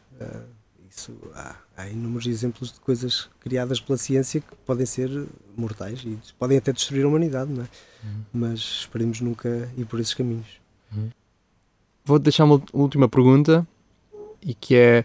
isso 0.87 1.11
há, 1.33 1.55
há 1.75 1.89
inúmeros 1.89 2.27
exemplos 2.27 2.71
de 2.71 2.79
coisas 2.81 3.27
criadas 3.39 3.79
pela 3.81 3.97
ciência 3.97 4.41
que 4.41 4.55
podem 4.63 4.85
ser 4.85 5.09
mortais 5.57 6.03
e 6.05 6.19
podem 6.37 6.59
até 6.59 6.71
destruir 6.71 7.03
a 7.03 7.07
humanidade, 7.07 7.51
não 7.51 7.63
é? 7.63 7.67
Uhum. 8.03 8.21
Mas 8.31 8.59
esperemos 8.59 9.21
nunca 9.21 9.71
ir 9.75 9.85
por 9.85 9.99
esses 9.99 10.13
caminhos. 10.13 10.61
Uhum. 10.95 11.09
Vou 12.05 12.19
deixar 12.19 12.43
uma 12.43 12.61
última 12.73 13.09
pergunta 13.09 13.67
e 14.39 14.53
que 14.53 14.75
é 14.75 15.03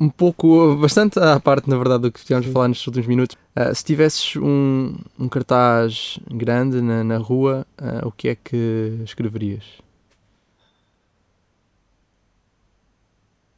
um 0.00 0.08
pouco, 0.08 0.76
bastante 0.76 1.18
à 1.18 1.40
parte, 1.40 1.68
na 1.68 1.76
verdade, 1.76 2.02
do 2.02 2.12
que 2.12 2.24
tivemos 2.24 2.48
a 2.48 2.52
falar 2.52 2.68
nos 2.68 2.86
últimos 2.86 3.08
minutos. 3.08 3.36
Uh, 3.56 3.74
se 3.74 3.84
tivesses 3.84 4.36
um, 4.36 4.96
um 5.18 5.28
cartaz 5.28 6.20
grande 6.30 6.80
na, 6.80 7.02
na 7.02 7.18
rua, 7.18 7.66
uh, 7.80 8.06
o 8.06 8.12
que 8.12 8.28
é 8.28 8.34
que 8.36 9.00
escreverias? 9.04 9.64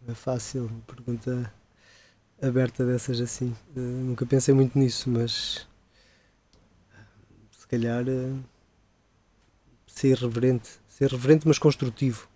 É 0.08 0.14
fácil, 0.14 0.70
pergunta 0.86 1.52
aberta 2.40 2.86
dessas 2.86 3.20
assim. 3.20 3.54
Uh, 3.76 3.80
nunca 3.80 4.24
pensei 4.24 4.54
muito 4.54 4.78
nisso, 4.78 5.10
mas 5.10 5.68
se 7.52 7.68
calhar 7.68 8.04
ser 9.86 10.16
reverente, 10.16 10.70
ser 10.88 11.10
reverente 11.10 11.46
mas 11.46 11.58
construtivo. 11.58 12.26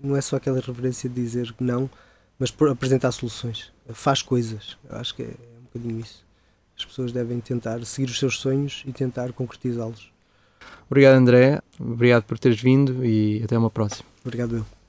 Não 0.00 0.14
é 0.14 0.20
só 0.20 0.36
aquela 0.36 0.60
reverência 0.60 1.10
de 1.10 1.16
dizer 1.16 1.52
não, 1.58 1.90
mas 2.40 2.52
apresentar 2.70 3.12
soluções. 3.12 3.70
Faz 3.90 4.22
coisas. 4.22 4.78
Eu 4.88 4.96
acho 4.96 5.14
que 5.14 5.22
é 5.22 5.26
um 5.26 5.64
bocadinho 5.64 6.00
isso. 6.00 6.24
As 6.76 6.84
pessoas 6.86 7.12
devem 7.12 7.38
tentar 7.38 7.84
seguir 7.84 8.10
os 8.10 8.18
seus 8.18 8.38
sonhos 8.38 8.82
e 8.86 8.92
tentar 8.92 9.32
concretizá-los. 9.34 10.10
Obrigado, 10.88 11.16
André. 11.16 11.60
Obrigado 11.78 12.24
por 12.24 12.38
teres 12.38 12.60
vindo 12.60 13.04
e 13.04 13.42
até 13.44 13.58
uma 13.58 13.70
próxima. 13.70 14.08
Obrigado, 14.24 14.56
eu. 14.56 14.66